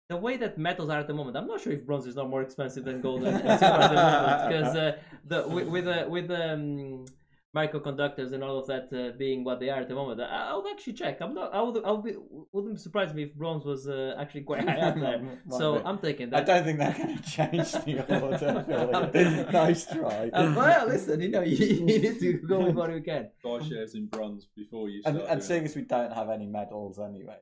the 0.10 0.18
way 0.18 0.38
that 0.38 0.58
metals 0.58 0.90
are 0.90 1.00
at 1.00 1.08
the 1.08 1.14
moment, 1.14 1.38
I'm 1.38 1.48
not 1.48 1.62
sure 1.62 1.74
if 1.74 1.86
bronze 1.86 2.06
is 2.06 2.16
not 2.16 2.30
more 2.30 2.42
expensive 2.42 2.84
than 2.84 3.00
gold 3.02 3.24
and 3.28 3.38
and 3.38 3.60
silver 3.60 3.82
at 3.82 3.90
the 3.90 3.96
moment 3.96 4.50
because 4.50 4.76
uh, 4.76 4.98
the 5.26 5.48
with 5.48 5.68
with 5.68 5.86
the 5.86 6.06
with 6.10 6.32
um, 6.32 7.06
microconductors 7.56 8.32
and 8.34 8.44
all 8.44 8.60
of 8.60 8.68
that 8.68 8.94
uh, 8.94 9.18
being 9.18 9.44
what 9.44 9.60
they 9.60 9.70
are 9.70 9.82
at 9.82 9.88
the 9.90 9.96
moment, 9.96 10.22
I, 10.22 10.52
I 10.52 10.56
would 10.56 10.68
actually 10.72 10.94
check. 10.94 11.20
I'm 11.22 11.34
not. 11.34 11.54
I 11.54 11.62
would. 11.62 11.84
I 11.84 11.92
would 11.92 12.04
be. 12.04 12.14
Wouldn't 12.52 12.80
surprise 12.80 13.14
me 13.14 13.24
if 13.24 13.34
bronze 13.34 13.66
was 13.66 13.88
uh, 13.88 14.16
actually 14.20 14.42
quite 14.42 14.68
high 14.68 14.80
up 14.80 14.96
there. 14.96 15.22
So 15.58 15.80
be. 15.80 15.86
I'm 15.86 15.98
taking 15.98 16.30
that. 16.30 16.42
I 16.42 16.44
don't 16.44 16.64
think 16.64 16.80
they're 16.80 16.94
going 16.94 17.18
to 17.18 17.24
change 17.24 17.72
the 17.72 18.22
order. 18.22 19.12
Philip. 19.12 19.52
nice 19.52 19.86
try. 19.86 20.30
Uh, 20.40 20.54
well, 20.56 20.88
listen, 20.88 21.20
you 21.22 21.30
know, 21.30 21.42
you, 21.42 21.56
you 21.58 21.82
need 21.86 22.20
to 22.20 22.34
go 22.34 22.66
with 22.66 22.76
what 22.76 22.94
you 22.94 23.02
can. 23.02 23.30
Buy 23.44 23.62
shares 23.62 23.96
in 23.96 24.06
bronze 24.06 24.48
before 24.56 24.90
you 24.90 25.02
start. 25.02 25.16
and, 25.16 25.26
and 25.26 25.44
seeing 25.44 25.66
as 25.66 25.76
we 25.76 25.82
don't 25.82 26.14
have 26.14 26.30
any 26.30 26.46
medals 26.46 27.00
anyway. 27.00 27.38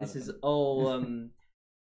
This 0.00 0.16
is 0.16 0.30
all. 0.42 0.88
Um, 0.88 1.30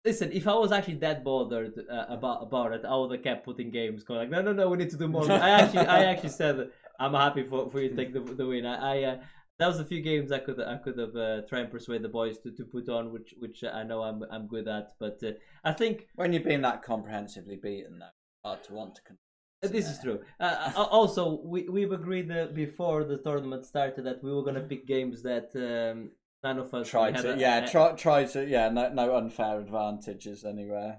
listen, 0.05 0.33
if 0.33 0.49
I 0.49 0.55
was 0.55 0.73
actually 0.73 0.97
that 0.97 1.23
bothered 1.25 1.75
uh, 1.79 2.07
about 2.09 2.43
about 2.43 2.73
it, 2.73 2.85
I 2.85 2.97
would 2.97 3.13
have 3.13 3.23
kept 3.23 3.45
putting 3.45 3.71
games. 3.71 4.03
Going 4.03 4.21
like, 4.21 4.31
no, 4.31 4.43
no, 4.43 4.53
no, 4.53 4.69
we 4.69 4.79
need 4.79 4.91
to 4.91 4.97
do 4.97 5.09
more. 5.09 5.31
I 5.31 5.51
actually, 5.51 5.87
I 5.87 6.05
actually 6.05 6.31
said 6.31 6.71
I'm 7.03 7.15
happy 7.15 7.43
for, 7.45 7.69
for 7.71 7.81
you 7.81 7.89
to 7.91 7.97
take 7.97 8.13
the, 8.17 8.21
the 8.21 8.47
win. 8.47 8.67
I, 8.67 8.77
I 8.95 9.03
uh, 9.11 9.17
that 9.59 9.67
was 9.69 9.81
a 9.81 9.85
few 9.85 10.01
games 10.01 10.33
I 10.33 10.39
could 10.39 10.61
I 10.61 10.77
could 10.77 10.99
have 10.99 11.15
uh, 11.17 11.43
tried 11.49 11.61
and 11.63 11.71
persuade 11.71 12.03
the 12.03 12.09
boys 12.09 12.39
to, 12.39 12.51
to 12.53 12.65
put 12.65 12.89
on, 12.89 13.13
which 13.13 13.35
which 13.39 13.63
I 13.65 13.83
know 13.83 14.03
I'm 14.03 14.23
I'm 14.31 14.47
good 14.47 14.69
at. 14.69 14.89
But 14.99 15.19
uh, 15.23 15.33
I 15.65 15.73
think 15.73 16.07
When 16.15 16.33
you've 16.33 16.45
been 16.45 16.63
that 16.63 16.83
comprehensively 16.83 17.57
beaten, 17.57 17.99
though, 17.99 18.49
hard 18.49 18.63
to 18.65 18.73
want 18.75 18.95
to. 18.97 19.03
Con- 19.03 19.19
this 19.63 19.89
is 19.89 20.01
true. 20.01 20.19
Uh, 20.41 20.73
uh, 20.77 20.83
also, 20.91 21.41
we 21.45 21.69
we've 21.69 21.93
agreed 21.93 22.31
uh, 22.33 22.47
before 22.53 23.05
the 23.05 23.19
tournament 23.19 23.65
started 23.65 24.05
that 24.07 24.23
we 24.25 24.33
were 24.35 24.43
gonna 24.43 24.61
pick 24.73 24.87
games 24.89 25.23
that 25.23 25.51
um, 25.55 26.11
none 26.43 26.59
of 26.59 26.75
us 26.75 26.89
Try 26.89 27.13
had 27.13 27.23
to, 27.23 27.35
a- 27.35 27.37
yeah, 27.37 27.65
a- 27.65 27.71
try, 27.71 27.93
try 27.93 28.25
to, 28.25 28.45
yeah, 28.45 28.69
no, 28.71 28.89
no 28.93 29.17
unfair 29.17 29.61
advantages 29.61 30.45
anywhere. 30.45 30.97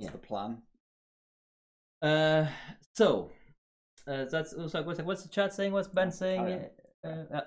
That's 0.00 0.06
Yeah. 0.08 0.12
the 0.12 0.18
plan. 0.26 0.62
Uh, 2.00 2.46
so 2.94 3.30
uh, 4.08 4.24
that's 4.30 4.52
also 4.52 4.82
what's, 4.82 5.00
what's 5.02 5.22
the 5.22 5.28
chat 5.28 5.52
saying? 5.52 5.72
What's 5.72 5.88
Ben 5.88 6.10
saying? 6.10 6.64
Uh, 7.04 7.08
uh, 7.08 7.40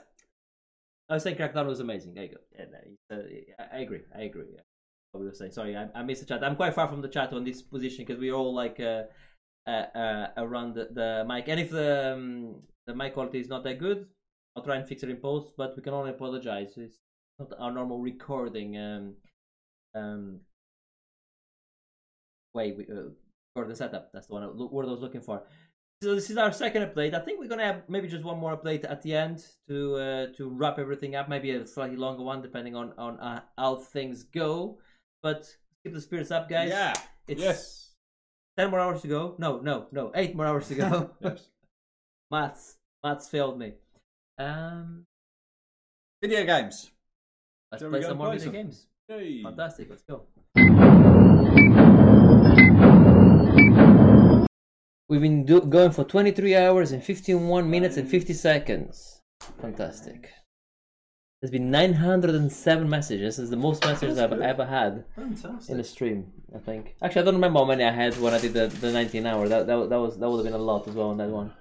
I 1.10 1.16
was 1.16 1.24
saying 1.24 1.36
Crackdown 1.36 1.66
was 1.66 1.80
amazing. 1.80 2.14
There 2.14 2.24
you 2.24 2.30
go. 2.30 2.38
Yeah, 2.58 2.66
no, 3.10 3.18
uh, 3.18 3.66
I- 3.74 3.80
agree. 3.80 4.02
I 4.16 4.22
agree. 4.22 4.46
Yeah. 4.54 4.62
What 5.12 5.22
we 5.22 5.26
were 5.28 5.34
saying. 5.34 5.52
Sorry, 5.52 5.76
I, 5.76 5.88
I 5.94 6.04
missed 6.04 6.22
the 6.22 6.28
chat. 6.28 6.44
I'm 6.44 6.56
quite 6.56 6.74
far 6.74 6.88
from 6.88 7.02
the 7.02 7.10
chat 7.10 7.34
on 7.34 7.44
this 7.44 7.62
position 7.62 8.06
because 8.06 8.20
we're 8.20 8.34
all 8.34 8.54
like 8.54 8.80
uh, 8.80 9.04
uh, 9.68 9.88
uh, 9.94 10.28
around 10.38 10.76
the, 10.76 10.88
the 10.92 11.26
mic. 11.28 11.50
And 11.50 11.60
if 11.60 11.70
the 11.70 12.14
um, 12.14 12.62
the 12.88 12.96
mic 12.96 13.14
quality 13.14 13.40
is 13.40 13.50
not 13.50 13.64
that 13.66 13.80
good, 13.80 14.06
I'll 14.56 14.64
try 14.64 14.78
and 14.78 14.88
fix 14.88 15.04
it 15.04 15.10
in 15.10 15.18
post. 15.18 15.54
But 15.58 15.76
we 15.76 15.84
can 15.84 15.94
only 15.94 16.12
apologize. 16.12 16.78
It's 16.78 17.00
not 17.40 17.52
our 17.60 17.72
normal 17.72 18.00
recording 18.00 18.78
um, 18.78 19.16
um, 19.96 20.40
way. 22.54 22.72
We, 22.72 22.86
uh, 22.86 23.64
the 23.68 23.76
setup. 23.76 24.12
That's 24.14 24.28
the 24.28 24.34
one 24.34 24.44
I- 24.44 24.48
word 24.48 24.88
I 24.88 24.92
was 24.92 25.02
looking 25.02 25.22
for. 25.22 25.44
So 26.02 26.16
this 26.16 26.32
is 26.32 26.38
our 26.38 26.52
second 26.52 26.82
update. 26.84 27.14
I 27.14 27.20
think 27.20 27.40
we're 27.40 27.48
gonna 27.48 27.66
have 27.66 27.84
maybe 27.88 28.08
just 28.08 28.24
one 28.24 28.40
more 28.40 28.58
update 28.58 28.90
at 28.90 29.04
the 29.04 29.14
end 29.16 29.46
to 29.68 29.96
uh, 29.98 30.28
to 30.38 30.50
wrap 30.50 30.80
everything 30.80 31.16
up. 31.16 31.30
Maybe 31.30 31.52
a 31.52 31.68
slightly 31.68 31.96
longer 31.96 32.24
one, 32.24 32.42
depending 32.42 32.76
on 32.76 32.94
on 32.98 33.20
uh, 33.20 33.42
how 33.56 33.76
things 33.76 34.24
go. 34.24 34.80
But 35.22 35.46
keep 35.84 35.94
the 35.94 36.02
spirits 36.02 36.32
up, 36.32 36.50
guys. 36.50 36.70
Yeah. 36.70 36.94
It's 37.28 37.42
Yes. 37.42 37.94
ten 38.58 38.72
more 38.72 38.80
hours 38.80 39.04
to 39.04 39.08
go. 39.08 39.36
No, 39.38 39.60
no, 39.60 39.86
no. 39.92 40.12
Eight 40.16 40.36
more 40.36 40.48
hours 40.48 40.68
to 40.70 40.76
go. 40.76 41.12
Yes. 41.22 41.48
maths, 42.32 42.78
maths 43.04 43.30
failed 43.30 43.60
me. 43.60 43.74
Um, 44.40 45.06
Video 46.24 46.44
games. 46.46 46.90
let's 47.72 47.84
Shall 47.84 47.92
play 47.92 48.02
some 48.02 48.18
more 48.18 48.32
video 48.32 48.52
games. 48.52 48.88
Yay. 49.08 49.44
Fantastic. 49.44 49.90
Let's 49.90 50.04
go. 50.04 50.26
We've 55.12 55.20
been 55.20 55.44
do- 55.46 55.60
going 55.60 55.92
for 55.92 56.06
23 56.06 56.56
hours 56.56 56.94
and 56.94 57.04
51 57.04 57.70
minutes 57.70 57.98
and 57.98 58.10
50 58.10 58.32
seconds. 58.32 59.20
Fantastic. 59.60 60.30
There's 61.42 61.52
been 61.52 61.70
907 61.70 62.90
messages. 62.90 63.36
This 63.36 63.44
is 63.44 63.50
the 63.50 63.58
most 63.58 63.84
messages 63.86 64.18
I've 64.18 64.32
ever 64.32 64.66
had 64.66 65.04
Fantastic. 65.18 65.70
in 65.70 65.82
a 65.82 65.84
stream. 65.84 66.32
I 66.56 66.60
think. 66.60 66.96
Actually, 67.02 67.24
I 67.24 67.26
don't 67.26 67.34
remember 67.34 67.60
how 67.60 67.66
many 67.66 67.84
I 67.84 67.92
had 67.92 68.18
when 68.22 68.34
I 68.34 68.40
did 68.40 68.54
the, 68.54 68.68
the 68.68 68.94
19 68.94 69.26
hour. 69.26 69.50
That, 69.50 69.68
that 69.68 69.90
that 69.90 70.00
was 70.00 70.18
that 70.18 70.30
would 70.30 70.38
have 70.38 70.46
been 70.46 70.54
a 70.54 70.64
lot 70.64 70.88
as 70.88 70.96
well 70.96 71.10
on 71.10 71.18
that 71.18 71.28
one. 71.28 71.52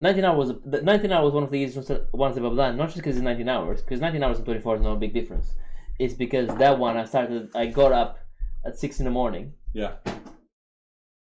19 0.00 0.24
hours. 0.24 0.52
was 0.54 0.82
19 0.82 1.12
hours 1.12 1.24
was 1.24 1.34
one 1.34 1.42
of 1.42 1.50
the 1.50 1.58
easiest 1.58 1.90
ones 2.14 2.38
I've 2.38 2.44
ever 2.46 2.56
done. 2.56 2.78
Not 2.78 2.86
just 2.86 2.96
because 2.96 3.16
it's 3.16 3.22
19 3.22 3.50
hours, 3.50 3.82
because 3.82 4.00
19 4.00 4.22
hours 4.22 4.38
and 4.38 4.46
24 4.46 4.76
is 4.76 4.82
not 4.82 4.92
a 4.92 4.96
big 4.96 5.12
difference. 5.12 5.56
It's 5.98 6.14
because 6.14 6.48
that 6.56 6.78
one 6.78 6.96
I 6.96 7.04
started. 7.04 7.50
I 7.54 7.66
got 7.66 7.92
up 7.92 8.18
at 8.64 8.78
six 8.78 8.98
in 8.98 9.04
the 9.04 9.10
morning. 9.10 9.52
Yeah. 9.74 9.96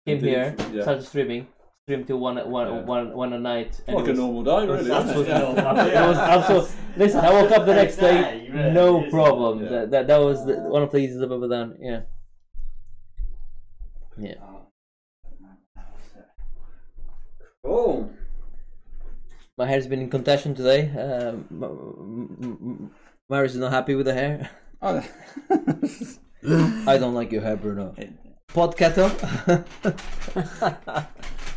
Came 0.06 0.18
Indeed, 0.18 0.28
here, 0.30 0.54
yeah. 0.72 0.82
started 0.82 1.02
streaming, 1.04 1.48
streamed 1.84 2.06
till 2.06 2.18
one 2.18 2.36
one 2.50 2.68
Yeah. 2.68 2.80
one 2.84 3.12
one 3.16 3.32
a 3.32 3.38
night. 3.40 3.80
and 3.88 3.96
Like 3.96 4.06
it 4.06 4.10
a 4.12 4.14
normal 4.14 4.44
day, 4.44 4.62
it 4.64 4.68
was 4.70 4.86
really. 4.86 4.92
absolutely 5.00 5.32
it? 5.32 5.38
normal. 5.38 5.86
It 5.86 6.08
was 6.08 6.18
absolute- 6.18 6.70
Listen, 6.96 7.20
I 7.24 7.30
woke 7.32 7.50
up 7.50 7.66
the 7.66 7.74
next 7.74 7.96
day, 7.96 8.48
Yeah, 8.54 8.72
no 8.72 9.10
problem. 9.10 9.62
Yeah. 9.64 9.68
That, 9.70 9.90
that 9.90 10.06
that 10.06 10.18
was 10.20 10.46
the, 10.46 10.54
one 10.60 10.82
of 10.82 10.90
the 10.92 10.98
easiest 10.98 11.22
I've 11.24 11.32
ever 11.32 11.48
done. 11.48 11.76
Yeah. 11.80 12.00
Yeah. 14.16 14.34
Cool. 17.64 18.10
My 19.58 19.66
hair's 19.66 19.86
been 19.88 20.00
in 20.00 20.10
contention 20.10 20.54
today. 20.54 20.88
Um, 20.90 21.46
M- 21.50 21.62
M- 21.64 22.58
M- 22.62 22.90
Marius 23.28 23.52
is 23.54 23.58
not 23.60 23.72
happy 23.72 23.94
with 23.94 24.06
the 24.06 24.14
hair. 24.14 24.50
Oh. 24.82 25.02
I 26.86 26.96
don't 26.98 27.14
like 27.14 27.32
your 27.32 27.42
hair, 27.42 27.56
Bruno. 27.56 27.92
Pod 27.96 28.08
kettle. 28.76 29.10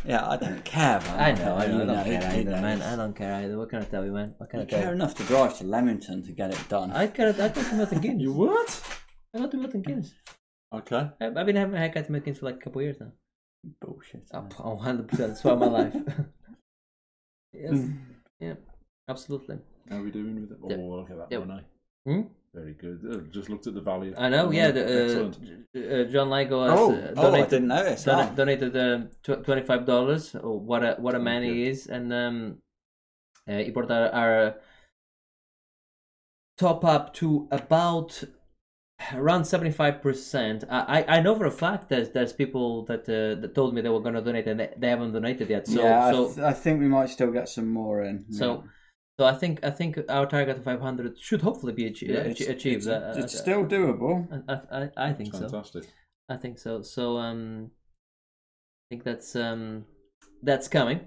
yeah, 0.04 0.28
I 0.28 0.36
don't 0.36 0.64
care, 0.64 1.00
man. 1.00 1.20
I 1.20 1.32
know, 1.32 1.56
I 1.56 1.66
know, 1.66 1.72
I 1.72 1.78
You 1.78 1.84
don't 1.86 2.04
care 2.04 2.32
either, 2.40 2.50
man. 2.52 2.82
I 2.82 2.96
don't 2.96 3.14
care 3.16 3.34
either. 3.34 3.56
What 3.58 3.70
can 3.70 3.80
I 3.80 3.84
tell 3.84 4.04
you, 4.04 4.12
man? 4.12 4.34
What 4.38 4.50
can 4.50 4.60
I 4.60 4.64
tell 4.64 4.78
care 4.80 4.88
you? 4.88 4.94
enough 4.94 5.14
to 5.16 5.24
drive 5.24 5.56
to 5.58 5.64
Leamington 5.64 6.22
to 6.24 6.32
get 6.32 6.50
it 6.52 6.68
done. 6.68 6.92
I 6.92 7.06
care. 7.06 7.28
I 7.30 7.48
go 7.48 7.62
to 7.62 7.74
Milton 7.74 8.00
Keynes. 8.00 8.22
You 8.22 8.32
what? 8.32 8.98
I 9.34 9.38
go 9.38 9.48
to 9.48 9.56
Milton 9.56 9.82
Keynes. 9.82 10.14
Okay. 10.74 11.10
I've 11.20 11.36
I've 11.36 11.46
been 11.46 11.56
having 11.56 11.74
a 11.74 11.78
haircut 11.78 12.06
in 12.06 12.12
Milton 12.12 12.24
Keynes 12.26 12.38
for 12.38 12.46
like 12.46 12.56
a 12.56 12.58
couple 12.58 12.80
of 12.80 12.84
years 12.84 12.96
now. 13.00 13.12
Bullshit. 13.80 14.22
Oh, 14.32 14.42
man. 14.42 14.52
oh, 14.58 14.76
100%. 14.82 15.10
That's 15.16 15.44
why 15.44 15.54
my 15.54 15.66
life. 15.66 15.94
yes. 17.52 17.78
Yeah. 18.40 18.54
Absolutely. 19.08 19.58
How 19.88 19.96
are 19.98 20.02
we 20.02 20.10
doing 20.10 20.40
with 20.40 20.52
it? 20.52 20.58
Oh, 20.62 20.68
Yep. 20.70 20.78
look 20.80 21.10
at 21.10 21.16
that 21.18 21.28
Yep. 21.32 21.40
one, 21.46 21.58
eh? 21.58 21.62
Hmm? 22.12 22.20
Very 22.52 22.74
good. 22.74 23.00
Uh, 23.08 23.18
just 23.30 23.48
looked 23.48 23.68
at 23.68 23.74
the 23.74 23.80
value. 23.80 24.12
I 24.18 24.28
know. 24.28 24.50
Yeah. 24.50 24.72
The, 24.72 24.82
uh, 24.84 25.04
Excellent. 25.04 25.36
uh, 25.76 26.10
John 26.10 26.28
Ligo 26.30 26.68
has 26.68 26.78
Oh, 26.80 26.92
uh, 26.92 27.12
oh, 27.16 27.20
I 27.20 27.22
donated 27.30 27.50
didn't 27.50 27.68
notice. 27.68 28.04
Don- 28.04 28.18
that. 28.26 28.34
donated 28.36 28.76
um, 28.76 29.10
tw- 29.22 29.44
twenty 29.44 29.62
five 29.62 29.86
dollars. 29.86 30.34
Oh, 30.42 30.56
what 30.56 30.82
a 30.82 30.96
what 30.98 31.14
a 31.14 31.20
man 31.20 31.44
he 31.44 31.68
is, 31.68 31.86
and 31.86 32.12
um, 32.12 32.58
uh, 33.48 33.58
he 33.58 33.70
brought 33.70 33.90
our, 33.92 34.08
our 34.12 34.54
top 36.58 36.84
up 36.84 37.14
to 37.14 37.46
about 37.52 38.22
around 39.14 39.44
seventy 39.44 39.70
five 39.70 40.02
percent. 40.02 40.64
I 40.68 41.04
I 41.06 41.18
I 41.18 41.20
know 41.20 41.36
for 41.36 41.46
a 41.46 41.52
fact 41.52 41.88
that 41.90 42.12
there's 42.14 42.32
people 42.32 42.84
that 42.86 43.02
uh, 43.08 43.40
that 43.40 43.54
told 43.54 43.74
me 43.74 43.80
they 43.80 43.88
were 43.90 44.00
going 44.00 44.14
to 44.16 44.22
donate 44.22 44.48
and 44.48 44.58
they, 44.58 44.70
they 44.76 44.88
haven't 44.88 45.12
donated 45.12 45.48
yet. 45.48 45.68
So 45.68 45.80
yeah, 45.82 46.08
I, 46.08 46.10
th- 46.12 46.38
I 46.38 46.52
think 46.52 46.80
we 46.80 46.88
might 46.88 47.10
still 47.10 47.30
get 47.30 47.48
some 47.48 47.68
more 47.68 48.02
in. 48.02 48.24
so. 48.32 48.64
So 49.20 49.26
I 49.26 49.34
think 49.34 49.62
I 49.62 49.68
think 49.68 49.98
our 50.08 50.24
target 50.24 50.56
of 50.56 50.64
500 50.64 51.18
should 51.18 51.42
hopefully 51.42 51.74
be 51.74 51.84
achi- 51.84 52.06
yeah, 52.06 52.20
it's, 52.20 52.40
achieved. 52.40 52.86
It's, 52.86 52.86
Uh, 52.86 53.12
it's 53.18 53.34
uh, 53.34 53.38
still 53.38 53.66
doable. 53.66 54.14
I, 54.48 54.54
I, 54.78 55.08
I 55.08 55.12
think 55.12 55.34
so. 55.34 55.40
Fantastic. 55.40 55.92
I 56.30 56.38
think 56.38 56.58
so. 56.58 56.80
So 56.80 57.18
um, 57.18 57.70
I 57.70 58.84
think 58.88 59.04
that's 59.04 59.36
um, 59.36 59.84
that's 60.42 60.68
coming. 60.68 61.00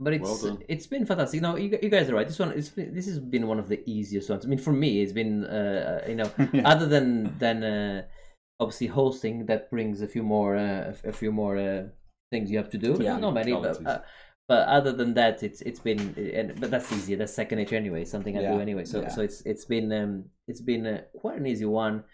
But 0.00 0.14
it's 0.14 0.42
Well 0.42 0.58
it's 0.66 0.86
been 0.86 1.04
fantastic. 1.04 1.36
You 1.36 1.42
know, 1.42 1.56
you, 1.56 1.78
you 1.82 1.90
guys 1.90 2.08
are 2.08 2.14
right. 2.14 2.26
This 2.26 2.38
one, 2.38 2.52
it's 2.52 2.70
been, 2.70 2.94
this 2.94 3.04
has 3.04 3.18
been 3.18 3.48
one 3.48 3.58
of 3.58 3.68
the 3.68 3.82
easiest 3.84 4.30
ones. 4.30 4.46
I 4.46 4.48
mean, 4.48 4.58
for 4.58 4.72
me, 4.72 5.02
it's 5.02 5.12
been 5.12 5.44
uh, 5.44 6.06
you 6.08 6.14
know, 6.14 6.30
Yeah. 6.54 6.66
other 6.66 6.86
than 6.86 7.36
than 7.38 7.64
uh, 7.64 8.02
obviously 8.58 8.86
hosting 8.86 9.44
that 9.44 9.68
brings 9.68 10.00
a 10.00 10.08
few 10.08 10.22
more 10.22 10.56
uh, 10.56 10.94
a 11.04 11.12
few 11.12 11.32
more 11.32 11.58
uh, 11.58 11.82
things 12.32 12.50
you 12.50 12.56
have 12.56 12.70
to 12.70 12.78
do. 12.78 12.96
Yeah, 12.98 13.18
not 13.18 13.34
many, 13.34 13.52
but, 13.52 14.06
but 14.48 14.68
other 14.68 14.92
than 14.92 15.14
that, 15.14 15.42
it's 15.42 15.60
it's 15.62 15.80
been 15.80 16.54
but 16.60 16.70
that's 16.70 16.92
easier. 16.92 17.16
That's 17.16 17.34
second 17.34 17.58
nature 17.58 17.76
anyway. 17.76 18.04
Something 18.04 18.36
I 18.38 18.42
do 18.42 18.60
anyway. 18.60 18.84
So 18.84 19.02
yeah. 19.02 19.08
so 19.08 19.22
it's 19.22 19.40
it's 19.42 19.64
been 19.64 19.92
um, 19.92 20.24
it's 20.48 20.60
been 20.60 20.86
uh, 20.86 21.00
quite 21.18 21.38
an 21.38 21.46
easy 21.46 21.64
one. 21.64 22.04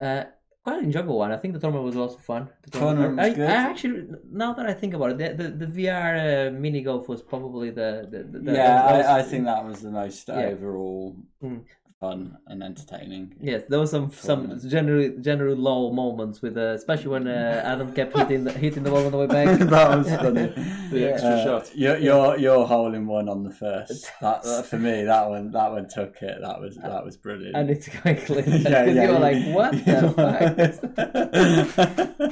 Uh, 0.00 0.24
quite 0.64 0.78
an 0.78 0.84
enjoyable 0.86 1.18
one. 1.18 1.30
I 1.30 1.36
think 1.36 1.54
the 1.54 1.60
tournament 1.60 1.84
was 1.84 1.96
also 1.96 2.18
fun. 2.18 2.48
The 2.62 2.70
Tournament 2.78 3.16
was 3.16 3.26
I, 3.26 3.34
good. 3.34 3.50
I 3.50 3.52
actually, 3.52 4.06
now 4.30 4.54
that 4.54 4.66
I 4.66 4.72
think 4.72 4.94
about 4.94 5.10
it, 5.10 5.18
the 5.18 5.44
the, 5.44 5.66
the 5.66 5.86
VR 5.86 6.48
uh, 6.48 6.50
mini 6.52 6.82
golf 6.82 7.08
was 7.08 7.22
probably 7.22 7.70
the, 7.70 8.08
the, 8.10 8.38
the 8.40 8.52
yeah, 8.52 8.96
was- 8.96 9.06
I, 9.06 9.18
I 9.18 9.22
think 9.22 9.44
that 9.44 9.64
was 9.64 9.80
the 9.82 9.90
most 9.90 10.28
Yeah. 10.28 10.46
overall 10.46 11.16
Mm. 11.42 11.64
Fun 12.04 12.36
and 12.50 12.62
entertaining. 12.62 13.24
Yes, 13.40 13.62
there 13.70 13.80
was 13.84 13.90
some 13.96 14.06
some 14.12 14.40
Tournament. 14.48 14.70
generally 14.76 15.08
generally 15.28 15.56
low 15.70 15.80
moments 16.02 16.36
with, 16.44 16.56
uh, 16.56 16.74
especially 16.80 17.08
when 17.16 17.26
uh, 17.28 17.62
Adam 17.72 17.88
kept 17.98 18.12
hitting 18.18 18.44
the, 18.46 18.52
hitting 18.64 18.82
the 18.86 18.90
ball 18.94 19.04
on 19.06 19.12
the 19.12 19.18
way 19.24 19.26
back. 19.38 19.48
that 19.74 19.88
was 19.98 20.08
funny. 20.24 20.46
The 20.94 21.02
extra 21.12 21.30
Uh, 21.30 21.44
shot. 21.44 21.64
Your 21.84 21.96
your 22.08 22.24
your 22.46 22.60
hole 22.72 22.92
in 22.98 23.04
one 23.18 23.28
on 23.34 23.40
the 23.48 23.54
first. 23.62 24.10
That, 24.24 24.42
that- 24.42 24.66
for 24.70 24.78
me, 24.78 24.94
that 25.12 25.24
one 25.34 25.50
that 25.58 25.70
one 25.76 25.86
took 25.98 26.14
it. 26.30 26.36
That 26.46 26.58
was 26.62 26.72
that 26.76 27.02
was 27.08 27.16
brilliant. 27.26 27.56
I 27.56 27.62
need 27.68 27.80
to 27.86 27.90
quickly 28.02 28.42
because 28.42 28.94
you 28.94 29.08
were 29.12 29.22
like, 29.28 29.40
"What 29.56 29.72
the 29.72 29.96
fuck?" 30.18 30.40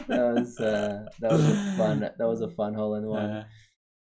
That 0.08 0.32
was 0.37 0.58
uh, 0.61 1.06
that 1.20 1.30
was 1.37 1.44
a 1.48 1.54
fun 1.78 2.00
that 2.00 2.28
was 2.32 2.40
a 2.40 2.48
fun 2.48 2.74
hole 2.74 2.94
in 3.00 3.04
one. 3.06 3.44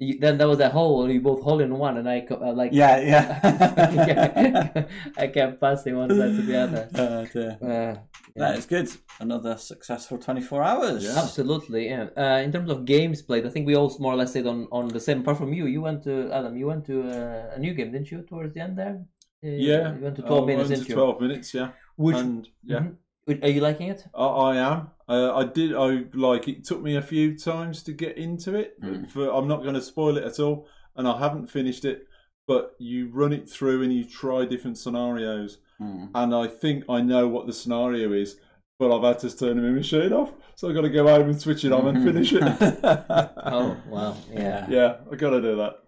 You, 0.01 0.17
then 0.17 0.37
there 0.37 0.47
was 0.47 0.59
that 0.59 0.71
hole 0.71 0.99
where 1.03 1.11
you 1.11 1.19
both 1.19 1.41
hole 1.43 1.59
in 1.59 1.77
one, 1.77 1.97
and 1.97 2.09
I 2.09 2.25
uh, 2.31 2.53
like 2.53 2.71
yeah, 2.71 2.97
yeah. 2.99 4.85
I 5.17 5.27
kept 5.27 5.59
passing 5.59 5.97
one 5.97 6.09
side 6.09 6.35
to 6.37 6.41
the 6.41 6.57
other. 6.57 6.89
Uh, 6.95 7.25
dear. 7.33 7.57
Uh, 7.61 7.99
That 8.35 8.57
is 8.57 8.65
good. 8.65 8.89
Another 9.19 9.57
successful 9.57 10.17
24 10.17 10.63
hours. 10.63 11.03
Yeah. 11.03 11.17
Absolutely, 11.17 11.89
yeah. 11.89 12.07
Uh, 12.15 12.39
in 12.41 12.51
terms 12.53 12.69
of 12.71 12.85
games 12.85 13.21
played, 13.21 13.45
I 13.45 13.49
think 13.49 13.67
we 13.67 13.75
all 13.75 13.93
more 13.99 14.13
or 14.13 14.15
less 14.15 14.29
stayed 14.29 14.47
on, 14.47 14.67
on 14.71 14.87
the 14.87 15.01
same. 15.01 15.19
Apart 15.19 15.37
from 15.37 15.51
you, 15.51 15.65
you 15.65 15.81
went 15.81 16.03
to 16.03 16.31
Adam. 16.31 16.55
You 16.55 16.67
went 16.67 16.85
to 16.85 17.01
uh, 17.03 17.55
a 17.55 17.59
new 17.59 17.73
game, 17.73 17.91
didn't 17.91 18.09
you? 18.09 18.21
Towards 18.21 18.53
the 18.53 18.61
end 18.61 18.77
there. 18.77 19.03
Uh, 19.43 19.47
Yeah. 19.49 19.95
you 19.95 20.03
went 20.03 20.15
to 20.15 20.21
twelve 20.21 20.43
I 20.43 20.47
minutes, 20.47 20.69
went 20.69 20.79
didn't 20.87 20.95
to 20.95 21.01
you? 21.01 21.07
12 21.17 21.21
minutes, 21.21 21.53
yeah. 21.53 21.69
Which 21.97 22.15
And, 22.15 22.47
yeah. 22.63 22.79
Mhm. 22.79 23.43
Are 23.43 23.49
you 23.49 23.61
liking 23.61 23.89
it? 23.89 24.05
Oh, 24.13 24.45
I 24.51 24.55
am. 24.55 24.91
Uh, 25.09 25.35
I 25.35 25.43
did. 25.45 25.75
I 25.75 26.03
like. 26.13 26.47
It 26.47 26.63
took 26.63 26.81
me 26.81 26.95
a 26.95 27.01
few 27.01 27.35
times 27.37 27.81
to 27.83 27.91
get 27.91 28.17
into 28.17 28.53
it. 28.55 28.79
Mm. 28.81 29.09
For 29.09 29.33
I'm 29.33 29.47
not 29.47 29.63
going 29.63 29.73
to 29.73 29.81
spoil 29.81 30.17
it 30.17 30.23
at 30.23 30.39
all, 30.39 30.67
and 30.95 31.07
I 31.07 31.17
haven't 31.17 31.47
finished 31.49 31.83
it. 31.83 32.03
But 32.47 32.75
you 32.79 33.09
run 33.11 33.33
it 33.33 33.49
through 33.49 33.83
and 33.83 33.93
you 33.93 34.03
try 34.05 34.45
different 34.45 34.77
scenarios, 34.77 35.57
Mm. 35.81 36.09
and 36.13 36.35
I 36.35 36.47
think 36.47 36.83
I 36.89 37.01
know 37.01 37.27
what 37.27 37.47
the 37.47 37.53
scenario 37.53 38.11
is. 38.13 38.35
But 38.79 38.95
I've 38.95 39.03
had 39.03 39.19
to 39.19 39.35
turn 39.37 39.61
my 39.61 39.71
machine 39.71 40.13
off, 40.13 40.31
so 40.55 40.69
I've 40.69 40.75
got 40.75 40.81
to 40.81 40.89
go 40.89 41.05
home 41.07 41.29
and 41.29 41.41
switch 41.41 41.65
it 41.65 41.71
on 41.73 41.87
and 41.87 42.03
finish 42.09 42.31
it. 42.33 42.43
Oh 42.43 43.77
wow, 43.87 44.15
yeah. 44.31 44.65
yeah, 44.69 44.97
I 45.11 45.15
got 45.15 45.31
to 45.31 45.41
do 45.41 45.55
that. 45.57 45.79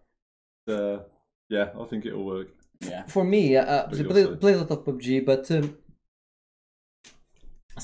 Uh, 0.73 1.03
yeah, 1.49 1.69
I 1.79 1.85
think 1.85 2.05
it'll 2.05 2.25
work. 2.25 2.47
Yeah. 2.81 3.03
For 3.05 3.23
me, 3.23 3.55
uh, 3.55 3.83
I 3.87 3.93
you'll 3.95 4.35
play, 4.37 4.53
a 4.53 4.57
lot 4.57 4.71
of 4.71 4.85
PUBG, 4.85 5.25
but 5.25 5.49
um, 5.51 5.77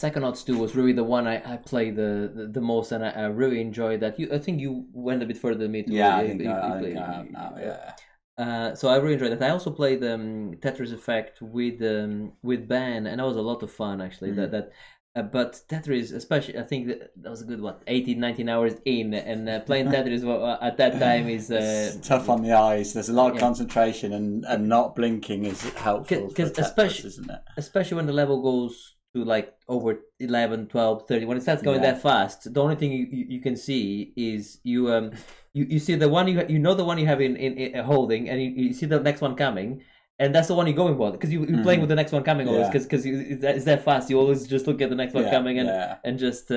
Psychonauts 0.01 0.45
2 0.45 0.57
was 0.57 0.75
really 0.75 0.93
the 0.93 1.03
one 1.03 1.25
I, 1.27 1.53
I 1.53 1.57
played 1.57 1.95
the, 1.95 2.31
the, 2.33 2.47
the 2.47 2.61
most, 2.61 2.91
and 2.91 3.03
I, 3.05 3.09
I 3.09 3.25
really 3.25 3.59
enjoyed 3.61 3.99
that. 4.01 4.19
You, 4.19 4.29
I 4.33 4.39
think 4.39 4.59
you 4.59 4.85
went 4.93 5.23
a 5.23 5.25
bit 5.25 5.37
further 5.37 5.59
than 5.63 5.71
me. 5.71 5.83
Too. 5.83 5.93
Yeah, 5.93 6.15
I 6.17 6.27
think, 6.27 6.41
you- 6.41 6.49
I, 6.49 6.67
I 6.67 6.71
think 6.71 6.81
played- 6.81 6.97
I 6.97 7.13
have 7.13 7.31
now. 7.31 7.55
Yeah. 7.59 7.93
Uh, 8.37 8.75
so 8.75 8.87
I 8.89 8.97
really 8.97 9.13
enjoyed 9.13 9.31
that. 9.31 9.41
I 9.41 9.49
also 9.49 9.71
played 9.71 10.03
um, 10.03 10.53
Tetris 10.63 10.93
Effect 10.93 11.41
with 11.41 11.81
um, 11.81 12.33
with 12.43 12.67
Ben, 12.67 13.07
and 13.07 13.19
that 13.19 13.25
was 13.25 13.35
a 13.37 13.41
lot 13.41 13.63
of 13.63 13.71
fun 13.71 13.99
actually. 14.01 14.31
That 14.31 14.51
that. 14.51 14.71
Uh, 15.15 15.23
but 15.23 15.59
Tetris, 15.67 16.13
especially, 16.13 16.59
I 16.59 16.61
think 16.61 16.89
that, 16.89 17.09
that 17.23 17.31
was 17.31 17.41
a 17.41 17.45
good 17.45 17.59
what 17.59 17.81
18, 17.87 18.19
19 18.19 18.47
hours 18.49 18.73
in, 18.85 19.15
and 19.15 19.49
uh, 19.49 19.61
playing 19.61 19.87
Tetris 19.93 20.23
uh, 20.23 20.63
at 20.63 20.77
that 20.77 20.99
time 20.99 21.27
is 21.27 21.49
uh, 21.49 21.55
It's 21.95 22.07
tough 22.07 22.29
on 22.29 22.43
the 22.43 22.51
eyes. 22.53 22.93
There's 22.93 23.09
a 23.09 23.13
lot 23.13 23.29
of 23.31 23.35
Yeah. 23.37 23.39
concentration, 23.41 24.13
and, 24.13 24.45
and 24.45 24.69
not 24.69 24.95
blinking 24.95 25.45
is 25.45 25.59
helpful. 25.73 26.27
'Cause- 26.29 26.33
for 26.35 26.35
'cause 26.35 26.51
Tetris, 26.51 26.65
especially- 26.67 27.07
isn't 27.07 27.29
it? 27.31 27.39
especially 27.57 27.95
when 27.95 28.05
the 28.05 28.13
level 28.13 28.43
goes 28.43 28.93
to 29.17 29.23
like 29.33 29.53
over 29.67 29.91
11 30.19 30.67
12 30.67 31.07
30 31.07 31.25
when 31.25 31.37
it 31.37 31.41
starts 31.41 31.61
going 31.61 31.81
Yeah. 31.83 31.91
that 31.93 32.01
fast 32.01 32.53
the 32.53 32.61
only 32.61 32.75
thing 32.75 32.91
you, 32.91 33.05
you, 33.17 33.25
you 33.35 33.41
can 33.41 33.55
see 33.55 34.13
is 34.15 34.59
you 34.63 34.91
um 34.93 35.11
you, 35.53 35.65
you 35.73 35.79
see 35.79 35.95
the 35.95 36.09
one 36.09 36.27
you 36.27 36.45
you 36.47 36.59
know 36.59 36.73
the 36.73 36.85
one 36.85 36.97
you 36.97 37.07
have 37.07 37.21
in 37.21 37.35
in, 37.35 37.53
in 37.57 37.83
holding 37.83 38.29
and 38.29 38.41
you, 38.43 38.49
you 38.63 38.73
see 38.73 38.85
the 38.85 38.99
next 38.99 39.21
one 39.21 39.35
coming 39.35 39.81
and 40.19 40.33
that's 40.33 40.47
the 40.47 40.55
one 40.59 40.65
you're 40.67 40.75
going 40.83 40.97
for 40.97 41.11
because 41.11 41.31
you, 41.31 41.39
you're 41.45 41.61
playing 41.63 41.79
Mhm. 41.79 41.85
with 41.85 41.89
the 41.89 41.99
next 42.01 42.11
one 42.17 42.23
coming 42.23 42.47
always 42.47 42.65
Yeah. 42.65 42.71
because 42.71 42.85
because 42.87 43.05
it's, 43.05 43.41
that- 43.43 43.55
it's 43.57 43.65
that 43.65 43.83
fast 43.83 44.09
you 44.09 44.17
always 44.19 44.47
just 44.47 44.65
look 44.67 44.81
at 44.81 44.89
the 44.89 44.99
next 45.03 45.13
one 45.13 45.25
Yeah, 45.25 45.31
coming 45.37 45.59
and 45.61 45.69
yeah. 45.69 45.97
and 46.07 46.17
just 46.25 46.45
uh 46.51 46.55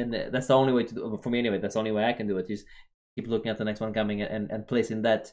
and 0.00 0.08
that's 0.32 0.48
the 0.48 0.56
only 0.62 0.72
way 0.76 0.84
to 0.84 0.94
do 0.94 1.18
for 1.22 1.30
me 1.30 1.38
anyway 1.44 1.58
that's 1.62 1.74
the 1.76 1.82
only 1.84 1.92
way 1.96 2.04
i 2.04 2.14
can 2.18 2.26
do 2.32 2.36
it 2.42 2.48
is 2.50 2.64
keep 3.14 3.26
looking 3.28 3.50
at 3.52 3.58
the 3.58 3.64
next 3.70 3.80
one 3.84 3.92
coming 3.92 4.22
and 4.22 4.44
and 4.52 4.66
placing 4.72 5.02
that 5.08 5.32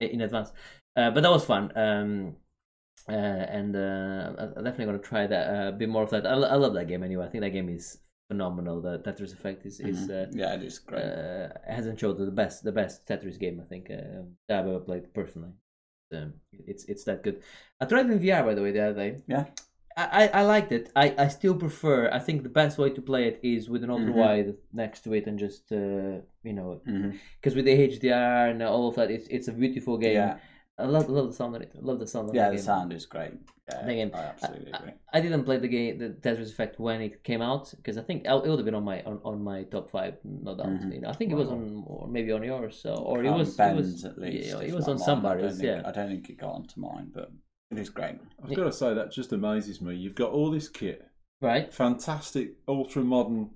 in 0.00 0.20
advance 0.22 0.50
uh, 0.96 1.10
but 1.14 1.20
that 1.22 1.30
was 1.36 1.44
fun 1.44 1.64
um 1.76 2.34
uh, 3.08 3.12
and 3.12 3.74
uh, 3.76 4.32
I'm 4.56 4.64
definitely 4.64 4.86
gonna 4.86 4.98
try 4.98 5.26
that 5.26 5.46
uh, 5.54 5.68
a 5.68 5.72
bit 5.72 5.88
more 5.88 6.02
of 6.02 6.10
that. 6.10 6.26
I, 6.26 6.32
I 6.34 6.54
love 6.56 6.74
that 6.74 6.88
game 6.88 7.02
anyway. 7.02 7.24
I 7.26 7.28
think 7.28 7.42
that 7.42 7.50
game 7.50 7.68
is 7.68 7.98
phenomenal. 8.28 8.80
The 8.80 8.98
Tetris 9.00 9.32
Effect 9.32 9.66
is 9.66 9.80
is 9.80 10.08
Mhm. 10.08 10.28
uh, 10.28 10.30
yeah, 10.32 10.54
it 10.54 10.62
is 10.62 10.78
great. 10.78 11.02
uh, 11.02 11.48
hasn't 11.66 11.98
showed 11.98 12.18
the 12.18 12.30
best 12.30 12.62
the 12.64 12.72
best 12.72 13.06
Tetris 13.06 13.38
game 13.38 13.60
I 13.60 13.64
think 13.64 13.90
uh, 13.90 14.22
that 14.48 14.60
I've 14.60 14.66
ever 14.68 14.80
played 14.80 15.12
personally. 15.14 15.52
um, 16.12 16.34
it's 16.66 16.84
it's 16.86 17.04
that 17.04 17.22
good. 17.22 17.40
I 17.80 17.84
tried 17.86 18.06
it 18.06 18.12
in 18.12 18.18
VR 18.20 18.44
by 18.44 18.54
the 18.54 18.62
way 18.62 18.72
the 18.72 18.82
other 18.84 18.94
day. 18.94 19.22
Yeah. 19.26 19.44
I, 19.96 20.30
I 20.32 20.42
liked 20.44 20.72
it. 20.72 20.90
I, 20.96 21.14
I 21.18 21.28
still 21.28 21.54
prefer. 21.54 22.08
I 22.10 22.20
think 22.20 22.42
the 22.42 22.48
best 22.48 22.78
way 22.78 22.88
to 22.90 23.02
play 23.02 23.26
it 23.26 23.38
is 23.42 23.68
with 23.68 23.84
an 23.84 23.90
ultra 23.90 24.12
wide 24.12 24.54
next 24.72 25.00
to 25.04 25.12
it 25.12 25.26
and 25.26 25.38
just 25.38 25.70
uh, 25.72 26.22
you 26.42 26.54
know 26.54 26.80
because 27.36 27.54
with 27.54 27.66
the 27.66 27.76
HDR 27.88 28.50
and 28.50 28.62
all 28.62 28.88
of 28.88 28.94
that, 28.94 29.10
it's 29.10 29.26
it's 29.28 29.48
a 29.48 29.52
beautiful 29.52 29.98
game. 29.98 30.14
Yeah, 30.14 30.38
I 30.80 30.86
love 30.86 31.08
love 31.08 31.28
the 31.28 31.34
sound 31.34 31.54
of 31.56 31.62
it. 31.62 31.72
I 31.76 31.80
love 31.80 31.98
the 31.98 32.06
sound 32.06 32.28
of 32.30 32.34
yeah, 32.34 32.46
the 32.46 32.50
the 32.52 32.56
game. 32.56 32.64
sound 32.64 32.92
is 32.92 33.06
great. 33.06 33.32
Yeah, 33.68 33.86
The 33.86 33.94
game. 33.94 34.10
I 34.14 34.18
absolutely 34.32 34.72
I, 34.72 34.78
agree. 34.78 34.92
I 35.12 35.20
didn't 35.20 35.44
play 35.44 35.58
the 35.58 35.68
game, 35.68 35.98
the 35.98 36.08
Tetris 36.10 36.50
Effect 36.50 36.80
when 36.80 37.00
it 37.00 37.22
came 37.22 37.40
out 37.42 37.72
because 37.76 37.96
I 37.96 38.02
think 38.02 38.24
it 38.26 38.32
would 38.32 38.58
have 38.58 38.64
been 38.64 38.74
on 38.74 38.84
my 38.84 39.02
on, 39.02 39.20
on 39.24 39.42
my 39.44 39.62
top 39.64 39.90
five, 39.90 40.14
no 40.24 40.56
doubt. 40.56 40.66
Mhm. 40.66 40.94
You 40.94 41.00
know, 41.02 41.08
I 41.08 41.12
think 41.12 41.30
it 41.30 41.36
was 41.36 41.48
on 41.48 41.84
or 41.86 42.08
maybe 42.08 42.32
on 42.32 42.42
yours, 42.42 42.76
so, 42.82 42.94
or 42.94 43.22
it 43.24 43.30
was 43.30 43.54
Ben's 43.56 43.78
it 43.78 43.92
was 43.92 44.04
at 44.06 44.18
least. 44.18 44.48
yeah, 44.48 44.60
it 44.60 44.74
was 44.74 44.88
on 44.88 44.96
mine. 44.96 45.04
somebody's. 45.04 45.44
I 45.44 45.48
don't 45.48 45.56
think, 45.58 45.64
Yeah, 45.84 45.88
I 45.88 45.92
don't 45.92 46.08
think 46.08 46.30
it 46.30 46.38
got 46.38 46.52
onto 46.54 46.80
mine, 46.80 47.10
but 47.14 47.30
it 47.70 47.78
is 47.78 47.90
great. 47.90 48.16
I've 48.42 48.54
got 48.56 48.64
to 48.64 48.72
say 48.72 48.92
that 48.94 49.12
just 49.12 49.32
amazes 49.32 49.80
me. 49.80 49.94
You've 49.94 50.16
got 50.16 50.32
all 50.32 50.50
this 50.50 50.68
kit, 50.68 51.06
right. 51.40 51.72
fantastic, 51.72 52.54
ultra 52.66 53.02
modern, 53.04 53.50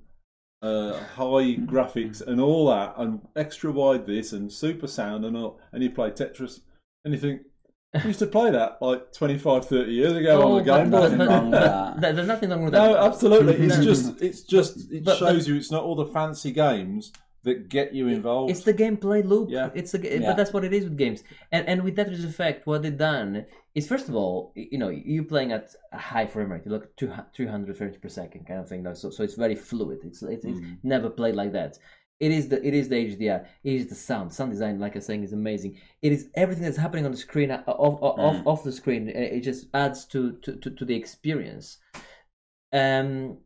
uh, 0.63 0.93
high 1.17 1.57
graphics, 1.57 2.25
and 2.25 2.41
all 2.41 2.69
that, 2.69 2.95
and 2.97 3.21
extra 3.35 3.73
wide 3.73 4.07
this, 4.07 4.33
and 4.33 4.53
super 4.53 4.87
sound, 4.87 5.25
and 5.25 5.37
all, 5.37 5.59
and 5.73 5.83
you 5.83 5.91
play 5.91 6.11
Tetris, 6.11 6.61
and 7.05 7.15
you 7.15 7.21
think. 7.21 7.43
I 7.95 8.05
used 8.09 8.19
to 8.19 8.27
play 8.27 8.51
that 8.51 8.79
like 8.83 9.13
25, 9.13 9.67
30 9.67 9.93
years 9.93 10.13
ago 10.15 10.43
Oh, 10.43 10.53
on 10.57 10.59
the 10.59 10.65
Game 10.65 10.91
Boy. 10.91 11.01
nothing 11.03 11.19
wrong 11.29 11.51
with 11.53 11.61
that. 11.61 12.01
There's 12.17 12.27
nothing 12.27 12.51
wrong 12.51 12.65
with 12.65 12.73
that. 12.73 12.91
No, 12.91 12.97
absolutely. 12.97 13.55
It's 13.55 13.77
No. 13.79 13.85
just, 13.85 14.21
it's 14.21 14.41
just, 14.43 14.91
it 14.93 15.05
But- 15.05 15.19
shows 15.19 15.47
you 15.47 15.55
it's 15.55 15.71
not 15.71 15.85
all 15.85 15.95
the 15.95 16.07
fancy 16.07 16.51
games 16.51 17.13
that 17.45 17.69
get 17.69 17.95
you 17.95 18.09
involved. 18.09 18.51
It's 18.51 18.65
the 18.65 18.75
gameplay 18.75 19.25
loop. 19.25 19.49
Yeah. 19.51 19.71
It's 19.75 19.95
a, 19.95 19.99
Yeah. 20.01 20.27
but 20.27 20.37
that's 20.37 20.53
what 20.53 20.65
it 20.65 20.73
is 20.73 20.85
with 20.85 20.97
games. 20.99 21.23
And 21.53 21.69
and 21.69 21.85
with 21.85 21.95
that 21.97 22.09
Effect, 22.09 22.67
what 22.67 22.83
they've 22.83 22.97
done 22.99 23.45
is 23.77 23.87
first 23.87 24.09
of 24.09 24.17
all, 24.17 24.53
you 24.57 24.79
know, 24.79 24.89
you're 24.89 25.25
playing 25.35 25.53
at 25.53 25.73
a 25.93 25.99
high 25.99 26.27
frame 26.27 26.51
rate. 26.51 26.63
You 26.65 26.73
look 26.73 26.85
at 26.85 26.97
200 27.35 27.77
frames 27.77 27.97
per 27.99 28.09
second 28.09 28.47
kind 28.49 28.59
of 28.59 28.69
thing. 28.69 28.83
So 28.95 29.11
so 29.11 29.23
it's 29.23 29.35
very 29.35 29.55
fluid. 29.55 29.99
It's 30.05 30.21
it's, 30.23 30.45
it's 30.45 30.59
Mhm. 30.59 30.79
never 30.83 31.09
played 31.11 31.37
like 31.37 31.53
that. 31.53 31.79
It 32.21 32.31
is 32.31 32.49
the 32.49 32.65
it 32.67 32.75
is 32.75 32.89
the 32.89 32.97
HDR. 32.97 33.47
It 33.65 33.73
is 33.73 33.87
the 33.89 33.95
sound. 33.95 34.33
Sound 34.33 34.53
design, 34.53 34.79
like 34.79 34.93
I 34.93 34.99
was 34.99 35.07
saying, 35.07 35.25
is 35.25 35.33
amazing. 35.33 35.79
It 36.01 36.13
is 36.13 36.29
everything 36.35 36.65
that's 36.65 36.77
happening 36.77 37.05
on 37.05 37.11
the 37.11 37.17
screen 37.17 37.51
uh, 37.51 37.63
off 37.67 38.01
off, 38.03 38.19
off, 38.19 38.47
off 38.47 38.65
the 38.65 38.73
screen. 38.73 39.09
uh, 39.09 39.13
It 39.19 39.41
just 39.41 39.67
adds 39.75 40.05
to 40.07 40.33
to, 40.43 40.57
to, 40.57 40.71
to 40.71 40.85
the 40.85 40.95
experience. 40.95 41.79
Um, 42.73 43.39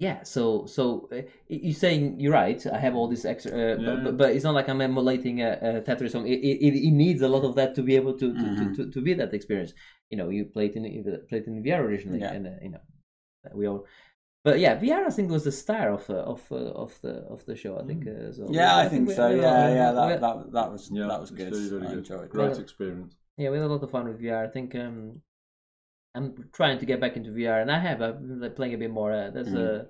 yeah, 0.00 0.22
so 0.22 0.66
so 0.66 1.08
uh, 1.12 1.22
you're 1.48 1.74
saying 1.74 2.20
you're 2.20 2.32
right. 2.32 2.64
I 2.66 2.78
have 2.78 2.94
all 2.94 3.08
this 3.08 3.24
extra, 3.24 3.52
uh, 3.52 3.76
Yeah. 3.80 3.86
but, 3.86 4.04
but, 4.04 4.16
but 4.16 4.30
it's 4.34 4.44
not 4.44 4.54
like 4.54 4.68
I'm 4.68 4.80
emulating 4.80 5.42
a, 5.42 5.52
a 5.60 5.80
Tetris 5.82 6.12
song. 6.12 6.26
It, 6.28 6.38
it, 6.38 6.74
it 6.86 6.90
needs 6.92 7.20
a 7.22 7.28
lot 7.28 7.44
of 7.44 7.54
that 7.56 7.74
to 7.76 7.82
be 7.82 7.96
able 7.96 8.12
to 8.18 8.32
to, 8.32 8.40
Mhm. 8.40 8.76
to, 8.76 8.84
to, 8.84 8.90
to 8.92 9.00
be 9.00 9.14
that 9.14 9.34
experience. 9.34 9.72
You 10.10 10.18
know, 10.18 10.28
you 10.28 10.44
played 10.44 10.76
in 10.76 10.82
played 11.28 11.44
in 11.48 11.62
VR 11.64 11.80
originally, 11.80 12.20
Yeah. 12.20 12.32
and 12.32 12.46
uh, 12.46 12.50
you 12.62 12.70
know 12.70 12.80
we 13.54 13.66
all. 13.66 13.86
But 14.44 14.60
yeah, 14.60 14.76
VR 14.80 15.06
I 15.06 15.10
think 15.10 15.30
was 15.30 15.44
the 15.44 15.52
star 15.52 15.90
of 15.90 16.08
uh, 16.08 16.14
of 16.14 16.40
uh, 16.52 16.56
of 16.84 16.98
the 17.02 17.14
of 17.34 17.44
the 17.46 17.56
show. 17.56 17.78
I 17.78 17.84
think. 17.84 18.06
Uh, 18.06 18.32
so 18.32 18.46
Yeah, 18.50 18.76
I 18.76 18.84
we- 18.84 18.88
think 18.90 19.08
we- 19.08 19.14
so. 19.14 19.28
we- 19.30 19.40
Yeah, 19.40 19.68
we- 19.68 19.74
yeah, 19.74 19.90
we- 19.90 19.96
that 19.96 20.20
that, 20.20 20.52
that 20.52 20.72
was 20.72 20.90
yeah, 20.92 21.06
that 21.08 21.20
was 21.20 21.30
good. 21.30 21.50
Very, 21.52 21.68
very 21.68 21.82
I 21.86 21.88
good. 21.90 21.98
enjoyed 21.98 22.30
Great 22.30 22.54
Yeah. 22.54 22.60
experience. 22.62 23.16
yeah, 23.36 23.50
we 23.50 23.56
had 23.58 23.66
a 23.66 23.72
lot 23.74 23.82
of 23.82 23.90
fun 23.90 24.06
with 24.08 24.20
VR. 24.20 24.44
I 24.44 24.48
think 24.48 24.74
um, 24.74 25.22
I'm 26.14 26.48
trying 26.52 26.78
to 26.78 26.86
get 26.86 27.00
back 27.00 27.16
into 27.16 27.30
VR, 27.30 27.60
and 27.62 27.70
I 27.70 27.78
have. 27.78 28.00
I've 28.00 28.20
been 28.20 28.40
like, 28.40 28.56
playing 28.56 28.74
a 28.74 28.78
bit 28.78 28.90
more. 28.90 29.12
Uh, 29.12 29.30
there's 29.30 29.48
Mhm. 29.48 29.58
a 29.58 29.86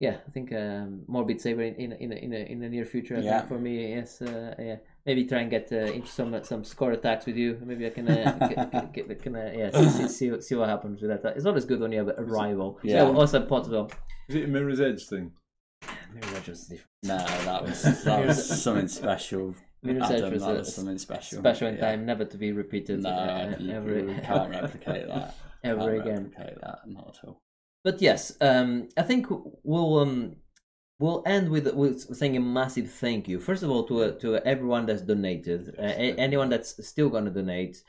yeah, 0.00 0.16
I 0.26 0.30
think 0.30 0.52
um, 0.52 1.04
more 1.08 1.24
Beat 1.26 1.40
Saber 1.40 1.62
in 1.62 1.74
in 1.74 1.92
in 1.92 2.12
in, 2.12 2.32
in 2.32 2.58
the 2.60 2.68
near 2.68 2.84
future. 2.86 3.16
I 3.16 3.20
Yeah. 3.20 3.38
think 3.38 3.48
for 3.48 3.58
me, 3.58 3.94
yes, 3.96 4.22
uh, 4.22 4.54
yeah. 4.58 4.76
Maybe 5.06 5.24
try 5.24 5.40
and 5.40 5.50
get 5.50 5.72
uh, 5.72 5.76
into 5.96 6.08
some 6.08 6.34
uh, 6.34 6.42
some 6.42 6.62
score 6.64 6.92
attacks 6.92 7.24
with 7.26 7.36
you. 7.36 7.58
Maybe 7.64 7.86
I 7.86 7.90
can 7.90 8.08
uh, 8.08 8.36
get, 8.54 8.92
get, 8.92 9.08
get, 9.08 9.22
can 9.22 9.34
uh, 9.36 9.50
yeah 9.54 9.70
see, 9.70 9.88
see, 9.88 10.08
see 10.08 10.30
what- 10.30 10.44
see 10.44 10.54
what 10.54 10.68
happens 10.68 11.00
with 11.00 11.10
that. 11.10 11.36
It's 11.36 11.46
always 11.46 11.64
good 11.64 11.80
when 11.80 11.92
you 11.92 11.98
have 11.98 12.08
a 12.16 12.22
rival. 12.22 12.78
Yeah. 12.82 13.04
Yeah, 13.04 13.10
also 13.10 13.40
possible. 13.46 13.90
Is 14.28 14.36
it 14.36 14.44
a 14.44 14.48
Mirror's 14.48 14.80
Edge 14.80 15.06
thing? 15.06 15.32
Maybe 16.12 16.26
that's 16.32 16.46
just 16.46 16.68
different. 16.68 16.86
No, 17.02 17.16
that 17.16 17.62
was 17.64 18.04
that 18.04 18.26
was 18.26 18.62
something 18.62 18.88
special. 18.88 19.54
Mirror's 19.82 20.10
Edge 20.10 20.30
was 20.32 20.42
that 20.42 20.50
a 20.50 20.58
was 20.58 20.74
something 20.74 20.98
special. 20.98 21.38
Special 21.38 21.68
in 21.68 21.76
Yeah. 21.76 21.80
time, 21.80 22.04
never 22.04 22.26
to 22.26 22.36
be 22.36 22.52
repeated. 22.52 23.02
No, 23.02 23.08
uh, 23.08 23.54
you, 23.58 23.72
ever, 23.72 23.98
you 23.98 24.20
can't 24.22 24.50
replicate 24.50 25.06
that. 25.08 25.34
ever 25.64 25.80
Can't 25.96 26.00
again. 26.02 26.22
Replicate 26.36 26.60
that, 26.60 26.80
not 26.86 27.16
at 27.16 27.26
all. 27.26 27.38
But 27.82 28.02
yes, 28.02 28.36
um, 28.42 28.88
I 28.98 29.02
think 29.02 29.28
we'll 29.64 29.98
um, 30.00 30.36
we'll 31.00 31.22
end 31.26 31.48
with 31.48 31.66
with 31.74 32.14
saying 32.14 32.36
a 32.36 32.40
massive 32.40 32.88
thank 32.90 33.26
you. 33.26 33.40
First 33.40 33.62
of 33.64 33.70
all, 33.70 33.84
to 33.88 34.02
uh, 34.04 34.10
to 34.20 34.36
everyone 34.46 34.86
that's 34.86 35.02
donated, 35.02 35.74
uh, 35.78 35.82
anyone 35.82 36.48
that's 36.48 36.86
still 36.86 37.08
going 37.08 37.24
to 37.24 37.30
donate, 37.30 37.82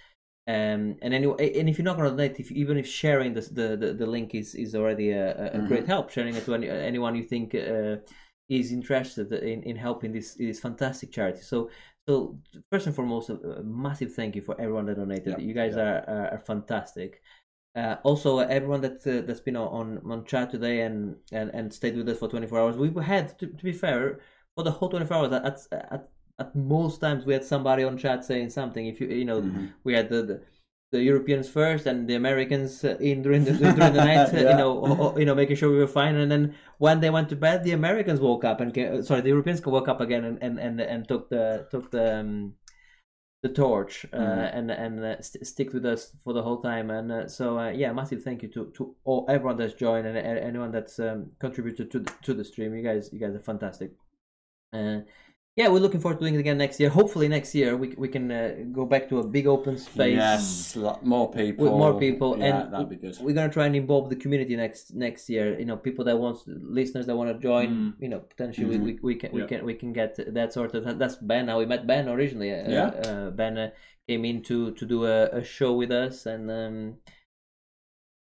um, 0.48 0.98
and 1.04 1.14
any, 1.14 1.28
and 1.28 1.70
if 1.70 1.78
you're 1.78 1.86
not 1.86 1.98
going 1.98 2.10
to 2.10 2.18
donate, 2.18 2.40
if 2.40 2.52
even 2.52 2.78
if 2.78 2.88
sharing 2.88 3.34
the, 3.34 3.42
the 3.52 3.94
the 3.94 4.06
link 4.06 4.34
is 4.34 4.56
is 4.56 4.74
already 4.74 5.12
a, 5.12 5.26
a 5.46 5.60
a 5.60 5.68
great 5.68 5.86
help, 5.86 6.10
sharing 6.10 6.36
it 6.36 6.46
to 6.46 6.56
any, 6.56 6.70
anyone 6.70 7.16
you 7.16 7.24
think 7.24 7.54
uh, 7.54 7.98
is 8.50 8.72
interested 8.72 9.32
in, 9.34 9.62
in 9.64 9.76
helping 9.76 10.12
this 10.14 10.36
this 10.36 10.60
fantastic 10.60 11.12
charity. 11.12 11.42
So. 11.42 11.70
So 12.10 12.40
first 12.72 12.88
and 12.88 12.96
foremost, 12.96 13.30
a 13.30 13.62
massive 13.64 14.12
thank 14.16 14.36
you 14.36 14.42
for 14.42 14.60
everyone 14.60 14.88
that 14.88 14.98
donated. 14.98 15.36
Yeah, 15.38 15.46
you 15.46 15.54
guys 15.54 15.76
yeah. 15.76 16.02
are 16.08 16.30
are 16.34 16.40
fantastic. 16.40 17.22
Uh, 17.76 17.96
also, 18.04 18.40
everyone 18.40 18.82
that 18.82 19.06
uh, 19.08 19.26
that's 19.26 19.40
been 19.40 19.56
on 19.56 20.02
on 20.10 20.26
chat 20.26 20.52
today 20.52 20.82
and, 20.82 21.16
and 21.32 21.50
and 21.52 21.74
stayed 21.74 21.96
with 21.96 22.10
us 22.10 22.20
for 22.20 22.28
24 22.28 22.60
hours. 22.60 22.76
We 22.78 22.92
had 23.04 23.38
to, 23.40 23.48
to 23.48 23.64
be 23.64 23.72
fair 23.72 24.20
for 24.56 24.64
the 24.64 24.72
whole 24.72 24.90
24 24.90 25.18
hours. 25.18 25.32
At, 25.32 25.84
at 25.92 26.10
at 26.40 26.56
most 26.56 27.00
times 27.00 27.26
we 27.26 27.34
had 27.34 27.46
somebody 27.46 27.84
on 27.84 27.98
chat 27.98 28.26
saying 28.26 28.50
something. 28.50 28.88
If 28.88 29.00
you 29.00 29.08
you 29.08 29.24
know 29.26 29.42
Mhm. 29.42 29.74
we 29.86 29.94
had 29.94 30.10
the, 30.10 30.22
the 30.24 30.42
the 30.92 31.02
Europeans 31.02 31.48
first 31.48 31.86
and 31.86 32.10
the 32.10 32.16
Americans 32.16 32.84
uh, 32.84 32.98
in 33.00 33.22
during 33.22 33.46
the 33.46 33.54
during 33.54 33.94
the 33.94 34.04
night. 34.04 34.28
uh, 34.34 34.38
Yeah. 34.38 34.52
You 34.52 34.58
know, 34.58 34.72
o- 34.86 34.98
o- 35.14 35.18
you 35.18 35.24
know, 35.26 35.36
making 35.36 35.56
sure 35.56 35.72
we 35.72 35.78
were 35.78 35.88
fine. 35.88 36.16
And 36.16 36.30
then 36.30 36.54
when 36.80 37.00
they 37.00 37.10
went 37.10 37.30
to 37.30 37.38
bed, 37.38 37.64
the 37.64 37.72
Americans 37.72 38.20
woke 38.20 38.44
up 38.44 38.60
and 38.60 38.74
ca- 38.74 39.02
sorry, 39.02 39.22
the 39.22 39.30
Europeans 39.30 39.66
woke 39.66 39.88
up 39.88 40.02
again 40.02 40.26
and 40.26 40.38
and 40.44 40.60
and, 40.60 40.82
and 40.82 41.08
took 41.08 41.30
the 41.30 41.68
took 41.72 41.92
the. 41.92 42.20
Um, 42.20 42.56
the 43.44 43.50
torch 43.50 44.06
uh, 44.14 44.18
Mhm. 44.18 44.58
and 44.58 44.72
and 44.72 45.04
uh, 45.04 45.22
st- 45.22 45.48
stick 45.48 45.74
with 45.74 45.86
us 45.86 46.12
for 46.24 46.34
the 46.34 46.44
whole 46.44 46.62
time. 46.62 46.92
And 46.92 47.12
uh, 47.12 47.28
so 47.28 47.58
uh, 47.58 47.70
yeah 47.70 47.92
massive 47.92 48.24
thank 48.24 48.44
you 48.44 48.50
to 48.50 48.72
to 48.78 48.96
all 49.04 49.26
everyone 49.30 49.58
that's 49.58 49.74
joined 49.74 50.06
and 50.08 50.16
uh, 50.18 50.22
anyone 50.22 50.72
that's 50.72 51.00
um, 51.00 51.32
contributed 51.40 51.90
to 51.92 52.00
the, 52.00 52.12
to 52.22 52.34
the 52.34 52.44
stream. 52.44 52.76
You 52.76 52.84
guys 52.84 53.10
you 53.12 53.20
guys 53.20 53.36
are 53.36 53.40
fantastic. 53.40 53.92
Uh, 54.74 55.00
yeah 55.58 55.68
we're 55.68 55.80
looking 55.80 56.00
forward 56.00 56.18
to 56.18 56.22
doing 56.22 56.36
it 56.36 56.40
again 56.40 56.58
next 56.58 56.80
year 56.80 56.90
hopefully 56.90 57.28
next 57.28 57.54
year 57.54 57.76
we, 57.76 57.94
we 57.98 58.08
can 58.08 58.32
uh, 58.32 58.56
go 58.72 58.86
back 58.86 59.10
to 59.10 59.20
a 59.20 59.28
big 59.28 59.48
open 59.48 59.78
space 59.78 60.16
Yes, 60.16 60.78
more 61.04 61.30
people. 61.32 61.66
with 61.66 61.74
more 61.74 62.00
people 62.00 62.38
Yeah, 62.38 62.46
and 62.64 62.74
that'd 62.74 62.90
be 62.90 62.96
good. 62.96 63.18
we're 63.20 63.36
gonna 63.36 63.52
try 63.52 63.66
and 63.66 63.76
involve 63.76 64.10
the 64.10 64.16
community 64.16 64.56
next 64.56 64.94
next 64.94 65.30
year 65.30 65.60
you 65.60 65.66
know 65.66 65.76
people 65.78 66.06
that 66.06 66.18
want 66.18 66.38
listeners 66.48 67.06
that 67.08 67.16
want 67.16 67.30
to 67.34 67.38
join 67.40 67.70
Mm. 67.72 67.94
you 68.00 68.10
know 68.10 68.20
potentially 68.20 68.78
Mhm. 68.78 68.84
we, 68.84 69.00
we 69.04 69.16
can 69.16 69.32
we 69.34 69.42
Yeah. 69.42 69.48
can 69.48 69.66
we 69.66 69.74
can 69.74 69.92
get 69.94 70.16
that 70.34 70.54
sort 70.54 70.74
of 70.74 70.98
that's 70.98 71.18
ben 71.18 71.48
how 71.50 71.60
we 71.60 71.66
met 71.66 71.86
ben 71.86 72.08
originally 72.08 72.52
uh, 72.54 72.70
Yeah. 72.78 72.88
uh, 73.06 73.30
ben 73.32 73.58
uh, 73.58 73.70
came 74.08 74.24
in 74.26 74.42
to 74.44 74.72
to 74.72 74.86
do 74.86 75.06
a, 75.06 75.26
a 75.40 75.44
show 75.44 75.74
with 75.74 75.92
us 75.92 76.26
and 76.26 76.50
um 76.50 76.96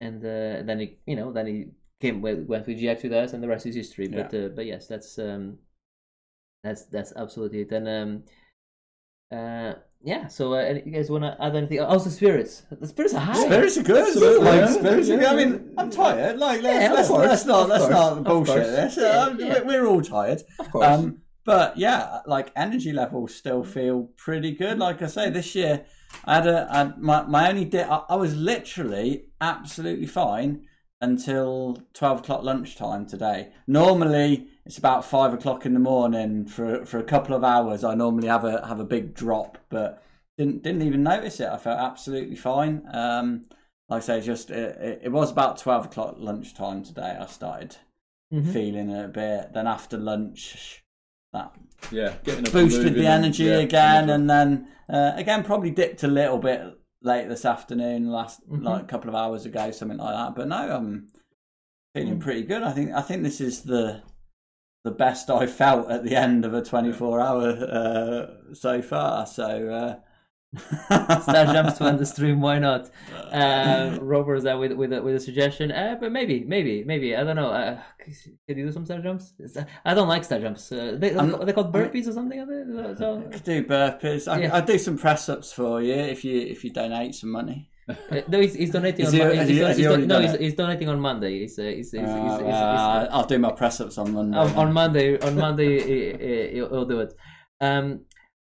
and 0.01 0.19
uh, 0.25 0.63
then 0.67 0.80
he 0.80 0.97
you 1.05 1.15
know 1.15 1.32
then 1.32 1.45
he 1.47 1.57
came 2.01 2.21
went 2.21 2.47
went 2.49 2.65
with 2.67 2.77
gx 2.80 3.03
with 3.03 3.13
us 3.13 3.34
and 3.34 3.43
the 3.43 3.47
rest 3.47 3.65
is 3.65 3.75
history 3.75 4.07
but 4.07 4.34
uh, 4.34 4.47
but 4.55 4.65
yes 4.65 4.88
that's 4.88 5.19
um 5.19 5.57
that's 6.64 6.86
that's 6.86 7.14
absolutely 7.16 7.62
it 7.62 7.72
and 7.72 7.88
um 7.88 8.24
uh 9.32 9.74
yeah 10.01 10.28
so 10.28 10.53
uh, 10.53 10.80
you 10.86 10.91
guys 10.91 11.10
want 11.10 11.24
to 11.24 11.36
add 11.41 11.55
anything 11.55 11.80
Also, 11.82 12.10
spirits 12.10 12.64
the 12.72 12.88
spirits 12.88 13.14
are 13.14 13.20
high 13.20 13.45
Spirits 13.45 13.78
are 13.78 13.84
good. 13.84 14.07
Absolutely, 14.07 14.45
Like, 14.45 14.62
yeah. 14.62 14.68
spirits 14.68 15.10
are 15.10 15.18
good. 15.18 15.26
I 15.26 15.36
mean, 15.36 15.74
I'm 15.78 15.89
tired. 15.89 16.38
Like, 16.39 16.62
let's, 16.62 16.82
Yeah, 16.84 16.93
let's, 16.93 17.10
let's 17.10 17.45
not, 17.45 17.70
let's 17.70 17.89
not 17.89 18.18
of 18.20 18.24
bullshit 18.24 18.55
this. 18.68 18.97
Yeah, 18.97 19.03
Uh, 19.03 19.36
yeah. 19.38 19.62
We're 19.62 19.86
all 19.86 20.01
tired. 20.01 20.41
of 20.60 20.72
course 20.72 20.88
Um, 20.88 21.22
but 21.45 21.78
yeah, 21.78 22.20
like 22.26 22.51
energy 22.55 22.93
levels 22.93 23.36
still 23.36 23.64
feel 23.64 24.10
pretty 24.18 24.51
good. 24.51 24.78
Like 24.80 25.01
I 25.01 25.07
say, 25.07 25.30
this 25.30 25.53
year 25.55 25.86
I 26.26 26.36
had 26.36 26.47
a 26.47 26.68
I 26.72 26.78
had 26.80 26.97
my 26.99 27.24
my 27.24 27.49
only 27.49 27.66
day. 27.66 27.84
I, 27.84 27.97
I 28.10 28.16
was 28.16 28.36
literally 28.36 29.26
absolutely 29.41 30.07
fine 30.07 30.66
until 31.01 31.77
twelve 31.93 32.19
o'clock 32.19 32.43
lunchtime 32.43 33.05
today. 33.05 33.49
Normally 33.67 34.47
it's 34.65 34.77
about 34.77 35.05
five 35.05 35.33
o'clock 35.33 35.65
in 35.65 35.73
the 35.73 35.79
morning 35.79 36.45
for 36.45 36.85
for 36.85 36.97
a 36.99 37.03
couple 37.03 37.35
of 37.35 37.43
hours. 37.43 37.83
I 37.83 37.95
normally 37.95 38.27
have 38.27 38.45
a 38.45 38.65
have 38.67 38.79
a 38.79 38.85
big 38.85 39.13
drop, 39.13 39.57
but 39.69 40.03
didn't 40.37 40.63
didn't 40.63 40.81
even 40.83 41.03
notice 41.03 41.39
it. 41.39 41.47
I 41.49 41.57
felt 41.57 41.79
absolutely 41.79 42.35
fine. 42.35 42.83
Um, 42.93 43.45
like 43.89 44.03
I 44.03 44.05
say, 44.05 44.21
just 44.21 44.51
it, 44.51 44.77
it, 44.79 44.99
it 45.05 45.09
was 45.11 45.31
about 45.31 45.57
twelve 45.57 45.85
o'clock 45.85 46.15
lunchtime 46.17 46.83
today. 46.83 47.17
I 47.19 47.25
started 47.27 47.77
Mhm. 48.31 48.53
feeling 48.53 48.89
it 48.91 49.05
a 49.05 49.07
bit. 49.07 49.53
Then 49.53 49.65
after 49.65 49.97
lunch, 49.97 50.83
that 51.33 51.51
Yeah, 51.91 52.13
getting 52.23 52.43
boosted 52.43 52.83
moving 52.83 52.93
the 52.93 53.07
and- 53.07 53.25
energy 53.25 53.45
yeah, 53.45 53.57
again, 53.57 53.95
energy. 54.09 54.11
and 54.13 54.29
then 54.29 54.67
uh, 54.87 55.13
again 55.15 55.43
probably 55.43 55.71
dipped 55.71 56.03
a 56.03 56.07
little 56.07 56.37
bit 56.37 56.61
late 57.01 57.29
this 57.29 57.45
afternoon, 57.45 58.09
last 58.11 58.47
Mhm. 58.49 58.63
like 58.63 58.83
a 58.83 58.87
couple 58.87 59.09
of 59.09 59.15
hours 59.15 59.45
ago, 59.45 59.71
something 59.71 59.97
like 59.97 60.13
that. 60.15 60.35
But 60.35 60.47
no, 60.47 60.55
I'm 60.75 61.07
feeling 61.93 62.17
Mm. 62.19 62.21
pretty 62.21 62.43
good. 62.43 62.63
I 62.63 62.71
think 62.71 62.91
I 62.91 63.01
think 63.01 63.23
this 63.23 63.41
is 63.41 63.63
the 63.63 64.01
the 64.85 64.91
best 64.91 65.29
I've 65.29 65.51
felt 65.51 65.89
at 65.91 66.03
the 66.05 66.15
end 66.15 66.45
of 66.45 66.53
a 66.53 66.61
24 66.61 67.19
hour 67.19 67.49
uh, 67.49 68.53
so 68.53 68.81
far. 68.81 69.25
So 69.25 69.69
uh, 69.69 69.95
star 70.57 71.45
jumps 71.53 71.77
to 71.77 71.85
end 71.85 71.99
the 71.99 72.05
stream. 72.05 72.41
Why 72.41 72.59
not? 72.59 72.89
Uh, 73.31 73.97
Robert's 74.01 74.43
there 74.43 74.57
with 74.57 74.71
with 74.73 74.93
a, 74.93 75.01
with 75.01 75.15
a 75.15 75.19
suggestion. 75.19 75.71
Uh, 75.71 75.95
but 75.99 76.11
maybe, 76.11 76.43
maybe, 76.43 76.83
maybe. 76.83 77.15
I 77.15 77.23
don't 77.23 77.35
know. 77.35 77.49
Uh, 77.49 77.79
can 78.47 78.57
you 78.57 78.65
do 78.65 78.71
some 78.71 78.85
star 78.85 78.99
jumps? 78.99 79.33
It's- 79.39 79.57
uh, 79.57 79.65
I 79.85 79.93
don't 79.93 80.07
like 80.07 80.23
star 80.23 80.39
jumps. 80.39 80.71
Uh, 80.71 80.95
they 80.97 81.13
I'm- 81.15 81.45
they 81.45 81.53
called 81.53 81.73
burpees 81.73 82.07
or 82.07 82.13
something. 82.13 82.39
Are? 82.39 82.95
So, 82.97 83.21
Could 83.31 83.43
do 83.43 83.63
burpees. 83.63 84.27
I, 84.31 84.41
Yeah. 84.41 84.55
I'll 84.55 84.65
do 84.65 84.77
some 84.77 84.97
press 84.97 85.29
ups 85.29 85.51
for 85.51 85.81
you 85.81 85.93
if 85.93 86.23
you 86.25 86.39
if 86.41 86.63
you 86.63 86.71
donate 86.71 87.13
some 87.15 87.31
money. 87.31 87.69
uh, 87.89 88.21
no, 88.27 88.39
he's, 88.39 88.53
he's 88.53 88.69
donating 88.71 89.05
on 89.07 89.13
he- 89.13 89.17
Mon- 89.19 89.31
he's, 89.35 89.47
he- 89.47 89.59
don- 89.83 89.99
he's 89.99 90.07
no, 90.07 90.19
he's, 90.21 90.35
he's 90.37 90.53
donating 90.55 90.89
on 90.89 90.99
Monday. 90.99 91.39
He's, 91.39 91.57
uh, 91.57 91.63
he's, 91.63 91.91
he's, 91.91 92.01
he's, 92.01 92.09
Uh, 92.09 92.27
he's- 92.27 92.39
he's- 92.41 92.53
uh, 92.53 93.07
I'll 93.11 93.25
do 93.25 93.39
my 93.39 93.51
press 93.51 93.81
ups 93.81 93.97
on 93.97 94.13
Monday. 94.13 94.37
on, 94.37 94.53
on 94.55 94.73
Monday. 94.73 95.19
On 95.19 95.35
Monday, 95.35 95.79
he- 95.87 96.25
he- 96.25 96.47
he'll, 96.53 96.69
he'll 96.69 96.85
do 96.85 96.99
it. 96.99 97.13
Um, 97.61 98.01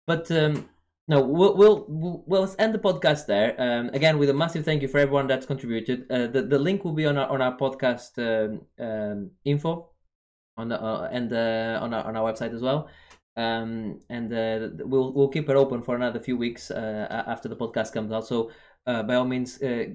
but 0.07 0.29
um, 0.31 0.67
no, 1.09 1.21
we'll, 1.21 1.57
we'll 1.57 1.85
we'll 2.27 2.55
end 2.59 2.73
the 2.73 2.79
podcast 2.79 3.25
there. 3.25 3.55
Um, 3.57 3.89
again, 3.89 4.19
with 4.19 4.29
a 4.29 4.33
massive 4.33 4.63
thank 4.63 4.83
you 4.83 4.87
for 4.87 4.99
everyone 4.99 5.25
that's 5.25 5.47
contributed. 5.47 6.05
Uh, 6.09 6.27
the 6.27 6.43
the 6.43 6.59
link 6.59 6.85
will 6.85 6.93
be 6.93 7.07
on 7.07 7.17
our 7.17 7.27
on 7.27 7.41
our 7.41 7.57
podcast 7.57 8.11
um, 8.19 8.61
um, 8.79 9.31
info 9.43 9.89
on 10.55 10.69
the, 10.69 10.79
uh, 10.79 11.09
and 11.11 11.33
uh, 11.33 11.79
on 11.81 11.93
our 11.95 12.03
on 12.03 12.15
our 12.15 12.31
website 12.31 12.53
as 12.53 12.61
well. 12.61 12.87
Um, 13.35 14.01
and 14.09 14.31
uh, 14.31 14.85
we'll 14.85 15.11
we'll 15.13 15.29
keep 15.29 15.49
it 15.49 15.55
open 15.55 15.81
for 15.81 15.95
another 15.95 16.19
few 16.19 16.37
weeks 16.37 16.69
uh, 16.69 17.23
after 17.25 17.49
the 17.49 17.55
podcast 17.55 17.91
comes 17.91 18.11
out. 18.11 18.27
So 18.27 18.51
uh, 18.85 19.01
by 19.01 19.15
all 19.15 19.25
means, 19.25 19.61
uh, 19.63 19.85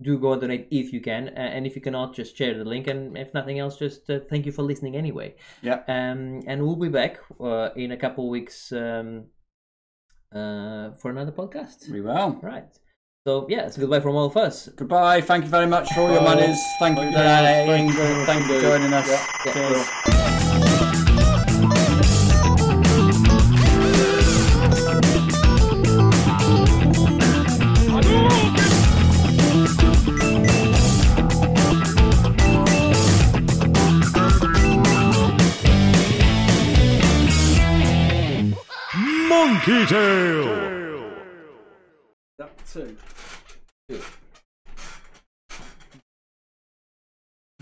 do 0.00 0.18
go 0.18 0.32
and 0.32 0.40
donate 0.40 0.68
if 0.70 0.92
you 0.92 1.02
can, 1.02 1.28
and 1.28 1.66
if 1.66 1.76
you 1.76 1.82
cannot, 1.82 2.14
just 2.14 2.34
share 2.34 2.56
the 2.56 2.64
link. 2.64 2.86
And 2.86 3.18
if 3.18 3.34
nothing 3.34 3.58
else, 3.58 3.78
just 3.78 4.08
uh, 4.08 4.20
thank 4.30 4.46
you 4.46 4.52
for 4.52 4.62
listening 4.62 4.96
anyway. 4.96 5.34
Yep. 5.62 5.84
Um, 5.88 6.42
and 6.46 6.62
we'll 6.62 6.76
be 6.76 6.88
back 6.88 7.18
uh, 7.40 7.70
in 7.76 7.92
a 7.92 7.96
couple 7.96 8.24
of 8.24 8.30
weeks 8.30 8.72
um, 8.72 9.26
uh, 10.34 10.92
for 10.92 11.10
another 11.10 11.32
podcast. 11.32 11.88
We 11.90 12.00
will. 12.00 12.38
Right. 12.42 12.64
So 13.26 13.46
yeah, 13.48 13.66
it's 13.66 13.76
a 13.76 13.80
goodbye 13.80 14.00
from 14.00 14.16
all 14.16 14.26
of 14.26 14.36
us. 14.36 14.68
Goodbye. 14.68 15.20
Thank 15.20 15.44
you 15.44 15.50
very 15.50 15.66
much 15.66 15.88
for 15.92 16.00
all 16.00 16.10
your 16.10 16.20
Bye. 16.20 16.34
monies. 16.34 16.58
Thank 16.80 16.98
you 16.98 17.12
Thank 17.12 17.66
for 17.66 17.76
you. 17.76 17.86
Thank 17.86 17.88
you 17.88 17.96
very 17.96 18.14
much 18.14 18.26
Thank 18.26 18.48
you 18.48 18.54
for 18.54 18.60
joining 18.60 18.92
us. 18.92 19.08
Yeah. 19.08 19.52
Cheers. 19.52 20.11
Monkey 39.64 39.86
Tail. 39.86 41.12
That 42.36 42.50
two. 42.66 42.96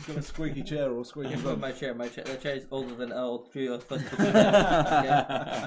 Got 0.07 0.17
a 0.17 0.23
squeaky 0.23 0.63
chair 0.63 0.91
or 0.91 1.03
a 1.03 1.05
squeaky 1.05 1.37
bum? 1.43 1.61
my 1.61 1.73
chair. 1.73 1.93
My 1.93 2.09
chair. 2.09 2.25
The 2.25 2.37
chair 2.37 2.57
is 2.57 2.67
older 2.71 2.95
than 2.95 3.13
all 3.13 3.45
three 3.53 3.69
of 3.69 3.93
us. 3.93 4.03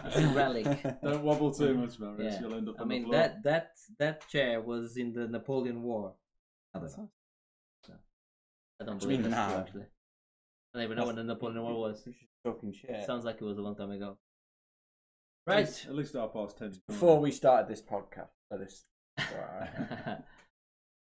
It's 0.08 0.18
a 0.18 0.28
relic. 0.34 0.66
Don't 1.04 1.22
wobble 1.22 1.54
too 1.54 1.76
mm. 1.76 1.82
much, 1.82 2.00
Marius. 2.00 2.34
Yeah. 2.34 2.42
You'll 2.42 2.56
end 2.56 2.70
up 2.70 2.76
I 2.80 2.82
on 2.82 2.88
mean 2.88 3.04
the 3.04 3.08
floor. 3.10 3.22
that 3.22 3.44
that 3.44 3.72
that 4.00 4.28
chair 4.28 4.60
was 4.60 4.98
in 4.98 5.14
the 5.14 5.28
Napoleon 5.28 5.84
War. 5.84 6.16
I 6.74 6.80
don't 6.80 6.98
know. 6.98 7.10
I 8.82 8.86
don't 8.86 9.00
believe 9.00 9.20
mean 9.20 9.30
true, 9.30 9.38
now? 9.38 9.60
actually. 9.60 9.84
I 9.84 10.80
don't 10.80 10.84
even 10.86 10.98
know 10.98 11.06
when 11.06 11.16
the 11.16 11.24
Napoleon 11.24 11.62
War 11.62 11.80
was. 11.80 12.02
Talking 12.44 12.74
shit. 12.74 13.06
Sounds 13.06 13.24
like 13.24 13.36
it 13.40 13.46
was 13.46 13.60
a 13.60 13.62
long 13.62 13.76
time 13.76 13.92
ago. 13.92 14.18
At 15.48 15.52
Right. 15.52 15.66
least- 15.66 15.86
At 15.86 15.96
least 15.96 16.16
our 16.16 16.30
past 16.30 16.58
ten. 16.58 16.74
Before 16.88 17.20
we 17.20 17.32
started 17.32 17.68
this 17.68 17.82
podcast, 17.82 18.30
for 18.50 18.58
this. 18.58 18.86